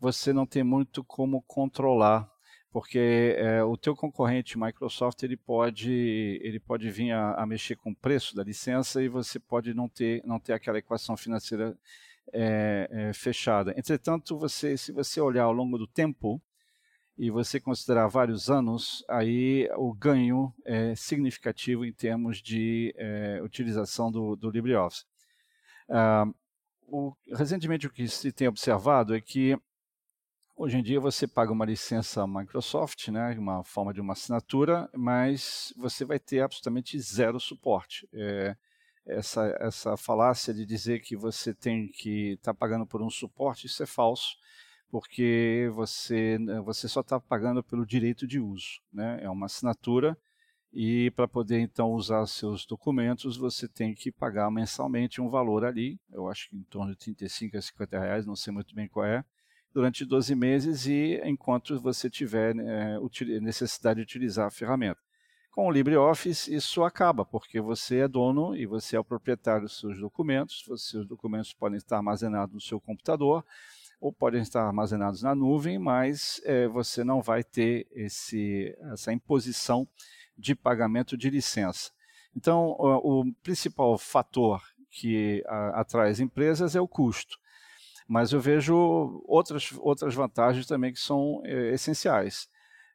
você 0.00 0.32
não 0.32 0.44
tem 0.44 0.64
muito 0.64 1.04
como 1.04 1.42
controlar, 1.42 2.28
porque 2.72 3.34
é, 3.36 3.62
o 3.64 3.76
teu 3.76 3.96
concorrente 3.96 4.58
Microsoft 4.58 5.22
ele 5.22 5.36
pode 5.36 6.40
ele 6.42 6.60
pode 6.60 6.88
vir 6.90 7.12
a, 7.12 7.34
a, 7.34 7.46
mexer 7.46 7.76
com 7.76 7.90
o 7.90 7.96
preço 7.96 8.34
da 8.34 8.44
licença 8.44 9.02
e 9.02 9.08
você 9.08 9.38
pode 9.40 9.74
não 9.74 9.88
ter 9.88 10.22
não 10.24 10.38
ter 10.38 10.52
aquela 10.52 10.78
equação 10.78 11.16
financeira 11.16 11.76
é, 12.32 12.88
é, 12.90 13.12
fechada. 13.12 13.74
Entretanto, 13.76 14.38
você 14.38 14.76
se 14.76 14.92
você 14.92 15.20
olhar 15.20 15.44
ao 15.44 15.52
longo 15.52 15.76
do 15.76 15.86
tempo 15.86 16.40
e 17.18 17.30
você 17.30 17.60
considerar 17.60 18.06
vários 18.06 18.48
anos, 18.48 19.04
aí 19.08 19.68
o 19.76 19.92
ganho 19.92 20.54
é 20.64 20.94
significativo 20.94 21.84
em 21.84 21.92
termos 21.92 22.40
de 22.40 22.94
utilização 23.44 24.10
do, 24.10 24.34
do 24.36 24.48
LibreOffice. 24.48 25.04
Uh, 25.86 26.34
o, 26.86 27.14
recentemente 27.34 27.86
o 27.86 27.90
que 27.90 28.08
se 28.08 28.32
tem 28.32 28.48
observado 28.48 29.14
é 29.14 29.20
que 29.20 29.58
hoje 30.60 30.76
em 30.76 30.82
dia 30.82 31.00
você 31.00 31.26
paga 31.26 31.50
uma 31.50 31.64
licença 31.64 32.26
Microsoft, 32.26 33.08
né, 33.08 33.34
uma 33.38 33.64
forma 33.64 33.94
de 33.94 34.00
uma 34.00 34.12
assinatura, 34.12 34.90
mas 34.94 35.72
você 35.74 36.04
vai 36.04 36.18
ter 36.18 36.40
absolutamente 36.40 37.00
zero 37.00 37.40
suporte. 37.40 38.06
É, 38.12 38.54
essa, 39.06 39.56
essa 39.58 39.96
falácia 39.96 40.52
de 40.52 40.66
dizer 40.66 41.00
que 41.00 41.16
você 41.16 41.54
tem 41.54 41.88
que 41.88 42.32
estar 42.32 42.52
tá 42.52 42.58
pagando 42.58 42.86
por 42.86 43.00
um 43.00 43.08
suporte, 43.08 43.66
isso 43.66 43.82
é 43.82 43.86
falso, 43.86 44.36
porque 44.90 45.70
você, 45.72 46.36
você 46.62 46.86
só 46.88 47.00
está 47.00 47.18
pagando 47.18 47.62
pelo 47.62 47.86
direito 47.86 48.26
de 48.26 48.38
uso. 48.38 48.82
Né? 48.92 49.18
É 49.22 49.30
uma 49.30 49.46
assinatura 49.46 50.14
e 50.74 51.10
para 51.12 51.26
poder 51.26 51.58
então 51.60 51.92
usar 51.92 52.26
seus 52.26 52.66
documentos, 52.66 53.38
você 53.38 53.66
tem 53.66 53.94
que 53.94 54.12
pagar 54.12 54.50
mensalmente 54.50 55.22
um 55.22 55.30
valor 55.30 55.64
ali, 55.64 55.98
eu 56.12 56.28
acho 56.28 56.50
que 56.50 56.56
em 56.56 56.64
torno 56.64 56.92
de 56.92 56.98
35 56.98 57.56
a 57.56 57.62
50 57.62 57.98
reais, 57.98 58.26
não 58.26 58.36
sei 58.36 58.52
muito 58.52 58.74
bem 58.74 58.86
qual 58.86 59.06
é, 59.06 59.24
durante 59.72 60.04
12 60.04 60.34
meses 60.34 60.86
e 60.86 61.20
enquanto 61.24 61.80
você 61.80 62.10
tiver 62.10 62.56
é, 62.56 62.98
necessidade 63.40 63.98
de 63.98 64.02
utilizar 64.02 64.46
a 64.46 64.50
ferramenta. 64.50 65.00
Com 65.52 65.66
o 65.66 65.70
LibreOffice, 65.70 66.54
isso 66.54 66.84
acaba, 66.84 67.24
porque 67.24 67.60
você 67.60 67.98
é 67.98 68.08
dono 68.08 68.54
e 68.54 68.66
você 68.66 68.96
é 68.96 69.00
o 69.00 69.04
proprietário 69.04 69.62
dos 69.62 69.80
seus 69.80 69.98
documentos, 69.98 70.66
os 70.68 70.88
seus 70.88 71.06
documentos 71.06 71.52
podem 71.52 71.76
estar 71.76 71.96
armazenados 71.96 72.54
no 72.54 72.60
seu 72.60 72.80
computador, 72.80 73.44
ou 74.00 74.12
podem 74.12 74.40
estar 74.40 74.64
armazenados 74.64 75.22
na 75.22 75.34
nuvem, 75.34 75.78
mas 75.78 76.40
é, 76.44 76.66
você 76.68 77.04
não 77.04 77.20
vai 77.20 77.44
ter 77.44 77.86
esse, 77.92 78.74
essa 78.92 79.12
imposição 79.12 79.86
de 80.38 80.54
pagamento 80.54 81.16
de 81.16 81.28
licença. 81.28 81.90
Então, 82.34 82.76
o, 82.78 83.20
o 83.20 83.34
principal 83.42 83.98
fator 83.98 84.62
que 84.90 85.44
a, 85.46 85.80
atrai 85.80 86.10
as 86.10 86.20
empresas 86.20 86.74
é 86.74 86.80
o 86.80 86.88
custo. 86.88 87.38
Mas 88.10 88.32
eu 88.32 88.40
vejo 88.40 88.74
outras, 89.24 89.70
outras 89.78 90.12
vantagens 90.16 90.66
também 90.66 90.92
que 90.92 90.98
são 90.98 91.40
é, 91.44 91.72
essenciais. 91.74 92.48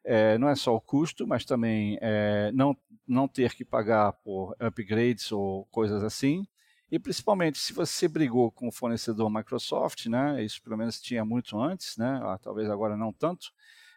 É, 0.04 0.36
não 0.36 0.46
é 0.46 0.54
só 0.54 0.76
o 0.76 0.80
custo, 0.80 1.26
mas 1.26 1.42
também 1.46 1.96
é, 2.02 2.52
não, 2.52 2.76
não 3.08 3.26
ter 3.26 3.54
que 3.54 3.64
pagar 3.64 4.12
por 4.12 4.54
upgrades 4.60 5.32
ou 5.32 5.64
coisas 5.70 6.04
assim. 6.04 6.46
E 6.92 6.98
principalmente 6.98 7.58
se 7.58 7.72
você 7.72 8.06
brigou 8.06 8.52
com 8.52 8.68
o 8.68 8.70
fornecedor 8.70 9.30
Microsoft, 9.30 10.04
né, 10.04 10.44
isso 10.44 10.62
pelo 10.62 10.76
menos 10.76 11.00
tinha 11.00 11.24
muito 11.24 11.58
antes, 11.58 11.96
né, 11.96 12.20
ah, 12.22 12.38
talvez 12.38 12.68
agora 12.68 12.94
não 12.94 13.10
tanto, 13.10 13.46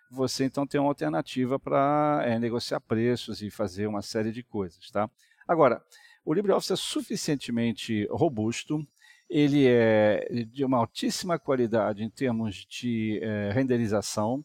você 0.10 0.46
então 0.46 0.66
tem 0.66 0.80
uma 0.80 0.90
alternativa 0.90 1.60
para 1.60 2.22
é, 2.24 2.40
negociar 2.40 2.80
preços 2.80 3.42
e 3.42 3.52
fazer 3.52 3.88
uma 3.88 4.02
série 4.02 4.32
de 4.32 4.42
coisas. 4.42 4.90
Tá? 4.90 5.10
Agora, 5.46 5.84
o 6.24 6.34
LibreOffice 6.34 6.72
é 6.72 6.78
suficientemente 6.78 8.08
robusto, 8.10 8.88
ele 9.30 9.68
é 9.68 10.28
de 10.52 10.66
uma 10.66 10.78
altíssima 10.78 11.38
qualidade 11.38 12.04
em 12.04 12.10
termos 12.10 12.66
de 12.66 13.20
é, 13.22 13.52
renderização, 13.52 14.44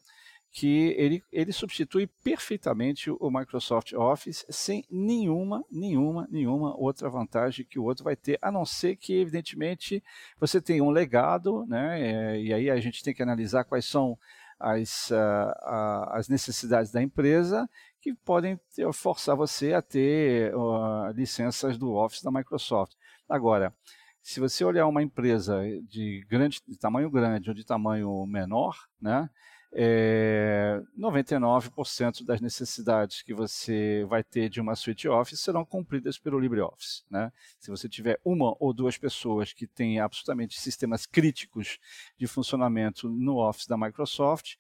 que 0.55 0.95
ele, 0.97 1.21
ele 1.33 1.53
substitui 1.53 2.07
perfeitamente 2.23 3.11
o 3.11 3.29
Microsoft 3.29 3.93
Office 3.93 4.47
sem 4.49 4.85
nenhuma, 4.89 5.65
nenhuma, 5.69 6.29
nenhuma 6.31 6.77
outra 6.81 7.11
vantagem 7.11 7.67
que 7.69 7.77
o 7.77 7.83
outro 7.83 8.05
vai 8.05 8.15
ter, 8.15 8.39
a 8.41 8.53
não 8.53 8.65
ser 8.65 8.95
que, 8.95 9.15
evidentemente, 9.15 10.01
você 10.39 10.61
tem 10.61 10.81
um 10.81 10.91
legado, 10.91 11.67
né? 11.67 12.01
É, 12.01 12.41
e 12.41 12.55
aí 12.55 12.71
a 12.71 12.79
gente 12.79 13.03
tem 13.03 13.13
que 13.13 13.23
analisar 13.23 13.65
quais 13.65 13.85
são 13.85 14.17
as, 14.61 15.11
uh, 15.11 16.11
as 16.11 16.29
necessidades 16.29 16.93
da 16.93 17.03
empresa 17.03 17.69
que 18.01 18.15
podem 18.15 18.59
ter, 18.77 18.91
forçar 18.93 19.35
você 19.35 19.73
a 19.73 19.83
ter 19.83 20.55
uh, 20.55 21.11
licenças 21.17 21.77
do 21.77 21.95
Office 21.95 22.23
da 22.23 22.31
Microsoft. 22.31 22.95
Agora, 23.29 23.75
se 24.25 24.41
você 24.41 24.65
olhar 24.65 24.87
uma 24.87 25.03
empresa 25.03 25.61
de, 25.87 26.25
grande, 26.31 26.59
de 26.67 26.79
tamanho 26.79 27.11
grande 27.11 27.51
ou 27.51 27.55
de 27.55 27.63
tamanho 27.63 28.25
menor, 28.25 28.89
né, 28.99 29.29
é, 29.71 30.81
99% 30.99 32.25
das 32.25 32.41
necessidades 32.41 33.21
que 33.21 33.35
você 33.35 34.07
vai 34.09 34.25
ter 34.25 34.49
de 34.49 34.63
uma 34.63 34.75
suite 34.75 35.07
Office 35.09 35.41
serão 35.41 35.63
cumpridas 35.63 36.17
pelo 36.17 36.39
LibreOffice. 36.39 37.03
Né? 37.11 37.31
Se 37.61 37.71
você 37.71 37.87
tiver 37.87 38.19
uma 38.25 38.57
ou 38.59 38.73
duas 38.73 38.97
pessoas 38.97 39.53
que 39.53 39.67
têm 39.67 40.01
absolutamente 40.01 40.59
sistemas 40.59 41.05
críticos 41.05 41.79
de 42.17 42.27
funcionamento 42.27 43.11
no 43.11 43.37
Office 43.37 43.67
da 43.67 43.77
Microsoft, 43.77 44.55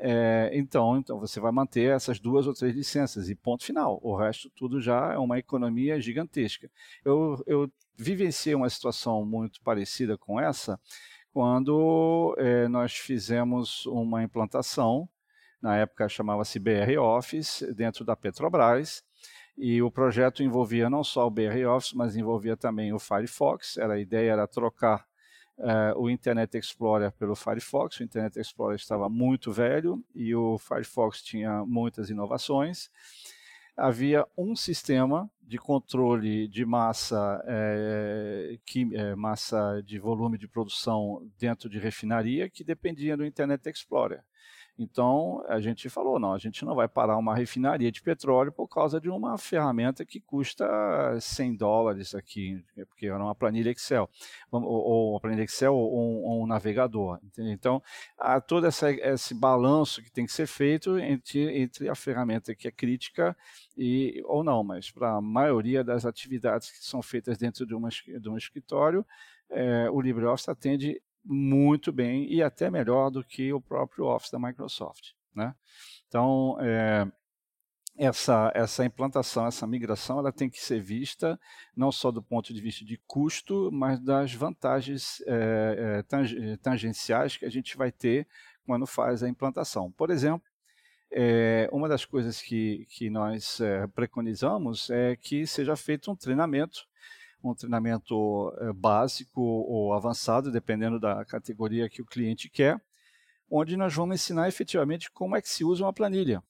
é, 0.00 0.50
então, 0.52 0.96
então 0.96 1.18
você 1.18 1.40
vai 1.40 1.50
manter 1.50 1.90
essas 1.90 2.20
duas 2.20 2.46
ou 2.46 2.54
três 2.54 2.72
licenças 2.72 3.28
e 3.28 3.34
ponto 3.34 3.64
final. 3.64 3.98
O 4.00 4.14
resto 4.14 4.48
tudo 4.50 4.80
já 4.80 5.12
é 5.12 5.18
uma 5.18 5.40
economia 5.40 6.00
gigantesca. 6.00 6.70
Eu, 7.04 7.42
eu 7.48 7.68
vivenciei 7.98 8.54
uma 8.54 8.70
situação 8.70 9.24
muito 9.24 9.60
parecida 9.62 10.16
com 10.16 10.40
essa 10.40 10.80
quando 11.38 12.34
é, 12.38 12.66
nós 12.68 12.94
fizemos 12.94 13.86
uma 13.86 14.22
implantação, 14.22 15.08
na 15.60 15.76
época 15.76 16.08
chamava-se 16.08 16.58
BR 16.58 16.98
Office, 16.98 17.64
dentro 17.76 18.04
da 18.04 18.16
Petrobras, 18.16 19.04
e 19.56 19.82
o 19.82 19.90
projeto 19.90 20.42
envolvia 20.42 20.88
não 20.88 21.04
só 21.04 21.26
o 21.26 21.30
BR 21.30 21.64
Office, 21.68 21.92
mas 21.92 22.16
envolvia 22.16 22.56
também 22.56 22.92
o 22.92 22.98
Firefox. 22.98 23.76
Era, 23.76 23.94
a 23.94 24.00
ideia 24.00 24.32
era 24.32 24.46
trocar 24.46 25.04
uh, 25.58 26.00
o 26.00 26.08
Internet 26.08 26.56
Explorer 26.56 27.12
pelo 27.12 27.34
Firefox. 27.34 27.98
O 27.98 28.04
Internet 28.04 28.38
Explorer 28.38 28.76
estava 28.76 29.08
muito 29.08 29.52
velho 29.52 30.04
e 30.14 30.34
o 30.34 30.58
Firefox 30.58 31.22
tinha 31.22 31.64
muitas 31.64 32.08
inovações. 32.08 32.90
Havia 33.78 34.26
um 34.36 34.56
sistema 34.56 35.30
de 35.40 35.56
controle 35.56 36.48
de 36.48 36.64
massa, 36.66 37.42
é, 37.46 38.58
que, 38.66 38.94
é, 38.94 39.14
massa 39.14 39.80
de 39.86 39.98
volume 39.98 40.36
de 40.36 40.48
produção 40.48 41.26
dentro 41.38 41.70
de 41.70 41.78
refinaria 41.78 42.50
que 42.50 42.64
dependia 42.64 43.16
do 43.16 43.24
Internet 43.24 43.66
Explorer. 43.70 44.22
Então, 44.78 45.44
a 45.48 45.60
gente 45.60 45.88
falou, 45.88 46.20
não, 46.20 46.32
a 46.32 46.38
gente 46.38 46.64
não 46.64 46.74
vai 46.76 46.86
parar 46.86 47.16
uma 47.16 47.34
refinaria 47.34 47.90
de 47.90 48.00
petróleo 48.00 48.52
por 48.52 48.68
causa 48.68 49.00
de 49.00 49.10
uma 49.10 49.36
ferramenta 49.36 50.04
que 50.04 50.20
custa 50.20 50.64
100 51.20 51.56
dólares 51.56 52.14
aqui, 52.14 52.64
porque 52.86 53.06
era 53.06 53.18
uma 53.18 53.34
planilha 53.34 53.70
Excel, 53.70 54.08
ou, 54.52 55.10
uma 55.10 55.20
planilha 55.20 55.42
Excel 55.42 55.74
ou 55.74 55.98
um, 55.98 56.22
ou 56.22 56.44
um 56.44 56.46
navegador. 56.46 57.18
Então, 57.36 57.82
há 58.16 58.40
todo 58.40 58.68
essa, 58.68 58.92
esse 58.92 59.34
balanço 59.34 60.00
que 60.00 60.12
tem 60.12 60.24
que 60.24 60.32
ser 60.32 60.46
feito 60.46 60.96
entre, 60.96 61.60
entre 61.60 61.88
a 61.88 61.94
ferramenta 61.96 62.54
que 62.54 62.68
é 62.68 62.70
crítica 62.70 63.36
e, 63.76 64.22
ou 64.26 64.44
não, 64.44 64.62
mas 64.62 64.92
para 64.92 65.16
a 65.16 65.20
maioria 65.20 65.82
das 65.82 66.06
atividades 66.06 66.70
que 66.70 66.84
são 66.84 67.02
feitas 67.02 67.36
dentro 67.36 67.66
de, 67.66 67.74
uma, 67.74 67.88
de 67.88 68.28
um 68.28 68.36
escritório, 68.36 69.04
é, 69.50 69.90
o 69.90 70.00
LibreOffice 70.00 70.50
atende 70.50 71.00
muito 71.24 71.92
bem 71.92 72.30
e 72.32 72.42
até 72.42 72.70
melhor 72.70 73.10
do 73.10 73.22
que 73.22 73.52
o 73.52 73.60
próprio 73.60 74.06
Office 74.06 74.30
da 74.30 74.38
Microsoft. 74.38 75.12
Né? 75.34 75.54
Então, 76.08 76.56
é, 76.60 77.06
essa, 77.98 78.52
essa 78.54 78.84
implantação, 78.84 79.46
essa 79.46 79.66
migração, 79.66 80.20
ela 80.20 80.32
tem 80.32 80.48
que 80.48 80.60
ser 80.60 80.80
vista 80.80 81.38
não 81.76 81.90
só 81.90 82.10
do 82.10 82.22
ponto 82.22 82.54
de 82.54 82.60
vista 82.60 82.84
de 82.84 82.96
custo, 83.06 83.70
mas 83.72 84.00
das 84.00 84.32
vantagens 84.32 85.20
é, 85.26 85.98
é, 85.98 86.56
tangenciais 86.56 87.36
que 87.36 87.44
a 87.44 87.50
gente 87.50 87.76
vai 87.76 87.90
ter 87.90 88.26
quando 88.64 88.86
faz 88.86 89.22
a 89.22 89.28
implantação. 89.28 89.90
Por 89.92 90.10
exemplo, 90.10 90.48
é, 91.10 91.68
uma 91.72 91.88
das 91.88 92.04
coisas 92.04 92.40
que, 92.40 92.86
que 92.90 93.10
nós 93.10 93.60
preconizamos 93.94 94.90
é 94.90 95.16
que 95.16 95.46
seja 95.46 95.74
feito 95.74 96.10
um 96.10 96.16
treinamento 96.16 96.87
um 97.42 97.54
treinamento 97.54 98.52
é, 98.58 98.72
básico 98.72 99.40
ou 99.40 99.92
avançado, 99.92 100.50
dependendo 100.50 100.98
da 100.98 101.24
categoria 101.24 101.88
que 101.88 102.02
o 102.02 102.06
cliente 102.06 102.48
quer, 102.48 102.80
onde 103.50 103.76
nós 103.76 103.94
vamos 103.94 104.16
ensinar 104.16 104.48
efetivamente 104.48 105.10
como 105.10 105.36
é 105.36 105.42
que 105.42 105.48
se 105.48 105.64
usa 105.64 105.84
uma 105.84 105.92
planilha, 105.92 106.42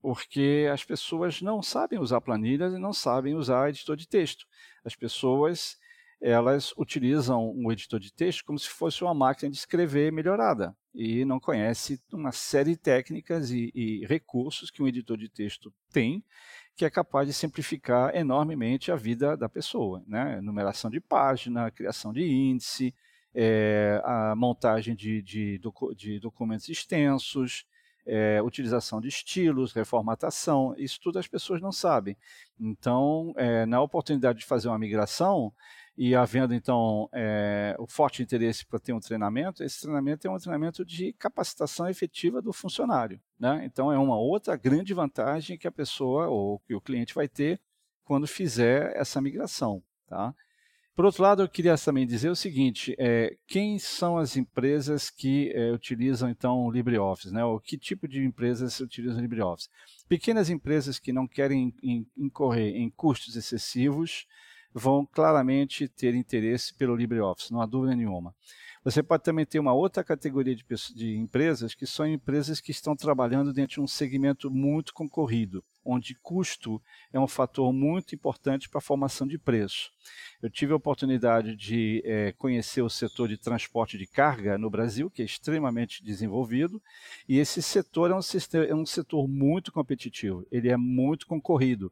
porque 0.00 0.68
as 0.72 0.84
pessoas 0.84 1.40
não 1.40 1.62
sabem 1.62 1.98
usar 1.98 2.20
planilhas 2.20 2.74
e 2.74 2.78
não 2.78 2.92
sabem 2.92 3.34
usar 3.34 3.70
editor 3.70 3.96
de 3.96 4.06
texto. 4.06 4.46
As 4.84 4.94
pessoas 4.94 5.78
elas 6.20 6.72
utilizam 6.78 7.52
o 7.54 7.70
editor 7.70 8.00
de 8.00 8.10
texto 8.10 8.44
como 8.46 8.58
se 8.58 8.70
fosse 8.70 9.04
uma 9.04 9.12
máquina 9.12 9.50
de 9.50 9.58
escrever 9.58 10.10
melhorada 10.10 10.74
e 10.94 11.22
não 11.24 11.38
conhece 11.38 12.00
uma 12.10 12.32
série 12.32 12.70
de 12.70 12.76
técnicas 12.78 13.50
e, 13.50 13.70
e 13.74 14.06
recursos 14.06 14.70
que 14.70 14.82
um 14.82 14.88
editor 14.88 15.18
de 15.18 15.28
texto 15.28 15.70
tem 15.92 16.24
que 16.76 16.84
é 16.84 16.90
capaz 16.90 17.26
de 17.26 17.32
simplificar 17.32 18.14
enormemente 18.14 18.90
a 18.90 18.96
vida 18.96 19.36
da 19.36 19.48
pessoa. 19.48 20.02
Né? 20.06 20.40
Numeração 20.40 20.90
de 20.90 21.00
página, 21.00 21.70
criação 21.70 22.12
de 22.12 22.24
índice, 22.24 22.94
é, 23.34 24.00
a 24.04 24.34
montagem 24.36 24.94
de, 24.94 25.22
de, 25.22 25.60
de 25.96 26.20
documentos 26.20 26.68
extensos, 26.68 27.66
é, 28.06 28.40
utilização 28.42 29.00
de 29.00 29.08
estilos, 29.08 29.72
reformatação, 29.72 30.74
isso 30.76 31.00
tudo 31.00 31.18
as 31.18 31.26
pessoas 31.26 31.60
não 31.60 31.72
sabem. 31.72 32.16
Então, 32.60 33.32
é, 33.36 33.64
na 33.66 33.80
oportunidade 33.80 34.40
de 34.40 34.44
fazer 34.44 34.68
uma 34.68 34.78
migração, 34.78 35.52
e 35.96 36.14
havendo 36.14 36.52
então 36.52 37.08
é, 37.12 37.76
o 37.78 37.86
forte 37.86 38.22
interesse 38.22 38.66
para 38.66 38.80
ter 38.80 38.92
um 38.92 39.00
treinamento, 39.00 39.62
esse 39.62 39.82
treinamento 39.82 40.26
é 40.26 40.30
um 40.30 40.38
treinamento 40.38 40.84
de 40.84 41.12
capacitação 41.12 41.88
efetiva 41.88 42.42
do 42.42 42.52
funcionário. 42.52 43.20
Né? 43.38 43.62
Então 43.64 43.92
é 43.92 43.98
uma 43.98 44.18
outra 44.18 44.56
grande 44.56 44.92
vantagem 44.92 45.56
que 45.56 45.68
a 45.68 45.72
pessoa 45.72 46.26
ou 46.26 46.58
que 46.60 46.74
o 46.74 46.80
cliente 46.80 47.14
vai 47.14 47.28
ter 47.28 47.60
quando 48.04 48.26
fizer 48.26 48.92
essa 48.96 49.20
migração. 49.20 49.82
Tá? 50.08 50.34
Por 50.94 51.04
outro 51.04 51.24
lado, 51.24 51.42
eu 51.42 51.48
queria 51.48 51.76
também 51.76 52.06
dizer 52.06 52.28
o 52.28 52.36
seguinte: 52.36 52.94
é, 52.98 53.36
quem 53.48 53.80
são 53.80 54.16
as 54.16 54.36
empresas 54.36 55.10
que 55.10 55.50
é, 55.52 55.72
utilizam 55.72 56.28
então 56.28 56.64
o 56.64 56.70
LibreOffice, 56.70 57.32
né? 57.32 57.44
Ou 57.44 57.58
que 57.58 57.76
tipo 57.76 58.06
de 58.06 58.24
empresas 58.24 58.78
utilizam 58.78 59.18
o 59.18 59.20
LibreOffice? 59.20 59.68
Pequenas 60.08 60.50
empresas 60.50 61.00
que 61.00 61.12
não 61.12 61.26
querem 61.26 61.74
incorrer 62.16 62.76
em 62.76 62.88
custos 62.90 63.34
excessivos, 63.34 64.24
vão 64.74 65.06
claramente 65.06 65.88
ter 65.88 66.14
interesse 66.16 66.74
pelo 66.74 66.96
LibreOffice, 66.96 67.52
não 67.52 67.60
há 67.60 67.66
dúvida 67.66 67.94
nenhuma. 67.94 68.34
Você 68.84 69.02
pode 69.02 69.22
também 69.22 69.46
ter 69.46 69.58
uma 69.58 69.72
outra 69.72 70.04
categoria 70.04 70.54
de, 70.54 70.62
de, 70.94 71.16
empresas 71.16 71.74
que 71.74 71.86
são 71.86 72.06
empresas 72.06 72.60
que 72.60 72.70
estão 72.70 72.94
trabalhando 72.94 73.50
dentro 73.50 73.76
de 73.76 73.80
um 73.80 73.86
segmento 73.86 74.50
muito 74.50 74.92
concorrido, 74.92 75.64
onde 75.82 76.14
custo 76.16 76.82
é 77.10 77.18
um 77.18 77.26
fator 77.26 77.72
muito 77.72 78.14
importante 78.14 78.68
para 78.68 78.78
a 78.78 78.82
formação 78.82 79.26
de 79.26 79.38
preço. 79.38 79.90
Eu 80.42 80.50
tive 80.50 80.74
a 80.74 80.76
oportunidade 80.76 81.56
de 81.56 82.02
é, 82.04 82.32
conhecer 82.32 82.82
o 82.82 82.90
setor 82.90 83.28
de 83.28 83.38
transporte 83.38 83.96
de 83.96 84.06
carga 84.06 84.58
no 84.58 84.68
Brasil, 84.68 85.10
que 85.10 85.22
é 85.22 85.24
extremamente 85.24 86.04
desenvolvido, 86.04 86.82
e 87.26 87.38
esse 87.38 87.62
setor 87.62 88.10
é 88.10 88.14
um, 88.14 88.20
é 88.68 88.74
um 88.74 88.84
setor 88.84 89.26
muito 89.26 89.72
competitivo, 89.72 90.46
ele 90.50 90.68
é 90.68 90.76
muito 90.76 91.26
concorrido. 91.26 91.90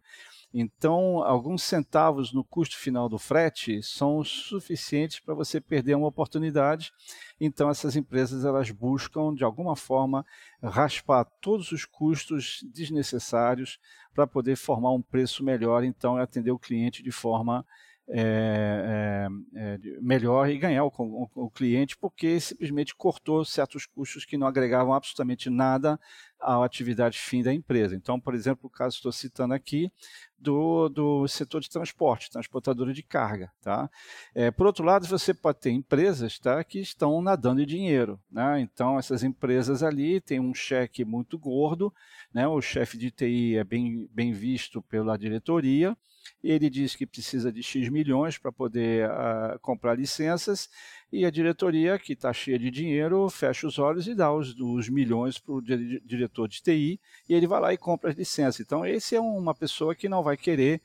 Então, 0.55 1.23
alguns 1.23 1.63
centavos 1.63 2.33
no 2.33 2.45
custo 2.45 2.77
final 2.77 3.09
do 3.09 3.19
frete 3.19 3.83
são 3.83 4.23
suficientes 4.23 5.19
para 5.19 5.35
você 5.35 5.61
perder 5.61 5.95
uma 5.95 6.09
oportunidade. 6.09 6.93
Então, 7.41 7.71
essas 7.71 7.97
empresas 7.97 8.45
elas 8.45 8.71
buscam, 8.71 9.35
de 9.35 9.45
alguma 9.45 9.75
forma, 9.75 10.27
raspar 10.63 11.25
todos 11.41 11.73
os 11.73 11.87
custos 11.87 12.61
desnecessários 12.71 13.79
para 14.15 14.27
poder 14.27 14.57
formar 14.57 14.93
um 14.93 15.01
preço 15.01 15.43
melhor, 15.43 15.85
então, 15.85 16.17
atender 16.17 16.51
o 16.51 16.59
cliente 16.59 17.03
de 17.03 17.11
forma 17.11 17.65
é, 18.09 19.29
é, 19.55 19.79
melhor 20.01 20.51
e 20.51 20.59
ganhar 20.59 20.85
o, 20.85 20.93
o, 20.99 21.31
o, 21.35 21.51
cliente, 21.51 21.97
porque 21.97 22.39
simplesmente 22.41 22.95
cortou 22.95 23.45
certos 23.45 23.87
custos 23.87 24.25
que 24.25 24.37
não 24.37 24.47
agregavam 24.47 24.93
absolutamente 24.93 25.49
nada 25.49 25.99
à 26.43 26.65
atividade 26.65 27.19
fim 27.19 27.43
da 27.43 27.53
empresa. 27.53 27.95
Então, 27.95 28.21
por 28.21 28.35
exemplo, 28.35 28.67
o 28.67 28.71
caso 28.71 28.95
que 28.95 28.99
estou 28.99 29.13
citando 29.13 29.55
aqui 29.55 29.91
do, 30.39 30.89
do 30.89 31.29
setor 31.29 31.61
de 31.61 31.71
transporte, 31.71 32.31
transportadora 32.31 32.93
de 32.93 33.03
carga. 33.03 33.51
Tá? 33.63 33.89
É, 34.35 34.51
por 34.51 34.67
outro 34.67 34.85
lado, 34.85 35.07
você 35.07 35.33
pode 35.33 35.61
ter 35.61 35.71
empresas 35.71 36.39
tá, 36.39 36.63
que 36.65 36.81
estão 36.81 37.23
nadando 37.23 37.63
em 37.63 37.67
dinheiro. 37.67 38.21
Né? 38.31 38.61
Então, 38.61 38.99
essas 38.99 39.23
empresas 39.23 39.83
ali 39.83 40.21
têm 40.21 40.41
um 40.41 40.53
cheque 40.53 41.05
muito 41.05 41.39
gordo, 41.39 41.95
né? 42.35 42.47
o 42.49 42.61
chefe 42.61 42.99
de 42.99 43.11
TI 43.11 43.57
é 43.57 43.65
bem, 43.65 44.09
bem 44.13 44.33
visto 44.33 44.83
pela 44.83 45.17
diretoria, 45.17 45.97
ele 46.43 46.69
diz 46.71 46.95
que 46.95 47.07
precisa 47.07 47.53
de 47.53 47.63
X 47.63 47.89
milhões 47.89 48.39
para 48.39 48.53
poder 48.53 49.09
uh, 49.09 49.59
comprar 49.61 49.99
licenças, 49.99 50.69
e 51.13 51.27
a 51.27 51.31
diretoria, 51.31 51.99
que 51.99 52.15
está 52.15 52.33
cheia 52.33 52.59
de 52.59 52.71
dinheiro, 52.71 53.29
fecha 53.29 53.67
os 53.67 53.79
olhos 53.79 54.09
e 54.09 54.15
dá 54.15 54.33
os, 54.33 54.59
os 54.59 54.89
milhões 54.89 55.39
para 55.39 55.53
o 55.53 55.61
diretor 55.61 56.49
de 56.49 56.63
TI, 56.63 56.99
e 57.29 57.35
ele 57.35 57.47
vai 57.47 57.61
lá 57.61 57.75
e 57.75 57.77
compra 57.77 58.11
as 58.11 58.17
licenças. 58.17 58.61
Então, 58.61 58.87
esse 58.87 59.15
é 59.15 59.21
uma 59.21 59.55
pessoa 59.55 59.95
que 59.95 60.09
não 60.09 60.23
vai 60.23 60.39
querer, 60.39 60.81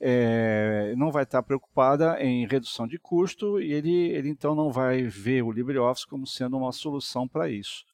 é, 0.00 0.94
não 0.96 1.12
vai 1.12 1.24
estar 1.24 1.42
tá 1.42 1.46
preocupada 1.46 2.18
em 2.22 2.46
redução 2.46 2.86
de 2.86 2.98
custo, 2.98 3.60
e 3.60 3.72
ele, 3.72 3.94
ele 4.10 4.30
então 4.30 4.54
não 4.54 4.70
vai 4.72 5.02
ver 5.02 5.42
o 5.42 5.52
LibreOffice 5.52 6.06
como 6.06 6.26
sendo 6.26 6.56
uma 6.56 6.72
solução 6.72 7.28
para 7.28 7.50
isso. 7.50 7.84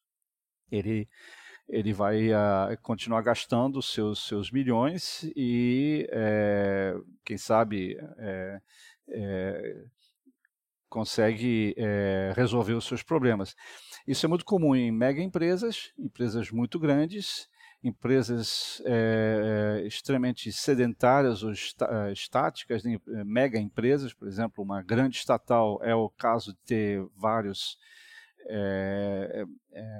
Ele 0.70 1.08
ele 1.68 1.92
vai 1.92 2.28
uh, 2.28 2.76
continuar 2.82 3.22
gastando 3.22 3.80
seus, 3.80 4.26
seus 4.26 4.50
milhões 4.50 5.22
e, 5.34 6.06
é, 6.10 6.94
quem 7.24 7.38
sabe, 7.38 7.96
é, 8.18 8.60
é, 9.08 9.84
consegue 10.92 11.74
é, 11.78 12.34
resolver 12.36 12.74
os 12.74 12.84
seus 12.84 13.02
problemas. 13.02 13.56
Isso 14.06 14.26
é 14.26 14.28
muito 14.28 14.44
comum 14.44 14.76
em 14.76 14.92
mega 14.92 15.22
empresas, 15.22 15.90
empresas 15.98 16.50
muito 16.50 16.78
grandes, 16.78 17.48
empresas 17.82 18.82
é, 18.84 19.82
extremamente 19.86 20.52
sedentárias 20.52 21.42
ou 21.42 21.50
estáticas, 22.12 22.84
né, 22.84 23.00
mega 23.24 23.58
empresas, 23.58 24.12
por 24.12 24.28
exemplo, 24.28 24.62
uma 24.62 24.82
grande 24.82 25.16
estatal 25.16 25.80
é 25.82 25.94
o 25.94 26.10
caso 26.10 26.52
de 26.52 26.58
ter 26.58 27.06
vários 27.16 27.78
é, 28.48 29.44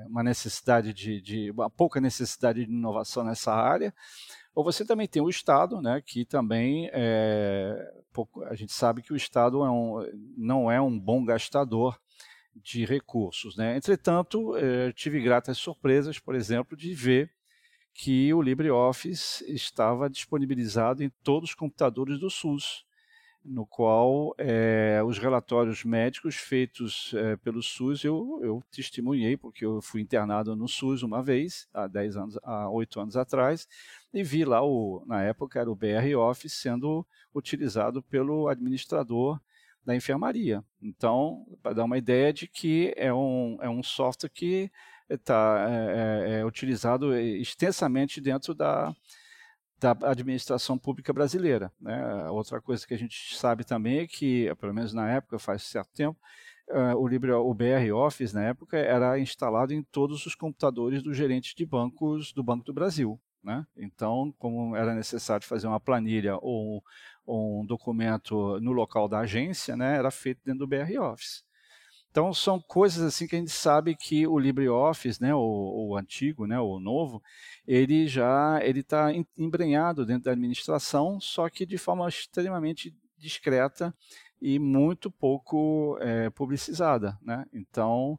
uma 0.09 0.23
necessidade 0.23 0.93
de, 0.93 1.21
de, 1.21 1.51
uma 1.53 1.71
pouca 1.71 2.01
necessidade 2.01 2.65
de 2.65 2.71
inovação 2.71 3.25
nessa 3.25 3.53
área. 3.53 3.95
Ou 4.55 4.63
você 4.63 4.85
também 4.85 5.09
tem 5.09 5.23
o 5.23 5.31
Estado, 5.31 5.81
né, 5.81 6.03
que 6.05 6.25
também 6.25 6.91
é, 6.93 7.91
a 8.47 8.55
gente 8.55 8.73
sabe 8.73 9.03
que 9.03 9.13
o 9.13 9.17
Estado 9.17 9.65
é 9.65 9.71
um, 9.71 10.07
não 10.37 10.71
é 10.71 10.81
um 10.81 10.99
bom 10.99 11.25
gastador 11.25 11.99
de 12.55 12.85
recursos. 12.85 13.57
Né? 13.57 13.77
Entretanto, 13.77 14.57
é, 14.57 14.93
tive 14.93 15.21
gratas 15.21 15.57
surpresas, 15.57 16.19
por 16.19 16.35
exemplo, 16.35 16.77
de 16.77 16.93
ver 16.93 17.31
que 17.95 18.33
o 18.33 18.43
LibreOffice 18.43 19.45
estava 19.53 20.09
disponibilizado 20.09 21.03
em 21.03 21.11
todos 21.23 21.51
os 21.51 21.55
computadores 21.55 22.19
do 22.19 22.31
SUS 22.31 22.85
no 23.45 23.67
qual 23.67 24.35
é, 24.39 25.03
os 25.05 25.19
relatórios 25.19 25.85
médicos 25.85 26.37
feitos 26.37 27.13
é, 27.15 27.37
pelo 27.37 27.63
SUS 27.63 28.05
eu, 28.05 28.41
eu 28.43 28.63
testemunhei, 28.71 29.37
porque 29.37 29.65
eu 29.65 29.83
fui 29.83 30.01
internado 30.01 30.55
no 30.55 30.69
SUS 30.69 31.03
uma 31.03 31.23
vez, 31.23 31.69
há 31.75 31.87
10 31.87 32.17
anos, 32.17 32.39
há 32.43 32.71
8 32.71 33.01
anos 33.01 33.17
atrás, 33.17 33.67
e 34.15 34.23
vi 34.23 34.45
lá, 34.45 34.63
o, 34.65 35.03
na 35.07 35.23
época 35.23 35.61
era 35.61 35.71
o 35.71 35.75
BR 35.75 36.15
Office 36.17 36.53
sendo 36.53 37.07
utilizado 37.35 38.03
pelo 38.03 38.49
administrador 38.49 39.41
da 39.85 39.97
enfermaria. 39.97 40.63
Então, 40.81 41.45
para 41.63 41.75
dar 41.75 41.85
uma 41.85 41.99
ideia 41.99 42.33
de 42.33 42.47
que 42.47 42.95
é 42.97 43.13
um, 43.13 43.59
é 43.61 43.69
um 43.69 43.83
software 43.83 44.31
que 44.31 44.71
está 45.11 45.67
é, 45.69 46.37
é, 46.37 46.41
é 46.41 46.47
utilizado 46.47 47.15
extensamente 47.17 48.21
dentro 48.21 48.55
da, 48.55 48.95
da 49.83 50.11
administração 50.11 50.79
pública 50.79 51.13
brasileira. 51.13 51.73
Né? 51.81 52.31
Outra 52.31 52.61
coisa 52.61 52.87
que 52.87 52.95
a 52.95 52.99
gente 52.99 53.37
sabe 53.37 53.65
também 53.65 53.99
é 53.99 54.07
que, 54.07 54.55
pelo 54.61 54.73
menos 54.73 54.93
na 54.93 55.11
época, 55.11 55.39
faz 55.39 55.65
certo 55.65 55.91
tempo, 55.93 56.19
uh, 56.71 56.97
o, 56.97 57.07
Libre, 57.09 57.33
o 57.33 57.53
BR 57.53 57.93
Office, 57.93 58.33
na 58.33 58.45
época, 58.45 58.77
era 58.77 59.19
instalado 59.19 59.75
em 59.75 59.83
todos 59.83 60.25
os 60.25 60.35
computadores 60.35 61.03
dos 61.03 61.17
gerentes 61.17 61.55
de 61.55 61.67
bancos 61.67 62.33
do 62.33 62.43
Banco 62.43 62.65
do 62.65 62.73
Brasil. 62.73 63.21
Né? 63.43 63.67
Então, 63.77 64.33
como 64.39 64.77
era 64.77 64.95
necessário 64.95 65.45
fazer 65.45 65.67
uma 65.67 65.81
planilha 65.81 66.37
ou, 66.41 66.83
ou 67.27 67.63
um 67.63 67.67
documento 67.67 68.61
no 68.61 68.71
local 68.71 69.09
da 69.09 69.19
agência, 69.19 69.77
né, 69.77 69.97
era 69.97 70.13
feito 70.13 70.41
dentro 70.45 70.61
do 70.61 70.67
BR 70.69 70.97
Office. 71.01 71.45
Então 72.13 72.33
são 72.35 72.61
coisas 72.61 73.03
assim 73.03 73.27
que 73.27 73.35
a 73.35 73.39
gente 73.39 73.51
sabe 73.51 73.97
que 73.97 74.27
o 74.27 74.39
LibreOffice, 74.39 75.21
né, 75.21 75.35
o, 75.35 75.89
o 75.89 75.97
antigo, 75.97 76.47
né, 76.47 76.61
o 76.61 76.79
novo, 76.79 77.23
ele 77.67 78.07
já 78.07 78.61
ele 78.63 78.81
está 78.81 79.11
embrenhado 79.39 80.05
dentro 80.05 80.25
da 80.25 80.33
administração, 80.33 81.19
só 81.19 81.49
que 81.49 81.65
de 81.65 81.79
forma 81.79 82.07
extremamente 82.07 82.95
discreta 83.17 83.95
e 84.43 84.59
muito 84.59 85.11
pouco 85.11 85.97
é, 86.03 86.29
publicizada, 86.29 87.19
né? 87.23 87.47
Então 87.51 88.19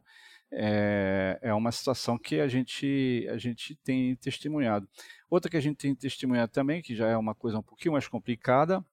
é, 0.50 1.38
é 1.40 1.54
uma 1.54 1.70
situação 1.70 2.18
que 2.18 2.40
a 2.40 2.48
gente 2.48 3.28
a 3.30 3.38
gente 3.38 3.76
tem 3.76 4.16
testemunhado. 4.16 4.88
Outra 5.30 5.48
que 5.48 5.56
a 5.56 5.60
gente 5.60 5.76
tem 5.76 5.94
testemunhado 5.94 6.50
também, 6.50 6.82
que 6.82 6.96
já 6.96 7.06
é 7.06 7.16
uma 7.16 7.34
coisa 7.34 7.58
um 7.58 7.62
pouquinho 7.62 7.92
mais 7.92 8.08
complicada, 8.08 8.84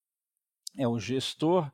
é 0.77 0.87
o 0.87 0.99
gestor 0.99 1.71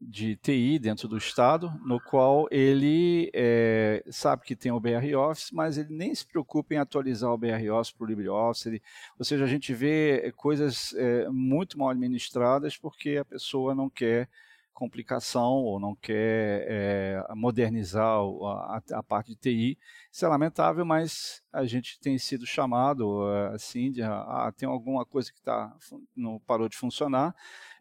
de 0.00 0.36
TI 0.36 0.78
dentro 0.78 1.08
do 1.08 1.16
Estado, 1.16 1.72
no 1.84 1.98
qual 1.98 2.46
ele 2.50 3.30
é, 3.32 4.04
sabe 4.10 4.44
que 4.44 4.54
tem 4.54 4.70
o 4.70 4.78
BR 4.78 5.16
Office, 5.16 5.50
mas 5.50 5.78
ele 5.78 5.94
nem 5.94 6.14
se 6.14 6.26
preocupa 6.26 6.74
em 6.74 6.78
atualizar 6.78 7.32
o 7.32 7.38
BR 7.38 7.70
Office 7.72 7.92
para 7.92 8.04
o 8.04 8.08
LibreOffice. 8.08 8.68
Ele, 8.68 8.82
ou 9.18 9.24
seja, 9.24 9.44
a 9.44 9.48
gente 9.48 9.72
vê 9.72 10.32
coisas 10.36 10.94
é, 10.94 11.28
muito 11.28 11.78
mal 11.78 11.90
administradas 11.90 12.76
porque 12.76 13.16
a 13.16 13.24
pessoa 13.24 13.74
não 13.74 13.88
quer 13.88 14.28
complicação 14.76 15.54
ou 15.54 15.80
não 15.80 15.96
quer 15.96 16.66
é, 16.68 17.24
modernizar 17.34 18.18
a, 18.18 18.82
a, 18.92 19.02
parte 19.02 19.28
de 19.28 19.36
TI. 19.36 19.78
Isso 20.12 20.24
é 20.24 20.28
lamentável, 20.28 20.84
mas 20.84 21.42
a 21.52 21.64
gente 21.64 21.98
tem 21.98 22.18
sido 22.18 22.46
chamado 22.46 23.26
assim 23.52 23.90
de 23.90 24.02
ah, 24.02 24.52
tem 24.56 24.68
alguma 24.68 25.04
coisa 25.04 25.32
que 25.32 25.40
tá, 25.40 25.74
não 26.14 26.38
parou 26.40 26.68
de 26.68 26.76
funcionar 26.76 27.34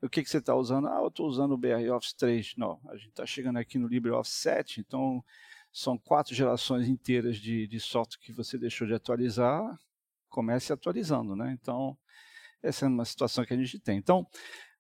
o 0.06 0.10
que, 0.10 0.24
que 0.24 0.30
você 0.30 0.38
está 0.38 0.56
usando? 0.56 0.88
Ah, 0.88 1.00
eu 1.02 1.08
estou 1.08 1.28
usando 1.28 1.54
o 1.54 1.58
BR 1.58 1.90
Office 1.92 2.14
3. 2.14 2.56
Não, 2.58 2.80
a 2.88 2.96
gente 2.96 3.10
está 3.10 3.26
chegando 3.26 3.58
aqui 3.58 3.78
no 3.78 3.88
LibreOffice 3.88 4.36
7, 4.36 4.80
então 4.82 5.24
são 5.72 5.98
quatro 5.98 6.34
gerações 6.34 6.88
inteiras 6.88 7.38
de, 7.38 7.68
de 7.68 7.80
software 7.80 8.20
que 8.20 8.32
você 8.32 8.58
deixou 8.58 8.88
de 8.88 8.94
atualizar, 8.94 9.78
comece 10.30 10.72
atualizando, 10.72 11.36
né? 11.36 11.58
Então, 11.60 11.98
essa 12.62 12.86
é 12.86 12.88
uma 12.88 13.06
situação 13.06 13.46
que 13.46 13.54
a 13.54 13.58
gente 13.58 13.80
tem. 13.80 13.98
Então, 13.98 14.28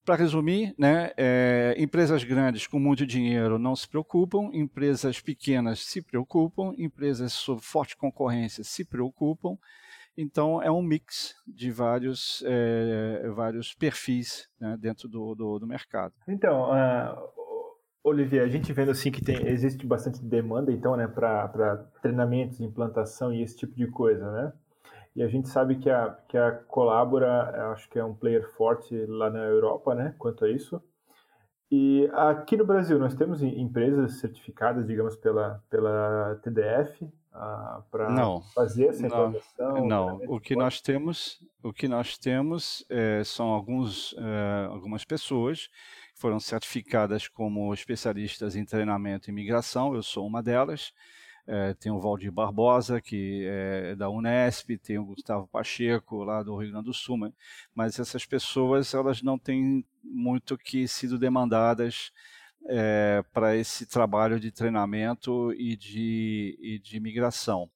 para 0.05 0.15
resumir, 0.15 0.75
né, 0.77 1.11
é, 1.17 1.75
empresas 1.77 2.23
grandes 2.23 2.67
com 2.67 2.79
muito 2.79 3.05
dinheiro 3.05 3.57
não 3.57 3.75
se 3.75 3.87
preocupam, 3.87 4.49
empresas 4.53 5.19
pequenas 5.19 5.79
se 5.79 6.01
preocupam, 6.01 6.73
empresas 6.77 7.33
sob 7.33 7.61
forte 7.61 7.97
concorrência 7.97 8.63
se 8.63 8.85
preocupam, 8.85 9.57
então, 10.17 10.61
é 10.61 10.71
um 10.71 10.81
mix 10.81 11.35
de 11.45 11.71
vários, 11.71 12.41
é, 12.47 13.29
vários 13.35 13.73
perfis 13.73 14.47
né, 14.59 14.77
dentro 14.79 15.09
do, 15.09 15.35
do, 15.35 15.59
do, 15.59 15.67
mercado. 15.67 16.13
Então, 16.27 16.71
uh, 16.71 17.35
Olivier, 18.01 18.43
a 18.43 18.47
gente 18.47 18.71
vendo 18.71 18.91
assim 18.91 19.11
que 19.11 19.21
tem, 19.21 19.45
existe 19.47 19.85
bastante 19.85 20.23
demanda 20.23 20.71
então, 20.71 20.95
né, 20.95 21.05
para 21.07 21.77
treinamentos, 22.01 22.61
implantação 22.61 23.33
e 23.33 23.41
esse 23.41 23.57
tipo 23.57 23.75
de 23.75 23.87
coisa, 23.87 24.31
né? 24.31 24.53
E 25.15 25.23
a 25.23 25.27
gente 25.27 25.47
sabe 25.47 25.77
que 25.77 25.89
a, 25.89 26.17
que 26.27 26.37
a 26.37 26.51
Colabora, 26.51 27.71
acho 27.71 27.89
que 27.89 27.97
é 27.97 28.03
um 28.03 28.13
player 28.13 28.51
forte 28.55 28.93
lá 29.05 29.29
na 29.29 29.43
Europa, 29.45 29.95
né, 29.95 30.13
quanto 30.17 30.43
a 30.43 30.49
isso. 30.49 30.81
E 31.71 32.09
aqui 32.13 32.57
no 32.57 32.65
Brasil, 32.65 32.99
nós 32.99 33.15
temos 33.15 33.41
empresas 33.41 34.19
certificadas, 34.19 34.85
digamos, 34.85 35.15
pela, 35.15 35.63
pela 35.69 36.39
TDF, 36.43 37.09
ah, 37.37 37.81
para 37.91 38.09
fazer 38.53 38.87
essa 38.87 39.05
implantação? 39.05 39.85
Não, 39.85 40.21
o 40.27 40.39
que 40.39 40.55
nós 40.55 40.79
temos, 40.79 41.39
o 41.61 41.73
que 41.73 41.87
nós 41.87 42.17
temos 42.17 42.85
é, 42.89 43.23
são 43.25 43.47
alguns, 43.47 44.15
é, 44.17 44.67
algumas 44.69 45.03
pessoas 45.03 45.67
que 46.13 46.19
foram 46.19 46.39
certificadas 46.39 47.27
como 47.27 47.73
especialistas 47.73 48.55
em 48.55 48.63
treinamento 48.63 49.29
e 49.29 49.33
migração. 49.33 49.93
Eu 49.93 50.01
sou 50.01 50.25
uma 50.25 50.41
delas. 50.41 50.93
É, 51.47 51.75
tem 51.75 51.91
o 51.91 51.99
Valdir 51.99 52.31
Barbosa, 52.31 52.99
que 52.99 53.45
é 53.47 53.95
da 53.95 54.09
Unesp, 54.09 54.77
tem 54.77 54.97
o 54.97 55.05
Gustavo 55.05 55.47
Pacheco, 55.47 56.23
lá 56.23 56.41
do 56.41 56.57
Rio 56.57 56.71
Grande 56.71 56.85
do 56.85 56.93
Sul, 56.93 57.31
mas 57.73 57.99
essas 57.99 58.25
pessoas 58.25 58.93
elas 58.93 59.21
não 59.21 59.37
têm 59.37 59.85
muito 60.03 60.57
que 60.57 60.87
sido 60.87 61.19
demandadas 61.19 62.11
é, 62.67 63.23
para 63.31 63.55
esse 63.55 63.85
trabalho 63.85 64.39
de 64.39 64.51
treinamento 64.51 65.53
e 65.53 65.75
de, 65.75 66.57
e 66.59 66.79
de 66.79 66.99
migração. 66.99 67.69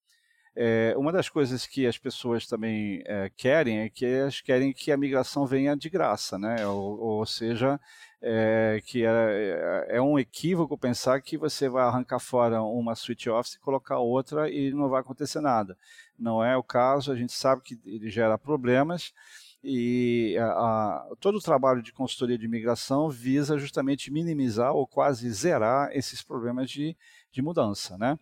É, 0.55 0.93
uma 0.97 1.11
das 1.11 1.29
coisas 1.29 1.65
que 1.65 1.85
as 1.85 1.97
pessoas 1.97 2.47
também 2.47 3.01
é, 3.05 3.29
querem 3.37 3.79
é 3.79 3.89
que 3.89 4.05
elas 4.05 4.41
querem 4.41 4.73
que 4.73 4.91
a 4.91 4.97
migração 4.97 5.45
venha 5.45 5.75
de 5.75 5.89
graça, 5.89 6.37
né? 6.37 6.65
ou, 6.67 6.99
ou 6.99 7.25
seja, 7.25 7.79
é, 8.21 8.81
que 8.85 9.05
é, 9.05 9.85
é, 9.89 10.01
um 10.01 10.19
equívoco 10.19 10.77
pensar 10.77 11.21
que 11.21 11.37
você 11.37 11.69
vai 11.69 11.83
arrancar 11.83 12.19
fora 12.19 12.61
uma 12.61 12.95
switch 12.95 13.27
office 13.27 13.53
e 13.53 13.59
colocar 13.59 13.99
outra 13.99 14.49
e 14.49 14.71
não 14.71 14.89
vai 14.89 15.01
acontecer 15.01 15.39
nada. 15.39 15.77
Não 16.17 16.43
é 16.43 16.57
o 16.57 16.63
caso, 16.63 17.11
a 17.11 17.15
gente 17.15 17.31
sabe 17.31 17.61
que 17.61 17.79
ele 17.85 18.09
gera 18.09 18.37
problemas 18.37 19.13
e 19.63 20.37
a, 20.37 20.45
a, 20.45 21.07
todo 21.19 21.37
o 21.37 21.41
trabalho 21.41 21.81
de 21.81 21.93
consultoria 21.93 22.37
de 22.37 22.45
imigração 22.45 23.09
visa 23.09 23.57
justamente 23.57 24.11
minimizar 24.11 24.73
ou 24.73 24.87
quase 24.87 25.29
zerar 25.31 25.89
esses 25.93 26.21
problemas 26.21 26.69
de, 26.69 26.95
de 27.31 27.41
mudança. 27.41 27.97
Né? 27.97 28.17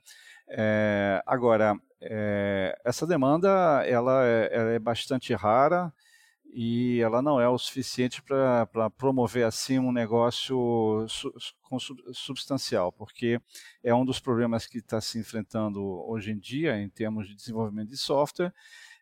É, 0.47 1.21
agora, 1.25 1.75
é, 2.01 2.79
essa 2.83 3.05
demanda 3.05 3.49
ela 3.85 4.25
é, 4.25 4.49
ela 4.51 4.69
é, 4.71 4.79
bastante 4.79 5.33
rara 5.33 5.91
e 6.53 6.99
ela 7.01 7.21
não 7.21 7.39
é 7.39 7.47
o 7.47 7.57
suficiente 7.57 8.21
para 8.21 8.89
promover 8.91 9.45
assim 9.45 9.79
um 9.79 9.91
negócio 9.91 11.05
su, 11.07 11.33
substancial, 12.13 12.91
porque 12.91 13.39
é 13.83 13.93
um 13.93 14.05
dos 14.05 14.19
problemas 14.19 14.65
que 14.65 14.79
está 14.79 14.99
se 14.99 15.19
enfrentando 15.19 15.83
hoje 16.09 16.31
em 16.31 16.37
dia 16.37 16.79
em 16.79 16.89
termos 16.89 17.27
de 17.27 17.35
desenvolvimento 17.35 17.89
de 17.89 17.97
software 17.97 18.53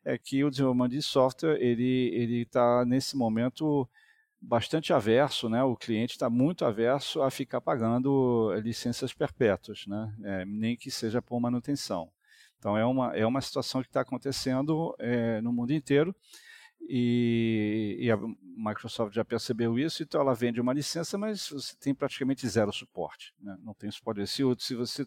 é 0.05 0.17
que 0.17 0.43
o 0.43 0.51
desenvolvimento 0.51 0.91
de 0.91 1.01
software 1.01 1.57
ele 1.59 2.41
está 2.41 2.85
nesse 2.85 3.17
momento 3.17 3.89
bastante 4.39 4.93
averso, 4.93 5.49
né? 5.49 5.63
O 5.63 5.75
cliente 5.75 6.11
está 6.11 6.29
muito 6.29 6.63
averso 6.63 7.23
a 7.23 7.31
ficar 7.31 7.59
pagando 7.59 8.53
licenças 8.61 9.11
perpétuas, 9.13 9.85
né? 9.87 10.13
É, 10.23 10.45
nem 10.45 10.77
que 10.77 10.91
seja 10.91 11.21
por 11.21 11.39
manutenção. 11.39 12.11
Então 12.59 12.77
é 12.77 12.85
uma 12.85 13.15
é 13.15 13.25
uma 13.25 13.41
situação 13.41 13.81
que 13.81 13.87
está 13.87 14.01
acontecendo 14.01 14.95
é, 14.99 15.41
no 15.41 15.51
mundo 15.51 15.73
inteiro 15.73 16.15
e, 16.88 17.97
e, 17.99 18.11
a 18.11 18.17
Microsoft 18.17 19.13
já 19.13 19.25
percebeu 19.25 19.77
isso, 19.79 20.03
então 20.03 20.21
ela 20.21 20.36
vende 20.36 20.61
uma 20.61 20.73
licença, 20.73 21.17
mas 21.17 21.49
você 21.49 21.75
tem 21.77 21.95
praticamente 21.95 22.47
zero 22.47 22.71
suporte. 22.71 23.33
Né? 23.39 23.57
Não 23.61 23.73
tem 23.73 23.89
suporte. 23.89 24.25
Se 24.27 24.43
se 24.59 24.75
você, 24.75 25.05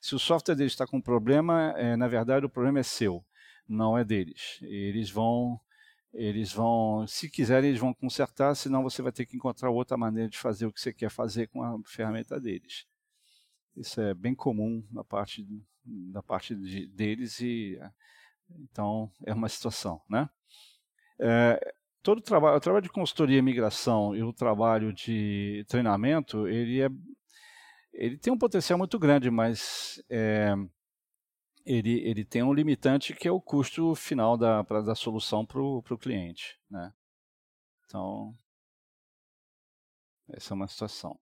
se 0.00 0.14
o 0.14 0.18
software 0.18 0.56
deles 0.56 0.72
está 0.72 0.86
com 0.86 1.00
problema, 1.00 1.72
é, 1.76 1.96
na 1.96 2.08
verdade 2.08 2.46
o 2.46 2.50
problema 2.50 2.80
é 2.80 2.82
seu, 2.82 3.24
não 3.68 3.96
é 3.96 4.04
deles. 4.04 4.58
Eles 4.62 5.08
vão, 5.10 5.60
eles 6.12 6.52
vão, 6.52 7.06
se 7.06 7.30
quiserem, 7.30 7.70
eles 7.70 7.80
vão 7.80 7.94
consertar, 7.94 8.54
senão 8.56 8.82
você 8.82 9.00
vai 9.00 9.12
ter 9.12 9.24
que 9.24 9.36
encontrar 9.36 9.70
outra 9.70 9.96
maneira 9.96 10.28
de 10.28 10.38
fazer 10.38 10.66
o 10.66 10.72
que 10.72 10.80
você 10.80 10.92
quer 10.92 11.10
fazer 11.10 11.46
com 11.48 11.62
a 11.62 11.78
ferramenta 11.86 12.40
deles. 12.40 12.86
Isso 13.76 14.00
é 14.00 14.14
bem 14.14 14.34
comum 14.34 14.84
na 14.90 15.04
parte, 15.04 15.46
da 15.84 16.22
parte 16.22 16.56
de, 16.56 16.86
deles 16.88 17.40
e 17.40 17.78
então 18.58 19.10
é 19.24 19.32
uma 19.32 19.48
situação, 19.48 20.02
né? 20.08 20.28
É, 21.20 21.74
todo 22.02 22.18
o 22.18 22.22
trabalho, 22.22 22.56
o 22.56 22.60
trabalho 22.60 22.82
de 22.82 22.90
consultoria 22.90 23.38
e 23.38 23.42
migração 23.42 24.16
e 24.16 24.22
o 24.22 24.32
trabalho 24.32 24.92
de 24.92 25.64
treinamento, 25.68 26.48
ele 26.48 26.80
é, 26.80 26.88
ele 27.92 28.16
tem 28.16 28.32
um 28.32 28.38
potencial 28.38 28.78
muito 28.78 28.98
grande, 28.98 29.30
mas 29.30 30.02
é, 30.08 30.54
ele, 31.64 32.00
ele 32.08 32.24
tem 32.24 32.42
um 32.42 32.54
limitante 32.54 33.14
que 33.14 33.28
é 33.28 33.32
o 33.32 33.40
custo 33.40 33.94
final 33.94 34.36
da, 34.36 34.64
pra, 34.64 34.80
da 34.80 34.94
solução 34.94 35.44
para 35.44 35.60
o 35.60 35.98
cliente, 35.98 36.58
né? 36.70 36.92
Então, 37.84 38.36
essa 40.28 40.54
é 40.54 40.56
uma 40.56 40.68
situação. 40.68 41.18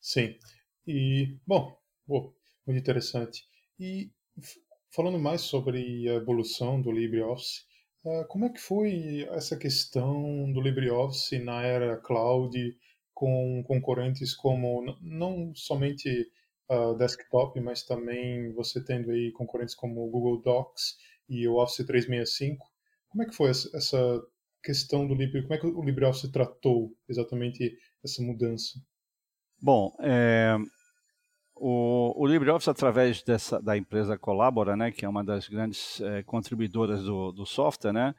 Sim. 0.00 0.38
E, 0.86 1.38
bom, 1.46 1.76
muito 2.06 2.80
interessante. 2.80 3.46
E 3.78 4.10
falando 4.90 5.18
mais 5.18 5.42
sobre 5.42 6.08
a 6.08 6.14
evolução 6.14 6.80
do 6.80 6.92
LibreOffice, 6.92 7.64
como 8.28 8.44
é 8.44 8.48
que 8.50 8.60
foi 8.60 9.26
essa 9.30 9.56
questão 9.56 10.52
do 10.52 10.60
LibreOffice 10.60 11.38
na 11.38 11.62
era 11.62 11.96
cloud 11.96 12.76
com 13.14 13.62
concorrentes 13.66 14.34
como 14.34 14.96
não 15.00 15.54
somente 15.54 16.28
uh, 16.68 16.94
desktop, 16.96 17.58
mas 17.60 17.82
também 17.82 18.52
você 18.52 18.84
tendo 18.84 19.10
aí 19.10 19.32
concorrentes 19.32 19.74
como 19.74 20.04
o 20.04 20.10
Google 20.10 20.42
Docs 20.42 20.96
e 21.28 21.46
o 21.48 21.56
Office 21.56 21.86
365? 21.86 22.66
Como 23.08 23.22
é 23.22 23.26
que 23.26 23.34
foi 23.34 23.50
essa 23.50 24.22
questão 24.62 25.06
do 25.06 25.14
Libre? 25.14 25.42
Como 25.42 25.54
é 25.54 25.58
que 25.58 25.66
o 25.66 25.84
LibreOffice 25.84 26.32
tratou 26.32 26.92
exatamente 27.08 27.76
essa 28.04 28.22
mudança? 28.22 28.78
Bom, 29.62 29.94
é, 30.00 30.56
o, 31.56 32.12
o 32.16 32.26
LibreOffice, 32.26 32.70
através 32.70 33.22
dessa, 33.22 33.60
da 33.60 33.76
empresa 33.76 34.18
Colabora, 34.18 34.76
né, 34.76 34.90
que 34.90 35.04
é 35.04 35.08
uma 35.08 35.24
das 35.24 35.48
grandes 35.48 36.00
é, 36.00 36.22
contribuidoras 36.22 37.04
do, 37.04 37.32
do 37.32 37.46
software, 37.46 37.92
né, 37.92 38.14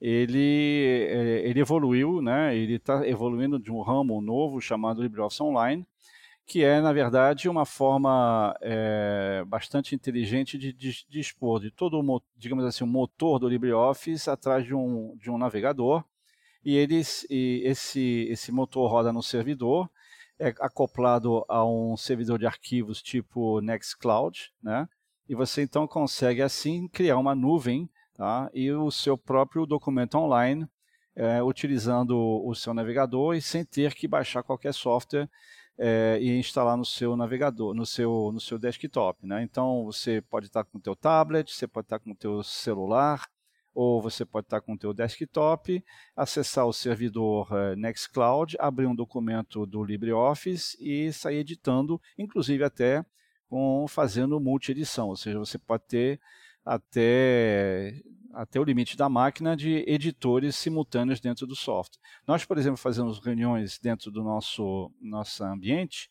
ele, 0.00 1.06
é, 1.08 1.48
ele 1.48 1.60
evoluiu, 1.60 2.20
né, 2.20 2.56
ele 2.56 2.74
está 2.74 3.06
evoluindo 3.06 3.58
de 3.58 3.70
um 3.70 3.80
ramo 3.80 4.20
novo 4.20 4.60
chamado 4.60 5.02
LibreOffice 5.02 5.42
Online, 5.42 5.86
que 6.46 6.64
é, 6.64 6.80
na 6.80 6.92
verdade, 6.92 7.48
uma 7.48 7.64
forma 7.64 8.56
é, 8.60 9.44
bastante 9.46 9.94
inteligente 9.94 10.58
de, 10.58 10.72
de, 10.72 11.06
de, 11.08 11.20
de 11.60 11.70
todo 11.70 12.00
o, 12.00 12.22
digamos 12.36 12.64
assim, 12.64 12.82
o 12.82 12.88
motor 12.88 13.38
do 13.38 13.48
LibreOffice 13.48 14.28
atrás 14.28 14.64
de 14.64 14.74
um, 14.74 15.16
de 15.16 15.30
um 15.30 15.38
navegador, 15.38 16.02
e, 16.64 16.76
eles, 16.76 17.24
e 17.30 17.62
esse, 17.64 18.26
esse 18.28 18.50
motor 18.50 18.90
roda 18.90 19.12
no 19.12 19.22
servidor, 19.22 19.88
é 20.40 20.48
acoplado 20.58 21.44
a 21.46 21.64
um 21.64 21.96
servidor 21.98 22.38
de 22.38 22.46
arquivos 22.46 23.02
tipo 23.02 23.60
Nextcloud, 23.60 24.50
né? 24.62 24.88
E 25.28 25.34
você 25.34 25.62
então 25.62 25.86
consegue 25.86 26.40
assim 26.42 26.88
criar 26.88 27.18
uma 27.18 27.34
nuvem, 27.34 27.88
tá? 28.14 28.50
E 28.54 28.72
o 28.72 28.90
seu 28.90 29.18
próprio 29.18 29.66
documento 29.66 30.16
online, 30.16 30.66
é, 31.14 31.42
utilizando 31.42 32.16
o 32.44 32.54
seu 32.54 32.72
navegador 32.72 33.34
e 33.34 33.42
sem 33.42 33.64
ter 33.64 33.94
que 33.94 34.08
baixar 34.08 34.42
qualquer 34.42 34.72
software 34.72 35.28
é, 35.78 36.18
e 36.20 36.38
instalar 36.38 36.76
no 36.76 36.84
seu 36.84 37.16
navegador, 37.16 37.74
no 37.74 37.84
seu, 37.84 38.30
no 38.32 38.40
seu 38.40 38.58
desktop, 38.58 39.26
né? 39.26 39.42
Então 39.42 39.84
você 39.84 40.22
pode 40.22 40.46
estar 40.46 40.64
com 40.64 40.78
o 40.78 40.80
teu 40.80 40.96
tablet, 40.96 41.52
você 41.52 41.68
pode 41.68 41.84
estar 41.84 41.98
com 41.98 42.12
o 42.12 42.16
teu 42.16 42.42
celular, 42.42 43.28
ou 43.74 44.02
você 44.02 44.24
pode 44.24 44.46
estar 44.46 44.60
com 44.60 44.74
o 44.74 44.78
teu 44.78 44.92
desktop, 44.92 45.84
acessar 46.16 46.66
o 46.66 46.72
servidor 46.72 47.50
uh, 47.52 47.76
Nextcloud, 47.76 48.56
abrir 48.58 48.86
um 48.86 48.94
documento 48.94 49.64
do 49.66 49.84
LibreOffice 49.84 50.76
e 50.80 51.12
sair 51.12 51.38
editando, 51.38 52.00
inclusive 52.18 52.64
até 52.64 53.04
com 53.48 53.86
fazendo 53.88 54.40
multi-edição, 54.40 55.08
ou 55.08 55.16
seja, 55.16 55.38
você 55.38 55.58
pode 55.58 55.84
ter 55.88 56.20
até, 56.64 58.00
até 58.32 58.60
o 58.60 58.64
limite 58.64 58.96
da 58.96 59.08
máquina 59.08 59.56
de 59.56 59.84
editores 59.88 60.54
simultâneos 60.56 61.20
dentro 61.20 61.46
do 61.46 61.56
software. 61.56 62.00
Nós, 62.26 62.44
por 62.44 62.58
exemplo, 62.58 62.76
fazemos 62.76 63.18
reuniões 63.18 63.78
dentro 63.78 64.10
do 64.10 64.22
nosso, 64.22 64.92
nosso 65.00 65.42
ambiente 65.42 66.08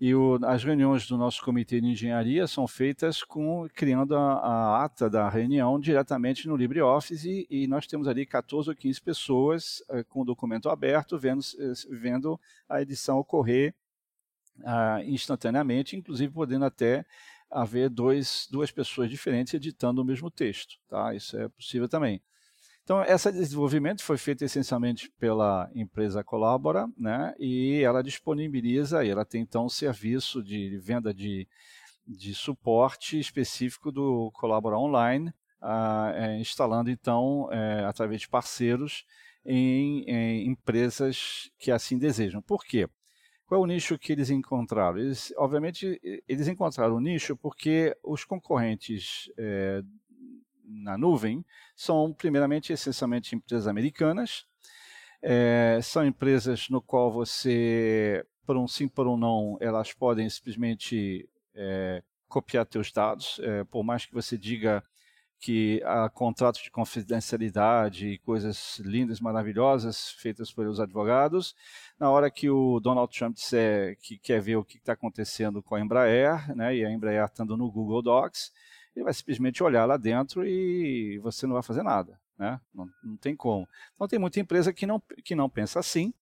e 0.00 0.14
o, 0.14 0.38
as 0.44 0.64
reuniões 0.64 1.06
do 1.06 1.18
nosso 1.18 1.42
comitê 1.44 1.78
de 1.78 1.86
engenharia 1.86 2.46
são 2.46 2.66
feitas 2.66 3.22
com 3.22 3.68
criando 3.74 4.16
a, 4.16 4.38
a 4.38 4.84
ata 4.84 5.10
da 5.10 5.28
reunião 5.28 5.78
diretamente 5.78 6.48
no 6.48 6.56
LibreOffice 6.56 7.46
e, 7.50 7.64
e, 7.64 7.66
nós 7.66 7.86
temos 7.86 8.08
ali 8.08 8.24
14 8.24 8.70
ou 8.70 8.74
15 8.74 9.02
pessoas 9.02 9.82
eh, 9.90 10.02
com 10.04 10.22
o 10.22 10.24
documento 10.24 10.70
aberto 10.70 11.18
vendo, 11.18 11.42
eh, 11.58 11.72
vendo 11.90 12.40
a 12.66 12.80
edição 12.80 13.18
ocorrer 13.18 13.74
ah, 14.64 15.02
instantaneamente, 15.04 15.96
inclusive 15.96 16.32
podendo 16.32 16.64
até 16.64 17.04
haver 17.50 17.90
dois, 17.90 18.48
duas 18.50 18.70
pessoas 18.70 19.10
diferentes 19.10 19.52
editando 19.52 20.00
o 20.00 20.04
mesmo 20.04 20.30
texto. 20.30 20.76
Tá? 20.88 21.14
Isso 21.14 21.36
é 21.36 21.48
possível 21.48 21.88
também. 21.88 22.22
Então, 22.90 23.04
esse 23.04 23.30
desenvolvimento 23.30 24.02
foi 24.02 24.18
feito 24.18 24.44
essencialmente 24.44 25.08
pela 25.16 25.70
empresa 25.76 26.24
Colabora, 26.24 26.88
né? 26.98 27.32
e 27.38 27.80
ela 27.84 28.02
disponibiliza, 28.02 29.04
e 29.04 29.10
ela 29.10 29.24
tem 29.24 29.42
então 29.42 29.66
um 29.66 29.68
serviço 29.68 30.42
de 30.42 30.76
venda 30.78 31.14
de, 31.14 31.46
de 32.04 32.34
suporte 32.34 33.16
específico 33.16 33.92
do 33.92 34.32
Colabora 34.32 34.76
Online, 34.76 35.32
ah, 35.62 36.10
é, 36.16 36.40
instalando 36.40 36.90
então, 36.90 37.48
é, 37.52 37.84
através 37.84 38.22
de 38.22 38.28
parceiros, 38.28 39.04
em, 39.46 40.02
em, 40.10 40.48
empresas 40.48 41.48
que 41.60 41.70
assim 41.70 41.96
desejam. 41.96 42.42
Por 42.42 42.64
quê? 42.64 42.88
Qual 43.46 43.60
é 43.60 43.62
o 43.62 43.68
nicho 43.68 43.96
que 44.00 44.10
eles 44.10 44.30
encontraram? 44.30 44.98
Eles, 44.98 45.32
obviamente, 45.36 46.00
eles 46.26 46.48
encontraram 46.48 46.96
o 46.96 47.00
nicho 47.00 47.36
porque 47.36 47.96
os 48.02 48.24
concorrentes 48.24 49.30
é, 49.38 49.80
na 50.70 50.96
nuvem 50.96 51.44
são, 51.74 52.12
primeiramente, 52.12 52.72
essencialmente 52.72 53.34
empresas 53.34 53.66
americanas. 53.66 54.46
É, 55.22 55.78
são 55.82 56.06
empresas 56.06 56.68
no 56.70 56.80
qual 56.80 57.12
você, 57.12 58.24
por 58.46 58.56
um 58.56 58.66
sim, 58.66 58.88
por 58.88 59.06
um 59.06 59.16
não, 59.16 59.58
elas 59.60 59.92
podem 59.92 60.28
simplesmente 60.30 61.28
é, 61.54 62.02
copiar 62.28 62.64
teus 62.64 62.90
dados, 62.92 63.40
é, 63.42 63.64
por 63.64 63.82
mais 63.82 64.06
que 64.06 64.14
você 64.14 64.38
diga 64.38 64.82
que 65.40 65.82
há 65.86 66.08
contratos 66.10 66.60
de 66.62 66.70
confidencialidade 66.70 68.06
e 68.06 68.18
coisas 68.18 68.78
lindas, 68.80 69.20
maravilhosas 69.20 70.10
feitas 70.10 70.52
pelos 70.52 70.78
advogados. 70.78 71.56
Na 71.98 72.10
hora 72.10 72.30
que 72.30 72.50
o 72.50 72.78
Donald 72.78 73.10
Trump 73.16 73.34
disser 73.34 73.96
que 74.02 74.18
quer 74.18 74.40
ver 74.42 74.56
o 74.56 74.64
que 74.64 74.76
está 74.76 74.92
acontecendo 74.92 75.62
com 75.62 75.74
a 75.74 75.80
Embraer, 75.80 76.54
né, 76.54 76.76
e 76.76 76.84
a 76.84 76.90
Embraer 76.90 77.24
estando 77.24 77.56
no 77.56 77.70
Google 77.70 78.02
Docs, 78.02 78.52
ele 79.00 79.04
vai 79.04 79.14
simplesmente 79.14 79.62
olhar 79.62 79.86
lá 79.86 79.96
dentro 79.96 80.46
e 80.46 81.18
você 81.22 81.46
não 81.46 81.54
vai 81.54 81.62
fazer 81.62 81.82
nada. 81.82 82.20
Né? 82.38 82.60
Não, 82.72 82.88
não 83.02 83.16
tem 83.16 83.34
como. 83.34 83.66
Então 83.94 84.06
tem 84.06 84.18
muita 84.18 84.40
empresa 84.40 84.72
que 84.72 84.86
não, 84.86 85.02
que 85.24 85.34
não 85.34 85.48
pensa 85.48 85.80
assim, 85.80 86.12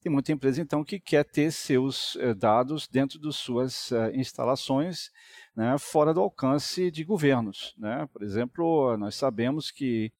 tem 0.00 0.10
muita 0.10 0.32
empresa 0.32 0.62
então 0.62 0.82
que 0.82 0.98
quer 0.98 1.24
ter 1.24 1.52
seus 1.52 2.16
eh, 2.16 2.32
dados 2.32 2.88
dentro 2.88 3.18
de 3.18 3.30
suas 3.34 3.92
eh, 3.92 4.12
instalações, 4.14 5.10
né, 5.54 5.76
fora 5.78 6.14
do 6.14 6.20
alcance 6.20 6.90
de 6.90 7.04
governos. 7.04 7.74
Né? 7.76 8.08
Por 8.10 8.22
exemplo, 8.22 8.96
nós 8.96 9.14
sabemos 9.14 9.70
que 9.70 10.10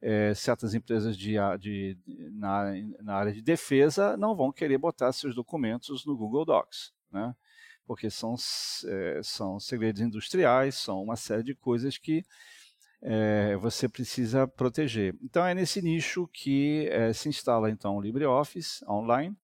eh, 0.00 0.32
certas 0.34 0.72
empresas 0.72 1.16
de, 1.18 1.34
de, 1.60 1.98
na, 2.32 2.72
na, 3.02 3.14
área 3.14 3.32
de 3.32 3.42
defesa 3.42 4.16
não 4.16 4.34
vão 4.34 4.50
querer 4.50 4.78
botar 4.78 5.12
seus 5.12 5.34
documentos 5.34 6.06
no 6.06 6.16
Google 6.16 6.46
Docs. 6.46 6.94
Né? 7.12 7.34
Porque 7.86 8.10
são, 8.10 8.34
é, 8.86 9.20
são 9.22 9.60
segredos 9.60 10.00
industriais, 10.02 10.74
são 10.74 11.02
uma 11.02 11.16
série 11.16 11.42
de 11.42 11.54
coisas 11.54 11.96
que 11.96 12.24
é, 13.00 13.56
você 13.56 13.88
precisa 13.88 14.46
proteger. 14.46 15.14
Então 15.22 15.46
é 15.46 15.54
nesse 15.54 15.80
nicho 15.80 16.28
que 16.32 16.88
é, 16.88 17.12
se 17.12 17.28
instala 17.28 17.70
então 17.70 17.96
o 17.96 18.00
LibreOffice 18.00 18.84
online 18.88 19.36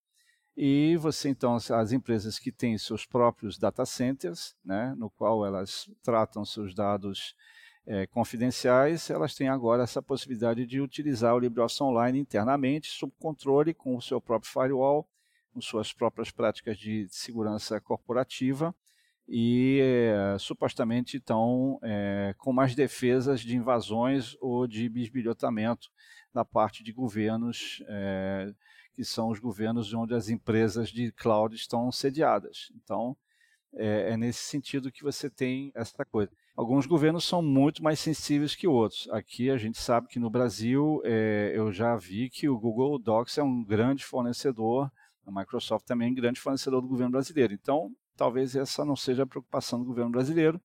e 0.55 0.97
você 0.97 1.29
então 1.29 1.55
as 1.55 1.91
empresas 1.91 2.37
que 2.37 2.51
têm 2.51 2.77
seus 2.77 3.05
próprios 3.05 3.57
data 3.57 3.85
centers, 3.85 4.55
né, 4.63 4.93
no 4.97 5.09
qual 5.09 5.45
elas 5.45 5.89
tratam 6.03 6.45
seus 6.45 6.75
dados 6.75 7.35
é, 7.85 8.05
confidenciais, 8.07 9.09
elas 9.09 9.35
têm 9.35 9.49
agora 9.49 9.83
essa 9.83 10.01
possibilidade 10.01 10.65
de 10.65 10.79
utilizar 10.79 11.33
o 11.35 11.39
LibreOffice 11.39 11.83
online 11.83 12.19
internamente, 12.19 12.89
sob 12.89 13.13
controle 13.19 13.73
com 13.73 13.95
o 13.95 14.01
seu 14.01 14.21
próprio 14.21 14.51
firewall 14.51 15.07
suas 15.61 15.93
próprias 15.93 16.31
práticas 16.31 16.77
de 16.77 17.07
segurança 17.09 17.79
corporativa 17.79 18.73
e 19.27 19.79
é, 19.81 20.37
supostamente 20.37 21.17
estão 21.17 21.79
é, 21.81 22.35
com 22.37 22.51
mais 22.51 22.75
defesas 22.75 23.41
de 23.41 23.55
invasões 23.55 24.35
ou 24.41 24.67
de 24.67 24.89
bisbilhotamento 24.89 25.89
da 26.33 26.43
parte 26.43 26.83
de 26.83 26.91
governos, 26.91 27.83
é, 27.87 28.53
que 28.93 29.03
são 29.03 29.29
os 29.29 29.39
governos 29.39 29.93
onde 29.93 30.13
as 30.13 30.29
empresas 30.29 30.89
de 30.89 31.11
cloud 31.11 31.55
estão 31.55 31.91
sediadas. 31.91 32.71
Então, 32.75 33.15
é, 33.75 34.11
é 34.11 34.17
nesse 34.17 34.41
sentido 34.41 34.91
que 34.91 35.03
você 35.03 35.29
tem 35.29 35.71
essa 35.73 36.03
coisa. 36.05 36.31
Alguns 36.55 36.85
governos 36.85 37.23
são 37.23 37.41
muito 37.41 37.81
mais 37.83 37.99
sensíveis 37.99 38.53
que 38.53 38.67
outros. 38.67 39.09
Aqui 39.09 39.49
a 39.49 39.57
gente 39.57 39.79
sabe 39.79 40.07
que 40.07 40.19
no 40.19 40.29
Brasil, 40.29 41.01
eu 41.51 41.71
já 41.71 41.95
vi 41.95 42.29
que 42.29 42.47
o 42.47 42.59
Google 42.59 42.99
Docs 42.99 43.39
é 43.39 43.43
um 43.43 43.63
grande 43.63 44.05
fornecedor, 44.05 44.91
a 45.25 45.31
Microsoft 45.31 45.85
também 45.85 46.09
é 46.09 46.11
um 46.11 46.15
grande 46.15 46.39
fornecedor 46.39 46.81
do 46.81 46.87
governo 46.87 47.11
brasileiro. 47.11 47.53
Então, 47.53 47.91
talvez 48.15 48.55
essa 48.55 48.85
não 48.85 48.95
seja 48.95 49.23
a 49.23 49.27
preocupação 49.27 49.79
do 49.79 49.85
governo 49.85 50.11
brasileiro, 50.11 50.61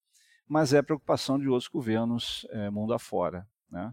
mas 0.47 0.73
é 0.73 0.79
a 0.79 0.83
preocupação 0.83 1.39
de 1.39 1.49
outros 1.49 1.69
governos 1.69 2.47
é, 2.51 2.71
mundo 2.71 2.93
afora. 2.93 3.47
Né? 3.71 3.93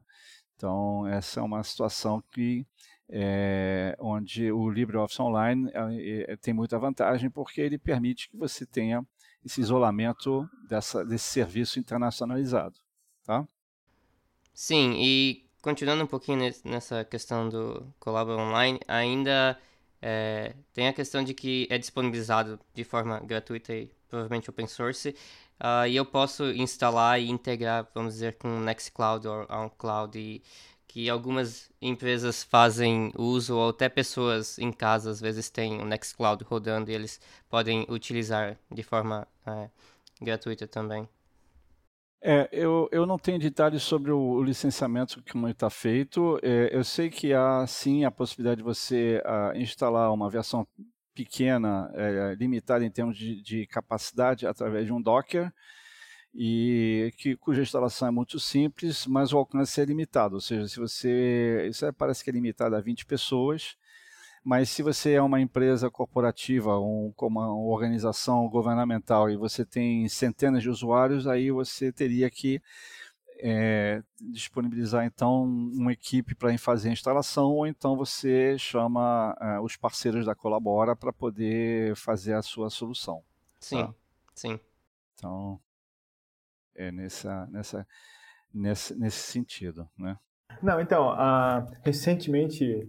Então, 0.56 1.06
essa 1.08 1.40
é 1.40 1.44
uma 1.44 1.64
situação 1.64 2.24
que 2.32 2.66
é, 3.10 3.96
onde 4.00 4.52
o 4.52 4.70
LibreOffice 4.70 5.22
Online 5.22 5.70
é, 5.74 6.36
tem 6.38 6.54
muita 6.54 6.80
vantagem 6.80 7.30
porque 7.30 7.62
ele 7.62 7.78
permite 7.78 8.30
que 8.30 8.38
você 8.38 8.66
tenha 8.66 9.06
esse 9.46 9.62
isolamento 9.62 10.50
dessa, 10.68 11.06
desse 11.06 11.26
serviço 11.26 11.78
internacionalizado. 11.78 12.80
Tá? 13.24 13.48
Sim, 14.54 14.94
e 14.98 15.46
continuando 15.62 16.04
um 16.04 16.08
pouquinho 16.08 16.52
nessa 16.64 17.04
questão 17.04 17.50
do 17.50 17.94
Collabor 18.00 18.40
Online, 18.40 18.80
ainda 18.88 19.60
é, 20.08 20.54
tem 20.72 20.88
a 20.88 20.94
questão 20.94 21.24
de 21.24 21.34
que 21.34 21.68
é 21.68 21.80
disponibilizado 21.80 22.60
de 22.76 22.84
forma 22.84 23.20
gratuita 23.22 23.74
e 23.74 23.90
provavelmente 24.08 24.48
open 24.52 24.68
source, 24.68 25.10
uh, 25.60 25.88
e 25.88 25.96
eu 25.96 26.06
posso 26.06 26.46
instalar 26.52 27.20
e 27.20 27.28
integrar, 27.28 27.90
vamos 27.92 28.14
dizer, 28.14 28.36
com 28.36 28.60
Nextcloud 28.60 29.28
ou 29.28 29.48
OnCloud, 29.50 30.20
e 30.20 30.44
que 30.88 31.10
algumas 31.10 31.72
empresas 31.82 32.44
fazem 32.44 33.12
uso, 33.18 33.58
ou 33.58 33.70
até 33.70 33.90
pessoas 33.90 34.60
em 34.60 34.72
casa 34.72 35.10
às 35.10 35.20
vezes 35.20 35.50
têm 35.50 35.82
o 35.82 35.86
Nextcloud 35.86 36.44
rodando 36.44 36.92
e 36.92 36.94
eles 36.94 37.20
podem 37.50 37.84
utilizar 37.90 38.60
de 38.72 38.84
forma 38.84 39.28
é, 39.44 39.70
gratuita 40.22 40.68
também. 40.68 41.10
É, 42.22 42.50
eu, 42.52 42.90
eu 42.92 43.06
não 43.06 43.20
tenho 43.20 43.38
detalhes 43.38 43.84
sobre 43.84 44.12
o, 44.12 44.20
o 44.20 44.44
licenciamento 44.44 45.24
como 45.32 45.48
está 45.48 45.70
feito. 45.70 46.40
É, 46.42 46.76
eu 46.76 46.84
sei 46.84 47.10
que 47.10 47.34
há 47.34 47.66
sim 47.68 48.04
a 48.04 48.12
possibilidade 48.12 48.58
de 48.58 48.64
você 48.64 49.22
uh, 49.26 49.56
instalar 49.58 50.12
uma 50.12 50.30
versão 50.30 50.68
pequena, 51.16 51.90
é, 51.96 52.36
limitada 52.36 52.84
em 52.86 52.92
termos 52.92 53.18
de, 53.18 53.42
de, 53.42 53.66
capacidade, 53.68 54.46
através 54.46 54.86
de 54.86 54.92
um 54.92 55.02
Docker, 55.02 55.52
e 56.34 57.14
que, 57.18 57.38
cuja 57.38 57.62
instalação 57.62 58.10
é 58.10 58.12
muito 58.12 58.38
simples, 58.40 59.08
mas 59.08 59.32
o 59.32 59.38
alcance 59.38 59.80
é 59.80 59.86
limitado. 59.86 60.36
Ou 60.36 60.42
seja, 60.42 60.68
se 60.68 60.78
você. 60.78 61.68
Isso 61.70 61.86
é, 61.86 61.92
parece 61.92 62.24
que 62.24 62.30
é 62.30 62.34
limitado 62.34 62.76
a 62.76 62.82
20 62.82 63.06
pessoas. 63.06 63.78
Mas 64.46 64.70
se 64.70 64.84
você 64.84 65.14
é 65.14 65.22
uma 65.24 65.42
empresa 65.42 65.90
corporativa, 65.90 66.80
um, 66.80 67.12
como 67.16 67.40
uma 67.40 67.52
organização 67.56 68.48
governamental 68.48 69.28
e 69.28 69.36
você 69.36 69.66
tem 69.66 70.08
centenas 70.08 70.62
de 70.62 70.70
usuários, 70.70 71.26
aí 71.26 71.50
você 71.50 71.92
teria 71.92 72.30
que 72.30 72.62
é, 73.40 74.04
disponibilizar 74.22 75.04
então 75.04 75.44
uma 75.44 75.92
equipe 75.92 76.36
para 76.36 76.56
fazer 76.60 76.90
a 76.90 76.94
instalação, 76.94 77.54
ou 77.54 77.66
então 77.66 77.98
você 77.98 78.56
chama 78.60 79.36
é, 79.42 79.60
os 79.60 79.76
parceiros 79.76 80.28
da 80.28 80.36
Colabora 80.36 80.96
para 80.96 81.12
poder 81.12 81.96
fazer 81.96 82.34
a 82.34 82.44
sua 82.44 82.70
solução. 82.70 83.24
Sim, 83.60 83.84
tá? 83.84 83.94
sim. 84.36 84.60
Então 85.16 85.60
é 86.76 86.92
nessa, 86.92 87.48
nessa, 87.48 87.88
nesse, 88.54 88.94
nesse 88.94 89.32
sentido, 89.32 89.90
né? 89.98 90.20
Não, 90.62 90.80
então, 90.80 91.14
uh, 91.14 91.68
recentemente 91.84 92.88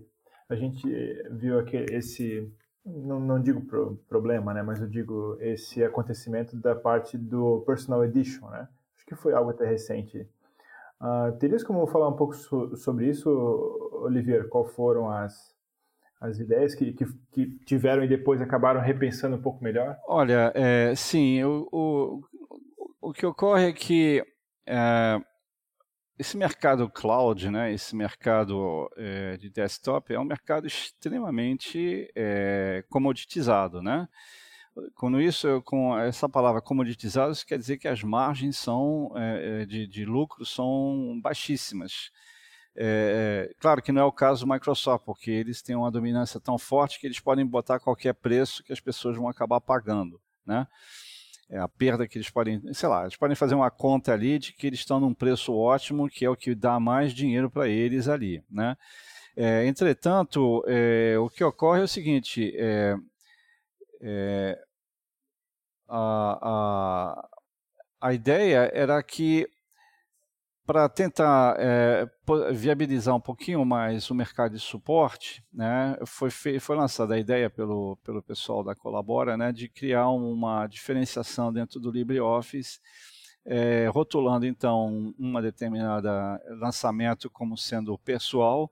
a 0.49 0.55
gente 0.55 0.89
viu 1.31 1.59
aqui 1.59 1.77
esse, 1.91 2.51
não, 2.85 3.19
não 3.19 3.41
digo 3.41 3.61
pro, 3.63 3.97
problema, 4.09 4.55
né, 4.55 4.63
mas 4.63 4.81
eu 4.81 4.89
digo 4.89 5.37
esse 5.41 5.83
acontecimento 5.83 6.57
da 6.57 6.75
parte 6.75 7.19
do 7.19 7.63
Personal 7.67 8.05
Edition, 8.05 8.49
né? 8.49 8.69
Acho 8.97 9.07
que 9.07 9.15
foi 9.15 9.33
algo 9.33 9.51
até 9.51 9.67
recente. 9.67 10.29
Uh, 11.01 11.37
terias 11.39 11.63
como 11.63 11.87
falar 11.87 12.09
um 12.09 12.17
pouco 12.17 12.35
so, 12.35 12.75
sobre 12.77 13.09
isso, 13.09 13.29
Olivier? 14.03 14.49
Qual 14.49 14.65
foram 14.65 15.11
as, 15.11 15.55
as 16.21 16.39
ideias 16.39 16.75
que, 16.75 16.93
que, 16.93 17.05
que, 17.33 17.47
tiveram 17.65 18.03
e 18.03 18.09
depois 18.09 18.41
acabaram 18.41 18.81
repensando 18.81 19.37
um 19.37 19.43
pouco 19.43 19.63
melhor? 19.63 19.99
Olha, 20.07 20.53
é, 20.55 20.95
sim, 20.95 21.45
o, 21.45 21.69
o, 21.71 22.21
o 23.01 23.13
que 23.13 23.27
ocorre 23.27 23.69
é 23.69 23.73
que 23.73 24.25
é, 24.67 25.21
esse 26.19 26.37
mercado 26.37 26.89
cloud, 26.89 27.51
né, 27.51 27.73
esse 27.73 27.95
mercado 27.95 28.91
é, 28.97 29.37
de 29.37 29.51
desktop, 29.51 30.14
é 30.14 30.19
um 30.19 30.25
mercado 30.25 30.67
extremamente 30.67 32.11
é, 32.14 32.85
comoditizado, 32.89 33.83
né? 33.83 34.09
Com 34.95 35.19
isso, 35.19 35.62
com 35.62 35.99
essa 35.99 36.29
palavra 36.29 36.61
comoditizado, 36.61 37.33
isso 37.33 37.47
quer 37.47 37.59
dizer 37.59 37.79
que 37.79 37.89
as 37.89 38.03
margens 38.03 38.59
são 38.59 39.11
é, 39.17 39.64
de, 39.64 39.87
de 39.87 40.05
lucro 40.05 40.45
são 40.45 41.19
baixíssimas. 41.23 42.11
Claro 43.59 43.81
que 43.81 43.91
não 43.91 44.03
é 44.03 44.05
o 44.05 44.12
caso 44.12 44.45
do 44.45 44.53
Microsoft, 44.53 45.07
porque 45.07 45.31
eles 45.31 45.62
têm 45.62 45.75
uma 45.75 45.91
dominância 45.91 46.39
tão 46.39 46.59
forte 46.59 47.01
que 47.01 47.07
eles 47.07 47.19
podem 47.19 47.47
botar 47.47 47.81
qualquer 47.81 48.12
preço 48.12 48.62
que 48.62 48.73
as 48.73 48.81
pessoas 48.81 49.17
vão 49.17 49.29
acabar 49.29 49.62
pagando, 49.62 50.21
né? 50.45 50.67
É 51.49 51.59
a 51.59 51.69
perda 51.69 52.07
que 52.09 52.19
eles 52.19 52.31
podem, 52.31 52.61
sei 52.73 52.89
lá, 52.89 53.03
eles 53.03 53.17
podem 53.17 53.37
fazer 53.37 53.55
uma 53.55 53.71
conta 53.71 54.13
ali 54.13 54.39
de 54.39 54.53
que 54.53 54.67
eles 54.67 54.81
estão 54.81 54.99
num 54.99 55.15
preço 55.15 55.55
ótimo, 55.55 56.09
que 56.09 56.25
é 56.25 56.31
o 56.31 56.37
que 56.37 56.55
dá 56.55 56.81
mais 56.81 57.13
dinheiro 57.13 57.51
para 57.51 57.69
eles 57.69 58.09
ali, 58.09 58.43
né? 58.51 58.77
É, 59.37 59.67
entretanto, 59.67 60.65
é, 60.67 61.17
o 61.19 61.29
que 61.29 61.45
ocorre 61.45 61.81
é 61.81 61.85
o 61.85 61.89
seguinte, 61.89 62.55
é, 62.57 62.97
é 64.01 64.59
a, 65.89 66.39
a, 66.43 67.29
a 68.01 68.15
ideia 68.15 68.71
era 68.73 69.03
que 69.03 69.47
para 70.67 70.89
tentar 70.89 71.57
é, 71.59 72.11
viabilizar 72.53 73.14
um 73.14 73.21
pouquinho 73.21 73.64
mais 73.64 74.11
o 74.11 74.14
mercado 74.14 74.53
de 74.53 74.59
suporte, 74.59 75.45
né, 75.53 75.97
foi, 76.05 76.29
foi 76.31 76.77
lançada 76.77 77.14
a 77.14 77.19
ideia 77.19 77.49
pelo, 77.49 77.97
pelo 78.05 78.21
pessoal 78.21 78.64
da 78.64 78.75
Colabora 78.75 79.37
né, 79.37 79.53
de 79.53 79.69
criar 79.69 80.09
uma 80.09 80.67
diferenciação 80.67 81.53
dentro 81.53 81.79
do 81.79 81.93
LibreOffice, 81.93 82.81
é, 83.45 83.87
rotulando 83.89 84.45
então 84.45 85.14
uma 85.17 85.41
determinada 85.41 86.43
lançamento 86.59 87.31
como 87.31 87.57
sendo 87.57 87.97
pessoal 87.99 88.69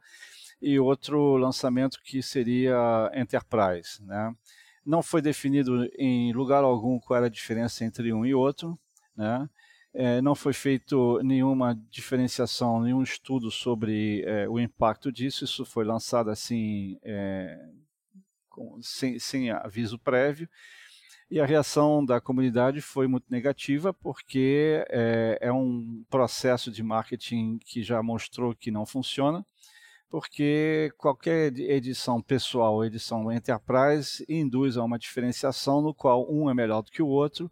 e 0.60 0.80
outro 0.80 1.36
lançamento 1.36 2.00
que 2.02 2.20
seria 2.22 3.08
Enterprise. 3.14 4.02
Né. 4.02 4.34
Não 4.84 5.00
foi 5.00 5.22
definido 5.22 5.84
em 5.96 6.32
lugar 6.32 6.64
algum 6.64 6.98
qual 6.98 7.18
era 7.18 7.26
a 7.26 7.30
diferença 7.30 7.84
entre 7.84 8.12
um 8.12 8.26
e 8.26 8.34
outro, 8.34 8.76
né? 9.16 9.48
É, 9.96 10.20
não 10.20 10.34
foi 10.34 10.52
feito 10.52 11.20
nenhuma 11.22 11.80
diferenciação, 11.88 12.82
nenhum 12.82 13.00
estudo 13.00 13.48
sobre 13.48 14.22
é, 14.22 14.48
o 14.48 14.58
impacto 14.58 15.12
disso. 15.12 15.44
Isso 15.44 15.64
foi 15.64 15.84
lançado 15.84 16.30
assim, 16.30 16.98
é, 17.04 17.56
com, 18.48 18.80
sem, 18.82 19.20
sem, 19.20 19.50
aviso 19.52 19.96
prévio. 19.96 20.48
E 21.30 21.40
a 21.40 21.46
reação 21.46 22.04
da 22.04 22.20
comunidade 22.20 22.80
foi 22.80 23.06
muito 23.06 23.26
negativa, 23.30 23.94
porque 23.94 24.84
é, 24.88 25.38
é 25.40 25.52
um 25.52 26.04
processo 26.10 26.72
de 26.72 26.82
marketing 26.82 27.58
que 27.64 27.80
já 27.80 28.02
mostrou 28.02 28.52
que 28.52 28.72
não 28.72 28.84
funciona, 28.84 29.46
porque 30.10 30.92
qualquer 30.98 31.56
edição 31.56 32.20
pessoal 32.20 32.84
edição 32.84 33.30
enterprise 33.32 34.24
induz 34.28 34.76
a 34.76 34.82
uma 34.82 34.98
diferenciação 34.98 35.80
no 35.80 35.94
qual 35.94 36.30
um 36.30 36.50
é 36.50 36.54
melhor 36.54 36.82
do 36.82 36.90
que 36.90 37.02
o 37.02 37.08
outro 37.08 37.50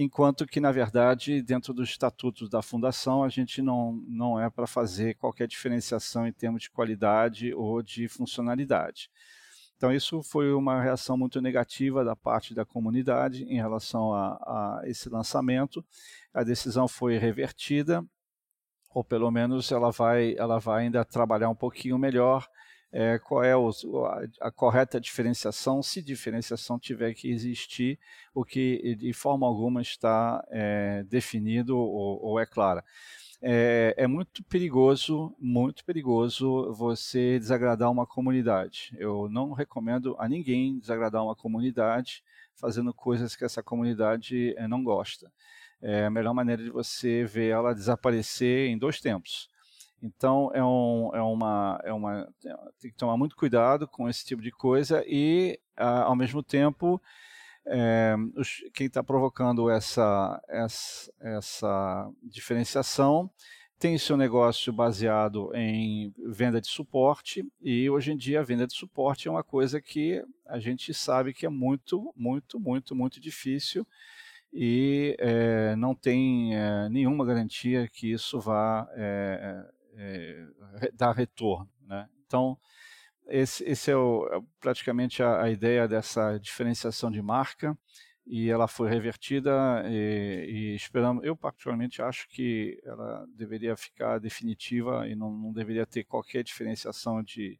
enquanto 0.00 0.46
que, 0.46 0.60
na 0.60 0.70
verdade, 0.70 1.42
dentro 1.42 1.74
dos 1.74 1.90
estatutos 1.90 2.48
da 2.48 2.62
fundação, 2.62 3.24
a 3.24 3.28
gente 3.28 3.60
não, 3.60 4.00
não 4.06 4.40
é 4.40 4.48
para 4.48 4.64
fazer 4.64 5.16
qualquer 5.16 5.48
diferenciação 5.48 6.24
em 6.24 6.32
termos 6.32 6.62
de 6.62 6.70
qualidade 6.70 7.52
ou 7.52 7.82
de 7.82 8.06
funcionalidade. 8.06 9.10
Então, 9.76 9.92
isso 9.92 10.22
foi 10.22 10.52
uma 10.52 10.80
reação 10.80 11.18
muito 11.18 11.40
negativa 11.40 12.04
da 12.04 12.14
parte 12.14 12.54
da 12.54 12.64
comunidade 12.64 13.42
em 13.42 13.56
relação 13.56 14.14
a, 14.14 14.34
a 14.36 14.82
esse 14.84 15.08
lançamento. 15.08 15.84
A 16.32 16.44
decisão 16.44 16.86
foi 16.86 17.18
revertida, 17.18 18.04
ou 18.94 19.02
pelo 19.02 19.32
menos 19.32 19.72
ela 19.72 19.90
vai, 19.90 20.36
ela 20.38 20.60
vai 20.60 20.84
ainda 20.84 21.04
trabalhar 21.04 21.48
um 21.48 21.56
pouquinho 21.56 21.98
melhor 21.98 22.46
é, 22.92 23.18
qual 23.18 23.44
é 23.44 23.52
a, 23.52 24.46
a, 24.48 24.50
correta 24.50 25.00
diferenciação, 25.00 25.82
se 25.82 26.02
diferenciação 26.02 26.78
tiver 26.78 27.14
que 27.14 27.30
existir, 27.30 27.98
o 28.34 28.44
que 28.44 28.94
de 28.96 29.12
forma 29.12 29.46
alguma 29.46 29.82
está 29.82 30.44
é, 30.50 31.04
definido 31.04 31.76
ou, 31.76 32.22
ou, 32.22 32.40
é 32.40 32.46
clara. 32.46 32.82
É, 33.40 33.94
é, 33.96 34.06
muito 34.06 34.42
perigoso, 34.44 35.34
muito 35.38 35.84
perigoso 35.84 36.72
você 36.72 37.38
desagradar 37.38 37.90
uma 37.90 38.06
comunidade. 38.06 38.96
Eu 38.98 39.28
não 39.28 39.52
recomendo 39.52 40.16
a 40.18 40.28
ninguém 40.28 40.78
desagradar 40.78 41.22
uma 41.22 41.36
comunidade 41.36 42.24
fazendo 42.56 42.92
coisas 42.92 43.36
que 43.36 43.44
essa 43.44 43.62
comunidade 43.62 44.54
é, 44.56 44.66
não 44.66 44.82
gosta. 44.82 45.30
É 45.80 46.06
a 46.06 46.10
melhor 46.10 46.34
maneira 46.34 46.64
de 46.64 46.70
você 46.70 47.24
ver 47.24 47.50
ela 47.50 47.72
desaparecer 47.72 48.68
em 48.68 48.76
dois 48.76 49.00
tempos. 49.00 49.48
Então 50.02 50.50
é, 50.54 50.62
um, 50.62 51.10
é, 51.14 51.22
uma, 51.22 51.80
é 51.84 51.92
uma 51.92 52.28
tem 52.80 52.90
que 52.90 52.96
tomar 52.96 53.16
muito 53.16 53.36
cuidado 53.36 53.88
com 53.88 54.08
esse 54.08 54.24
tipo 54.24 54.40
de 54.40 54.50
coisa 54.50 55.04
e 55.06 55.58
ao 55.76 56.14
mesmo 56.14 56.42
tempo 56.42 57.00
é, 57.66 58.16
os, 58.36 58.62
quem 58.72 58.86
está 58.86 59.02
provocando 59.02 59.68
essa, 59.68 60.40
essa, 60.48 61.12
essa 61.20 62.10
diferenciação 62.22 63.30
tem 63.78 63.96
seu 63.96 64.16
negócio 64.16 64.72
baseado 64.72 65.54
em 65.54 66.12
venda 66.26 66.60
de 66.60 66.66
suporte 66.66 67.46
e 67.60 67.88
hoje 67.88 68.12
em 68.12 68.16
dia 68.16 68.40
a 68.40 68.44
venda 68.44 68.66
de 68.66 68.74
suporte 68.74 69.28
é 69.28 69.30
uma 69.30 69.44
coisa 69.44 69.80
que 69.80 70.24
a 70.46 70.58
gente 70.58 70.92
sabe 70.92 71.32
que 71.32 71.46
é 71.46 71.48
muito, 71.48 72.12
muito, 72.16 72.58
muito, 72.58 72.94
muito 72.94 73.20
difícil 73.20 73.86
e 74.52 75.14
é, 75.18 75.76
não 75.76 75.94
tem 75.94 76.56
é, 76.56 76.88
nenhuma 76.88 77.24
garantia 77.24 77.88
que 77.88 78.10
isso 78.10 78.40
vá 78.40 78.88
é, 78.96 79.64
dar 80.94 81.12
retorno. 81.12 81.68
Né? 81.86 82.08
Então, 82.26 82.58
esse, 83.26 83.64
esse 83.64 83.90
é, 83.90 83.96
o, 83.96 84.26
é 84.32 84.40
praticamente 84.60 85.22
a, 85.22 85.42
a 85.42 85.50
ideia 85.50 85.86
dessa 85.86 86.38
diferenciação 86.38 87.10
de 87.10 87.20
marca 87.20 87.76
e 88.26 88.50
ela 88.50 88.68
foi 88.68 88.90
revertida 88.90 89.82
e, 89.86 90.46
e, 90.48 90.74
esperamos. 90.74 91.24
Eu 91.24 91.34
particularmente 91.34 92.02
acho 92.02 92.28
que 92.28 92.78
ela 92.84 93.26
deveria 93.34 93.76
ficar 93.76 94.18
definitiva 94.18 95.08
e 95.08 95.14
não, 95.14 95.32
não 95.32 95.52
deveria 95.52 95.86
ter 95.86 96.04
qualquer 96.04 96.44
diferenciação 96.44 97.22
de, 97.22 97.58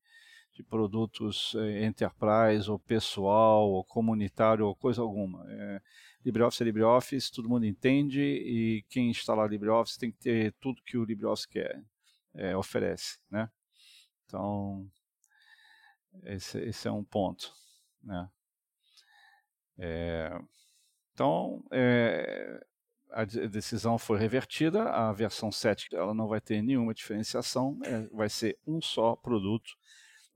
de 0.53 0.62
produtos 0.62 1.55
eh, 1.57 1.86
enterprise 1.86 2.70
ou 2.70 2.78
pessoal 2.78 3.70
ou 3.70 3.82
comunitário 3.82 4.66
ou 4.66 4.74
coisa 4.74 5.01
alguma. 5.01 5.45
É, 5.49 5.80
LibreOffice 6.24 6.62
é 6.62 6.66
LibreOffice, 6.66 7.32
todo 7.32 7.49
mundo 7.49 7.64
entende 7.64 8.20
e 8.20 8.84
quem 8.91 9.09
instalar 9.09 9.49
LibreOffice 9.49 9.99
tem 9.99 10.11
que 10.11 10.18
ter 10.18 10.53
tudo 10.61 10.82
que 10.82 10.99
o 10.99 11.05
LibreOffice 11.05 11.49
quer, 11.49 11.82
é, 12.35 12.57
oferece, 12.57 13.18
né? 13.31 13.51
Então 14.24 14.91
esse, 16.24 16.59
esse 16.61 16.89
é 16.89 16.93
um 16.93 17.05
ponto, 17.05 17.53
né? 18.03 18.29
É, 19.79 20.39
então, 21.12 21.64
é, 21.70 22.61
a 23.11 23.24
decisão 23.24 23.99
foi 23.99 24.18
revertida, 24.18 24.85
a 24.85 25.12
versão 25.12 25.51
7 25.51 25.89
ela 25.95 26.12
não 26.12 26.29
vai 26.29 26.41
ter 26.41 26.62
nenhuma 26.62 26.95
diferenciação, 26.95 27.79
é, 27.85 28.03
vai 28.09 28.29
ser 28.29 28.59
um 28.66 28.81
só 28.81 29.16
produto, 29.16 29.76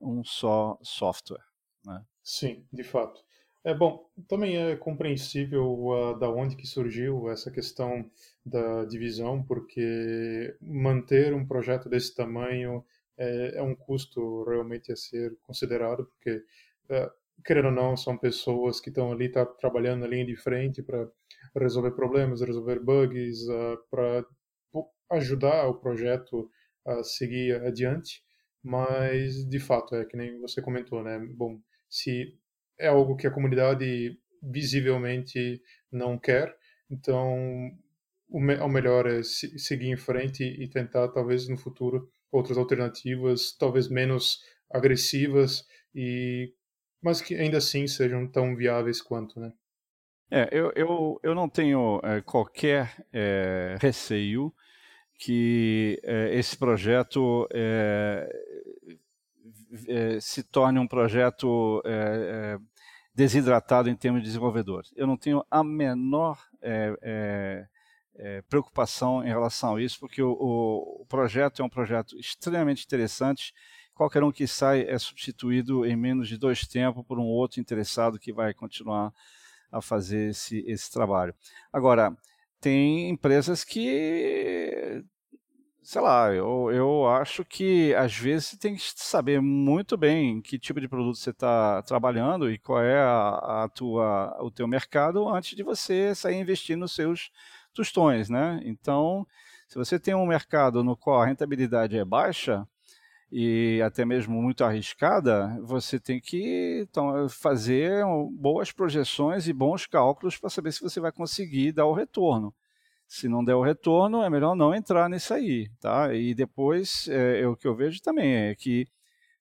um 0.01 0.24
só 0.24 0.78
software. 0.82 1.45
Né? 1.84 2.05
Sim, 2.22 2.66
de 2.72 2.82
fato. 2.82 3.22
É 3.64 3.72
bom, 3.72 4.11
também 4.26 4.57
é 4.57 4.76
compreensível 4.76 5.72
uh, 5.86 6.18
da 6.18 6.28
onde 6.28 6.57
que 6.57 6.66
surgiu 6.66 7.30
essa 7.30 7.51
questão 7.51 8.11
da 8.45 8.84
divisão, 8.84 9.43
porque 9.45 10.57
manter 10.61 11.32
um 11.32 11.47
projeto 11.47 11.88
desse 11.88 12.14
tamanho 12.14 12.84
é, 13.16 13.59
é 13.59 13.62
um 13.62 13.74
custo 13.74 14.45
realmente 14.45 14.93
a 14.93 14.97
ser 14.97 15.36
considerado, 15.43 16.07
porque 16.07 16.45
uh, 16.90 17.11
querendo 17.45 17.66
ou 17.66 17.72
não, 17.72 17.97
são 17.97 18.16
pessoas 18.16 18.80
que 18.80 18.88
estão 18.88 19.12
ali, 19.12 19.28
tá 19.28 19.45
trabalhando 19.45 20.01
na 20.01 20.07
linha 20.07 20.24
de 20.24 20.36
frente 20.36 20.82
para 20.82 21.09
resolver 21.57 21.93
problemas, 21.93 22.40
resolver 22.40 22.80
bugs, 22.80 23.49
uh, 23.49 23.78
para 23.90 24.24
ajudar 25.11 25.68
o 25.68 25.74
projeto 25.74 26.51
a 26.86 27.03
seguir 27.03 27.61
adiante. 27.62 28.22
Mas, 28.62 29.45
de 29.49 29.59
fato, 29.59 29.95
é 29.97 30.05
que 30.05 30.16
nem 30.16 30.40
você 30.40 30.62
comentou, 30.62 31.03
né? 31.03 31.18
Bom, 31.18 31.61
se 31.88 32.38
é 32.78 32.88
algo 32.88 33.16
que 33.16 33.26
a 33.26 33.30
comunidade 33.30 34.18
visivelmente 34.43 35.61
não 35.90 36.18
quer, 36.18 36.57
então 36.90 37.70
o, 38.33 38.41
me 38.41 38.57
o 38.57 38.68
melhor 38.68 39.07
é 39.07 39.22
se 39.22 39.59
seguir 39.59 39.89
em 39.89 39.97
frente 39.97 40.43
e 40.43 40.68
tentar, 40.68 41.09
talvez 41.09 41.49
no 41.49 41.59
futuro, 41.59 42.09
outras 42.30 42.57
alternativas, 42.57 43.55
talvez 43.59 43.89
menos 43.89 44.41
agressivas 44.70 45.64
e 45.95 46.53
mas 47.03 47.20
que 47.20 47.35
ainda 47.35 47.59
assim 47.59 47.87
sejam 47.87 48.26
tão 48.30 48.55
viáveis 48.55 49.03
quanto, 49.03 49.39
né? 49.39 49.53
É, 50.30 50.49
eu, 50.51 50.72
eu, 50.74 51.20
eu 51.22 51.35
não 51.35 51.49
tenho 51.49 52.01
é, 52.03 52.22
qualquer 52.22 53.05
é, 53.12 53.76
receio 53.80 54.55
que 55.18 56.01
é, 56.03 56.35
esse 56.35 56.57
projeto 56.57 57.47
se 60.20 60.43
torne 60.45 60.78
um 60.78 60.87
projeto 60.87 61.83
desidratado 63.14 63.89
em 63.91 63.97
termos 63.97 64.22
de 64.22 64.26
desenvolvedores. 64.26 64.93
Eu 64.97 65.07
não 65.07 65.16
tenho 65.16 65.45
a 65.51 65.62
menor 65.62 66.39
preocupação 68.49 69.25
em 69.25 69.29
relação 69.29 69.77
a 69.77 69.83
isso, 69.83 69.99
porque 69.99 70.23
o, 70.23 70.33
o 70.33 71.07
projeto 71.09 71.63
é 71.63 71.65
um 71.65 71.69
projeto 71.69 72.19
extremamente 72.19 72.85
interessante 72.85 73.53
qualquer 73.95 74.23
um 74.23 74.33
que 74.33 74.47
sai 74.47 74.83
é 74.89 74.99
substituído 74.99 75.87
em 75.87 75.97
menos 75.97 76.29
de 76.29 76.37
dois 76.37 76.67
tempos 76.67 77.05
por 77.07 77.19
um 77.19 77.25
outro 77.25 77.61
interessado 77.61 78.19
que 78.19 78.33
vai 78.33 78.53
continuar 78.53 79.13
a 79.71 79.81
fazer 79.81 80.31
esse, 80.31 80.65
esse 80.67 80.91
trabalho. 80.91 81.35
Agora, 81.73 82.15
tem 82.61 83.09
empresas 83.09 83.65
que, 83.65 85.03
sei 85.83 86.01
lá, 86.01 86.33
eu, 86.33 86.71
eu 86.71 87.09
acho 87.09 87.45
que 87.45 87.95
às 87.95 88.15
vezes 88.17 88.49
você 88.49 88.59
tem 88.59 88.75
que 88.75 88.83
saber 88.97 89.41
muito 89.41 89.97
bem 89.97 90.41
que 90.43 90.59
tipo 90.59 90.81
de 90.81 90.89
produto 90.89 91.17
você 91.17 91.31
está 91.31 91.83
trabalhando 91.83 92.51
e 92.51 92.59
qual 92.59 92.83
é 92.83 92.99
a, 92.99 93.65
a, 93.65 93.69
tua, 93.69 94.37
o 94.43 94.51
teu 94.51 94.69
mercado 94.69 95.29
antes 95.29 95.57
de 95.57 95.63
você 95.63 96.15
sair 96.15 96.41
investindo 96.41 96.81
nos 96.81 96.95
seus 96.95 97.31
tostões, 97.73 98.29
né? 98.29 98.61
Então, 98.64 99.27
se 99.68 99.77
você 99.77 99.99
tem 99.99 100.14
um 100.14 100.27
mercado 100.27 100.85
no 100.85 100.97
qual 100.97 101.23
a 101.23 101.27
rentabilidade 101.27 101.97
é 101.97 102.05
baixa, 102.05 102.66
e 103.35 103.81
até 103.83 104.05
mesmo 104.05 104.43
muito 104.43 104.62
arriscada, 104.62 105.59
você 105.62 105.99
tem 105.99 106.20
que 106.20 106.87
então, 106.87 107.27
fazer 107.31 108.05
boas 108.31 108.70
projeções 108.70 109.49
e 109.49 109.55
bons 109.55 109.87
cálculos 109.87 110.37
para 110.37 110.51
saber 110.51 110.70
se 110.70 110.83
você 110.83 111.01
vai 111.01 111.11
conseguir 111.11 111.73
dar 111.73 111.87
o 111.87 111.95
retorno. 111.95 112.55
Se 113.09 113.29
não 113.29 113.43
der 113.43 113.55
o 113.55 113.62
retorno, 113.62 114.23
é 114.23 114.29
melhor 114.29 114.55
não 114.55 114.75
entrar 114.75 115.09
nisso 115.09 115.33
aí, 115.33 115.70
tá? 115.81 116.14
E 116.14 116.35
depois, 116.35 117.09
é, 117.09 117.47
o 117.49 117.57
que 117.57 117.66
eu 117.66 117.75
vejo 117.75 118.03
também 118.03 118.35
é 118.35 118.55
que 118.55 118.87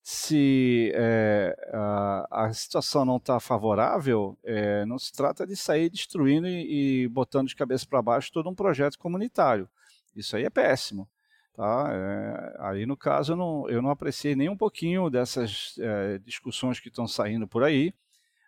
se 0.04 0.92
é, 0.96 1.56
a, 1.74 2.46
a, 2.46 2.54
situação 2.54 3.06
não 3.06 3.18
está 3.18 3.40
favorável, 3.40 4.38
é, 4.44 4.84
não 4.86 4.98
se 4.98 5.14
trata 5.14 5.46
de 5.46 5.56
sair 5.56 5.90
destruindo 5.90 6.48
e, 6.48 7.04
e 7.04 7.08
botando 7.08 7.48
de 7.48 7.56
cabeça 7.56 7.86
para 7.88 8.02
baixo 8.02 8.32
todo 8.32 8.50
um 8.50 8.56
projeto 8.56 8.98
comunitário. 8.98 9.70
Isso 10.16 10.36
aí 10.36 10.44
é 10.44 10.50
péssimo. 10.50 11.08
Tá? 11.54 11.90
É, 11.92 12.56
aí, 12.60 12.86
no 12.86 12.98
caso, 12.98 13.34
eu 13.34 13.36
não, 13.36 13.70
eu 13.70 13.82
não 13.82 13.92
apreciei 13.92 14.36
nem 14.36 14.50
um 14.50 14.58
pouquinho 14.58 15.10
dessas 15.10 15.76
discussões 16.24 16.80
que 16.80 16.90
estão 16.90 17.08
saindo 17.08 17.48
por 17.48 17.64
aí, 17.64 17.94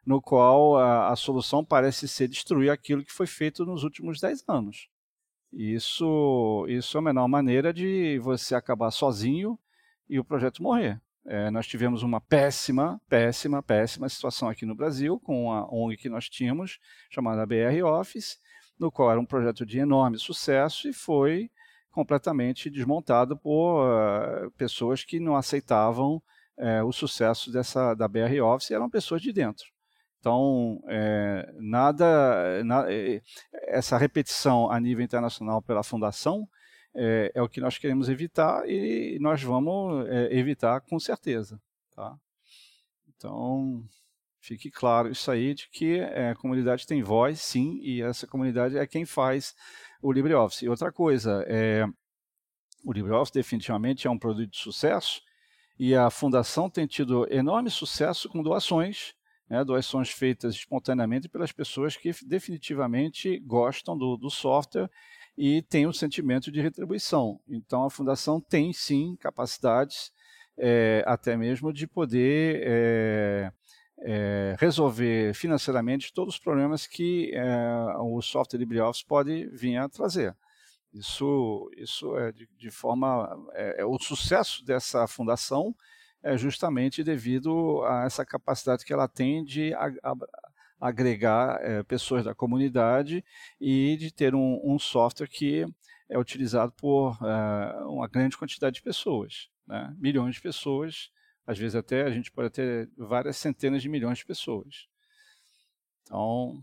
no 0.05 0.21
qual 0.21 0.77
a, 0.77 1.09
a, 1.09 1.15
solução 1.15 1.63
parece 1.63 2.07
ser 2.07 2.27
destruir 2.27 2.69
aquilo 2.69 3.05
que 3.05 3.13
foi 3.13 3.27
feito 3.27 3.65
nos 3.65 3.83
últimos 3.83 4.19
10 4.19 4.43
anos. 4.47 4.89
Isso, 5.51 6.65
isso 6.67 6.97
é 6.97 6.99
a 6.99 7.03
menor 7.03 7.27
maneira 7.27 7.71
de 7.71 8.19
você 8.19 8.55
acabar 8.55 8.89
sozinho 8.89 9.57
e 10.09 10.19
o 10.19 10.25
projeto 10.25 10.63
morrer. 10.63 10.99
É, 11.25 11.49
nós 11.49 11.65
tivemos 11.65 12.03
uma 12.03 12.19
péssima, 12.19 12.99
péssima, 13.07 13.63
péssima 13.63 14.09
situação 14.09 14.49
aqui 14.49 14.65
no 14.65 14.75
Brasil 14.75 15.19
com 15.19 15.51
a 15.51 15.65
ONG 15.73 15.95
que 15.95 16.09
nós 16.09 16.29
tínhamos, 16.29 16.79
chamada 17.09 17.45
BR 17.45 17.81
Office, 17.85 18.37
no 18.77 18.91
qual 18.91 19.09
era 19.09 19.19
um 19.19 19.25
projeto 19.25 19.65
de 19.65 19.79
enorme 19.79 20.17
sucesso 20.19 20.87
e 20.89 20.93
foi 20.93 21.49
completamente 21.91 22.69
desmontado 22.69 23.37
por 23.37 23.85
uh, 23.85 24.51
pessoas 24.57 25.05
que 25.05 25.19
não 25.19 25.35
aceitavam 25.35 26.21
uh, 26.57 26.85
o 26.85 26.91
sucesso 26.91 27.51
dessa 27.51 27.93
da 27.93 28.07
BR 28.07 28.41
Office, 28.43 28.71
eram 28.71 28.89
pessoas 28.89 29.21
de 29.21 29.31
dentro. 29.31 29.65
Então, 30.19 30.81
é, 30.87 31.53
nada, 31.59 32.63
na, 32.63 32.85
essa 33.67 33.97
repetição 33.97 34.71
a 34.71 34.79
nível 34.79 35.03
internacional 35.03 35.61
pela 35.61 35.83
fundação 35.83 36.47
é, 36.95 37.31
é, 37.33 37.41
o 37.41 37.49
que 37.49 37.61
nós 37.61 37.77
queremos 37.77 38.09
evitar 38.09 38.67
e 38.69 39.17
nós 39.19 39.41
vamos 39.41 40.07
é, 40.07 40.33
evitar 40.35 40.81
com 40.81 40.99
certeza. 40.99 41.59
Tá? 41.95 42.15
Então, 43.15 43.83
fique 44.39 44.69
claro 44.69 45.09
isso 45.09 45.31
aí 45.31 45.53
de 45.53 45.69
que 45.69 45.99
a 46.01 46.35
comunidade 46.35 46.85
tem 46.85 47.01
voz, 47.01 47.41
sim, 47.41 47.79
e 47.81 48.01
essa 48.01 48.27
comunidade 48.27 48.77
é 48.77 48.85
quem 48.85 49.05
faz 49.05 49.55
o 50.01 50.11
LibreOffice. 50.11 50.65
E 50.65 50.69
outra 50.69 50.91
coisa, 50.91 51.43
é, 51.47 51.85
o 52.83 52.91
LibreOffice 52.91 53.33
definitivamente 53.33 54.07
é 54.07 54.09
um 54.09 54.19
produto 54.19 54.51
de 54.51 54.57
sucesso 54.57 55.21
e 55.79 55.95
a 55.95 56.09
fundação 56.09 56.69
tem 56.69 56.85
tido 56.85 57.25
enorme 57.33 57.69
sucesso 57.69 58.29
com 58.29 58.43
doações, 58.43 59.13
né, 59.49 59.63
doações 59.63 60.09
feitas 60.09 60.55
espontaneamente 60.55 61.29
pelas 61.29 61.51
pessoas 61.51 61.95
que 61.95 62.11
definitivamente 62.25 63.39
gostam 63.39 63.97
do, 63.97 64.17
do 64.17 64.29
software 64.29 64.89
e 65.37 65.61
têm 65.63 65.87
um 65.87 65.93
sentimento 65.93 66.51
de 66.51 66.61
retribuição. 66.61 67.39
Então 67.47 67.83
a 67.83 67.89
fundação 67.89 68.39
tem 68.39 68.71
sim 68.71 69.15
capacidades 69.19 70.11
é, 70.57 71.03
até 71.07 71.35
mesmo 71.35 71.73
de 71.73 71.87
poder 71.87 72.61
é, 72.63 73.51
é, 73.99 74.55
resolver 74.59 75.33
financeiramente 75.33 76.13
todos 76.13 76.35
os 76.35 76.39
problemas 76.39 76.85
que 76.85 77.31
o 77.99 78.21
software 78.21 78.59
LibreOffice 78.59 79.05
pode 79.05 79.47
vir 79.47 79.77
a 79.77 79.89
trazer. 79.89 80.35
Isso, 80.93 81.71
isso 81.75 82.15
é 82.17 82.31
de, 82.31 82.47
de 82.55 82.69
forma. 82.69 83.27
É, 83.53 83.83
o 83.83 83.97
sucesso 83.97 84.63
dessa 84.63 85.07
fundação 85.07 85.75
é 86.21 86.37
justamente 86.37 87.03
devido 87.03 87.83
a 87.83 88.05
essa 88.05 88.23
capacidade 88.23 88.85
que 88.85 88.93
ela 88.93 89.07
tem 89.07 89.43
de 89.43 89.73
agregar 90.83 91.59
é, 91.61 91.81
pessoas 91.83 92.25
da 92.25 92.35
comunidade 92.35 93.23
e 93.59 93.95
de 93.95 94.11
ter 94.11 94.35
um, 94.35 94.59
um 94.63 94.77
software 94.77 95.29
que 95.29 95.65
é 96.09 96.19
utilizado 96.19 96.73
por 96.73 97.17
é, 97.21 97.83
uma 97.85 98.07
grande 98.07 98.37
quantidade 98.37 98.75
de 98.75 98.81
pessoas, 98.81 99.49
né? 99.65 99.95
milhões 99.97 100.35
de 100.35 100.41
pessoas, 100.41 101.09
às 101.47 101.57
vezes 101.57 101.75
até 101.75 102.03
a 102.03 102.09
gente 102.09 102.29
pode 102.31 102.49
ter 102.49 102.89
várias 102.97 103.37
centenas 103.37 103.81
de 103.81 103.87
milhões 103.87 104.17
de 104.17 104.25
pessoas. 104.25 104.89
Então, 106.01 106.61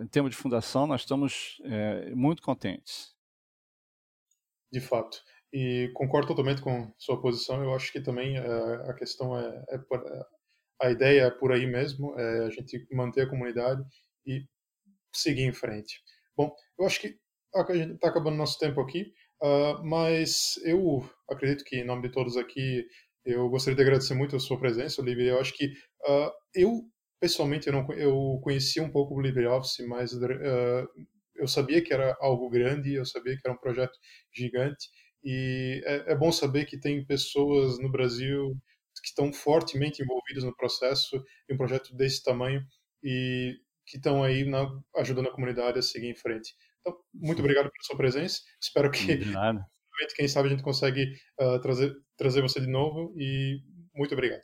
em 0.00 0.06
termos 0.06 0.30
de 0.30 0.36
fundação, 0.38 0.86
nós 0.86 1.02
estamos 1.02 1.60
é, 1.64 2.14
muito 2.14 2.40
contentes. 2.40 3.14
De 4.72 4.80
fato. 4.80 5.22
E 5.52 5.90
concordo 5.92 6.28
totalmente 6.28 6.62
com 6.62 6.90
sua 6.96 7.20
posição. 7.20 7.62
Eu 7.62 7.74
acho 7.74 7.92
que 7.92 8.00
também 8.00 8.40
uh, 8.40 8.90
a 8.90 8.94
questão 8.94 9.38
é, 9.38 9.64
é, 9.68 9.78
a 10.80 10.90
ideia 10.90 11.22
é 11.22 11.30
por 11.30 11.52
aí 11.52 11.66
mesmo, 11.66 12.18
é 12.18 12.46
a 12.46 12.50
gente 12.50 12.86
manter 12.92 13.22
a 13.22 13.28
comunidade 13.28 13.82
e 14.26 14.44
seguir 15.14 15.42
em 15.42 15.52
frente. 15.52 16.00
Bom, 16.36 16.54
eu 16.78 16.86
acho 16.86 17.00
que 17.00 17.16
a 17.54 17.74
gente 17.74 17.94
está 17.94 18.08
acabando 18.08 18.36
nosso 18.36 18.58
tempo 18.58 18.80
aqui, 18.80 19.12
uh, 19.42 19.84
mas 19.84 20.54
eu 20.64 21.08
acredito 21.28 21.64
que 21.64 21.76
em 21.76 21.84
nome 21.84 22.02
de 22.02 22.12
todos 22.12 22.36
aqui 22.36 22.86
eu 23.24 23.48
gostaria 23.48 23.76
de 23.76 23.82
agradecer 23.82 24.14
muito 24.14 24.34
a 24.34 24.40
sua 24.40 24.58
presença, 24.58 25.00
Olivia. 25.00 25.32
Eu 25.32 25.40
acho 25.40 25.52
que 25.54 25.66
uh, 25.66 26.30
eu 26.54 26.82
pessoalmente 27.20 27.68
eu, 27.68 27.72
não, 27.72 27.92
eu 27.92 28.40
conhecia 28.42 28.82
um 28.82 28.90
pouco 28.90 29.14
o 29.14 29.20
LibreOffice, 29.20 29.86
mas 29.86 30.12
uh, 30.12 30.88
eu 31.36 31.46
sabia 31.46 31.80
que 31.80 31.92
era 31.92 32.16
algo 32.20 32.50
grande, 32.50 32.94
eu 32.94 33.06
sabia 33.06 33.36
que 33.36 33.42
era 33.44 33.54
um 33.54 33.60
projeto 33.60 33.96
gigante, 34.34 34.88
e 35.24 35.80
é, 35.84 36.12
é 36.12 36.16
bom 36.16 36.32
saber 36.32 36.64
que 36.64 36.78
tem 36.78 37.06
pessoas 37.06 37.78
no 37.78 37.90
Brasil 37.90 38.56
que 39.02 39.08
estão 39.08 39.32
fortemente 39.32 40.02
envolvidas 40.02 40.44
no 40.44 40.54
processo 40.54 41.18
de 41.48 41.54
um 41.54 41.56
projeto 41.56 41.94
desse 41.94 42.22
tamanho 42.22 42.62
e 43.02 43.54
que 43.84 43.96
estão 43.96 44.22
aí 44.22 44.44
na, 44.44 44.66
ajudando 44.96 45.28
a 45.28 45.32
comunidade 45.32 45.78
a 45.78 45.82
seguir 45.82 46.08
em 46.08 46.14
frente. 46.14 46.54
Então, 46.80 46.96
muito 47.12 47.40
obrigado 47.40 47.64
pela 47.64 47.82
sua 47.82 47.96
presença. 47.96 48.40
Espero 48.60 48.90
que, 48.90 49.18
quem 50.16 50.28
sabe, 50.28 50.48
a 50.48 50.50
gente 50.50 50.62
consegue 50.62 51.04
uh, 51.40 51.60
trazer, 51.60 51.92
trazer 52.16 52.42
você 52.42 52.60
de 52.60 52.66
novo 52.66 53.12
e 53.16 53.60
muito 53.94 54.12
obrigado. 54.12 54.42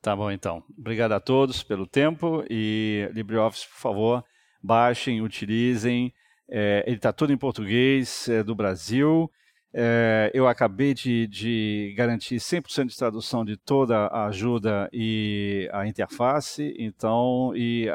Tá 0.00 0.14
bom, 0.14 0.30
então. 0.30 0.62
Obrigado 0.78 1.12
a 1.12 1.20
todos 1.20 1.62
pelo 1.62 1.86
tempo 1.86 2.44
e 2.48 3.08
LibreOffice, 3.12 3.66
por 3.66 3.80
favor, 3.80 4.24
baixem, 4.62 5.20
utilizem. 5.20 6.14
É, 6.48 6.84
ele 6.86 6.96
está 6.96 7.12
todo 7.12 7.32
em 7.32 7.36
português, 7.36 8.28
é 8.28 8.42
do 8.42 8.54
Brasil. 8.54 9.30
É, 9.72 10.30
eu 10.32 10.48
acabei 10.48 10.94
de, 10.94 11.26
de 11.26 11.94
garantir 11.96 12.36
100% 12.36 12.86
de 12.86 12.96
tradução 12.96 13.44
de 13.44 13.56
toda 13.56 14.06
a 14.06 14.26
ajuda 14.26 14.88
e 14.92 15.68
a 15.72 15.86
interface, 15.86 16.74
então, 16.78 17.52
e, 17.54 17.86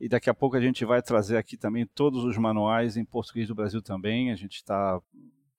e 0.00 0.08
daqui 0.08 0.30
a 0.30 0.34
pouco 0.34 0.56
a 0.56 0.60
gente 0.60 0.84
vai 0.84 1.02
trazer 1.02 1.36
aqui 1.36 1.56
também 1.56 1.86
todos 1.86 2.24
os 2.24 2.36
manuais 2.38 2.96
em 2.96 3.04
português 3.04 3.48
do 3.48 3.54
Brasil 3.54 3.82
também. 3.82 4.30
A 4.30 4.36
gente 4.36 4.56
está 4.56 5.00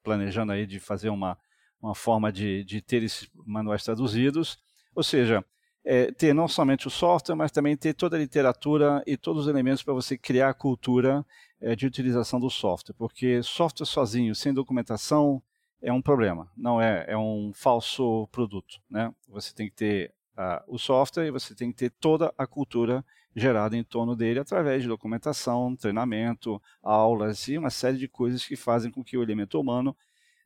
planejando 0.04 0.52
aí 0.52 0.66
de 0.66 0.80
fazer 0.80 1.10
uma, 1.10 1.38
uma 1.82 1.94
forma 1.94 2.32
de, 2.32 2.64
de 2.64 2.82
ter 2.82 3.04
esses 3.04 3.30
manuais 3.46 3.84
traduzidos. 3.84 4.58
Ou 4.96 5.04
seja, 5.04 5.46
é, 5.86 6.12
ter 6.12 6.34
não 6.34 6.48
somente 6.48 6.88
o 6.88 6.90
software, 6.90 7.36
mas 7.36 7.52
também 7.52 7.78
ter 7.78 7.94
toda 7.94 8.16
a 8.16 8.20
literatura 8.20 9.04
e 9.06 9.16
todos 9.16 9.44
os 9.44 9.50
elementos 9.50 9.84
para 9.84 9.94
você 9.94 10.18
criar 10.18 10.50
a 10.50 10.54
cultura 10.54 11.26
é, 11.62 11.76
de 11.76 11.86
utilização 11.86 12.40
do 12.40 12.50
software. 12.50 12.96
Porque 12.98 13.44
software 13.44 13.86
sozinho, 13.86 14.34
sem 14.34 14.54
documentação, 14.54 15.42
é 15.82 15.92
um 15.92 16.02
problema. 16.02 16.50
Não 16.56 16.82
é, 16.82 17.06
é 17.08 17.18
um 17.18 17.52
falso 17.54 18.28
produto. 18.32 18.80
Né? 18.90 19.14
Você 19.28 19.54
tem 19.54 19.70
que 19.70 19.76
ter 19.76 20.14
uh, 20.38 20.64
o 20.68 20.78
software 20.78 21.28
e 21.28 21.32
você 21.32 21.56
tem 21.56 21.72
que 21.72 21.78
ter 21.78 21.90
toda 21.90 22.34
a 22.38 22.46
cultura 22.46 23.04
gerada 23.36 23.78
em 23.78 23.84
torno 23.84 24.16
dele 24.16 24.40
através 24.40 24.82
de 24.82 24.88
documentação, 24.88 25.76
treinamento, 25.76 26.62
aulas 26.82 27.48
e 27.48 27.58
uma 27.58 27.70
série 27.70 27.98
de 27.98 28.08
coisas 28.08 28.46
que 28.46 28.56
fazem 28.56 28.92
com 28.92 29.04
que 29.04 29.18
o 29.18 29.24
elemento 29.24 29.60
humano 29.60 29.92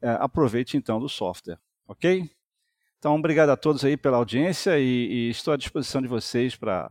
uh, 0.02 0.20
aproveite 0.20 0.78
então 0.78 1.00
do 1.00 1.10
software. 1.10 1.60
Ok? 1.88 2.30
Então, 3.00 3.16
obrigado 3.16 3.50
a 3.50 3.58
todos 3.58 3.84
aí 3.84 3.98
pela 3.98 4.18
audiência 4.18 4.80
e, 4.80 4.84
e 4.84 5.30
estou 5.30 5.54
à 5.54 5.58
disposição 5.58 6.02
de 6.02 6.08
vocês 6.08 6.56
para 6.56 6.90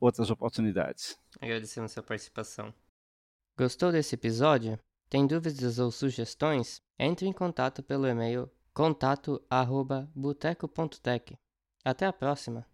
outras 0.00 0.30
oportunidades. 0.30 1.18
Agradecemos 1.38 1.92
sua 1.92 2.02
participação. 2.02 2.72
Gostou 3.58 3.92
desse 3.92 4.14
episódio? 4.14 4.78
Tem 5.10 5.26
dúvidas 5.26 5.78
ou 5.78 5.90
sugestões? 5.90 6.80
Entre 7.02 7.26
em 7.26 7.32
contato 7.32 7.82
pelo 7.82 8.06
e-mail 8.06 8.50
contato@boteco.tech. 8.74 11.38
Até 11.82 12.04
a 12.04 12.12
próxima. 12.12 12.66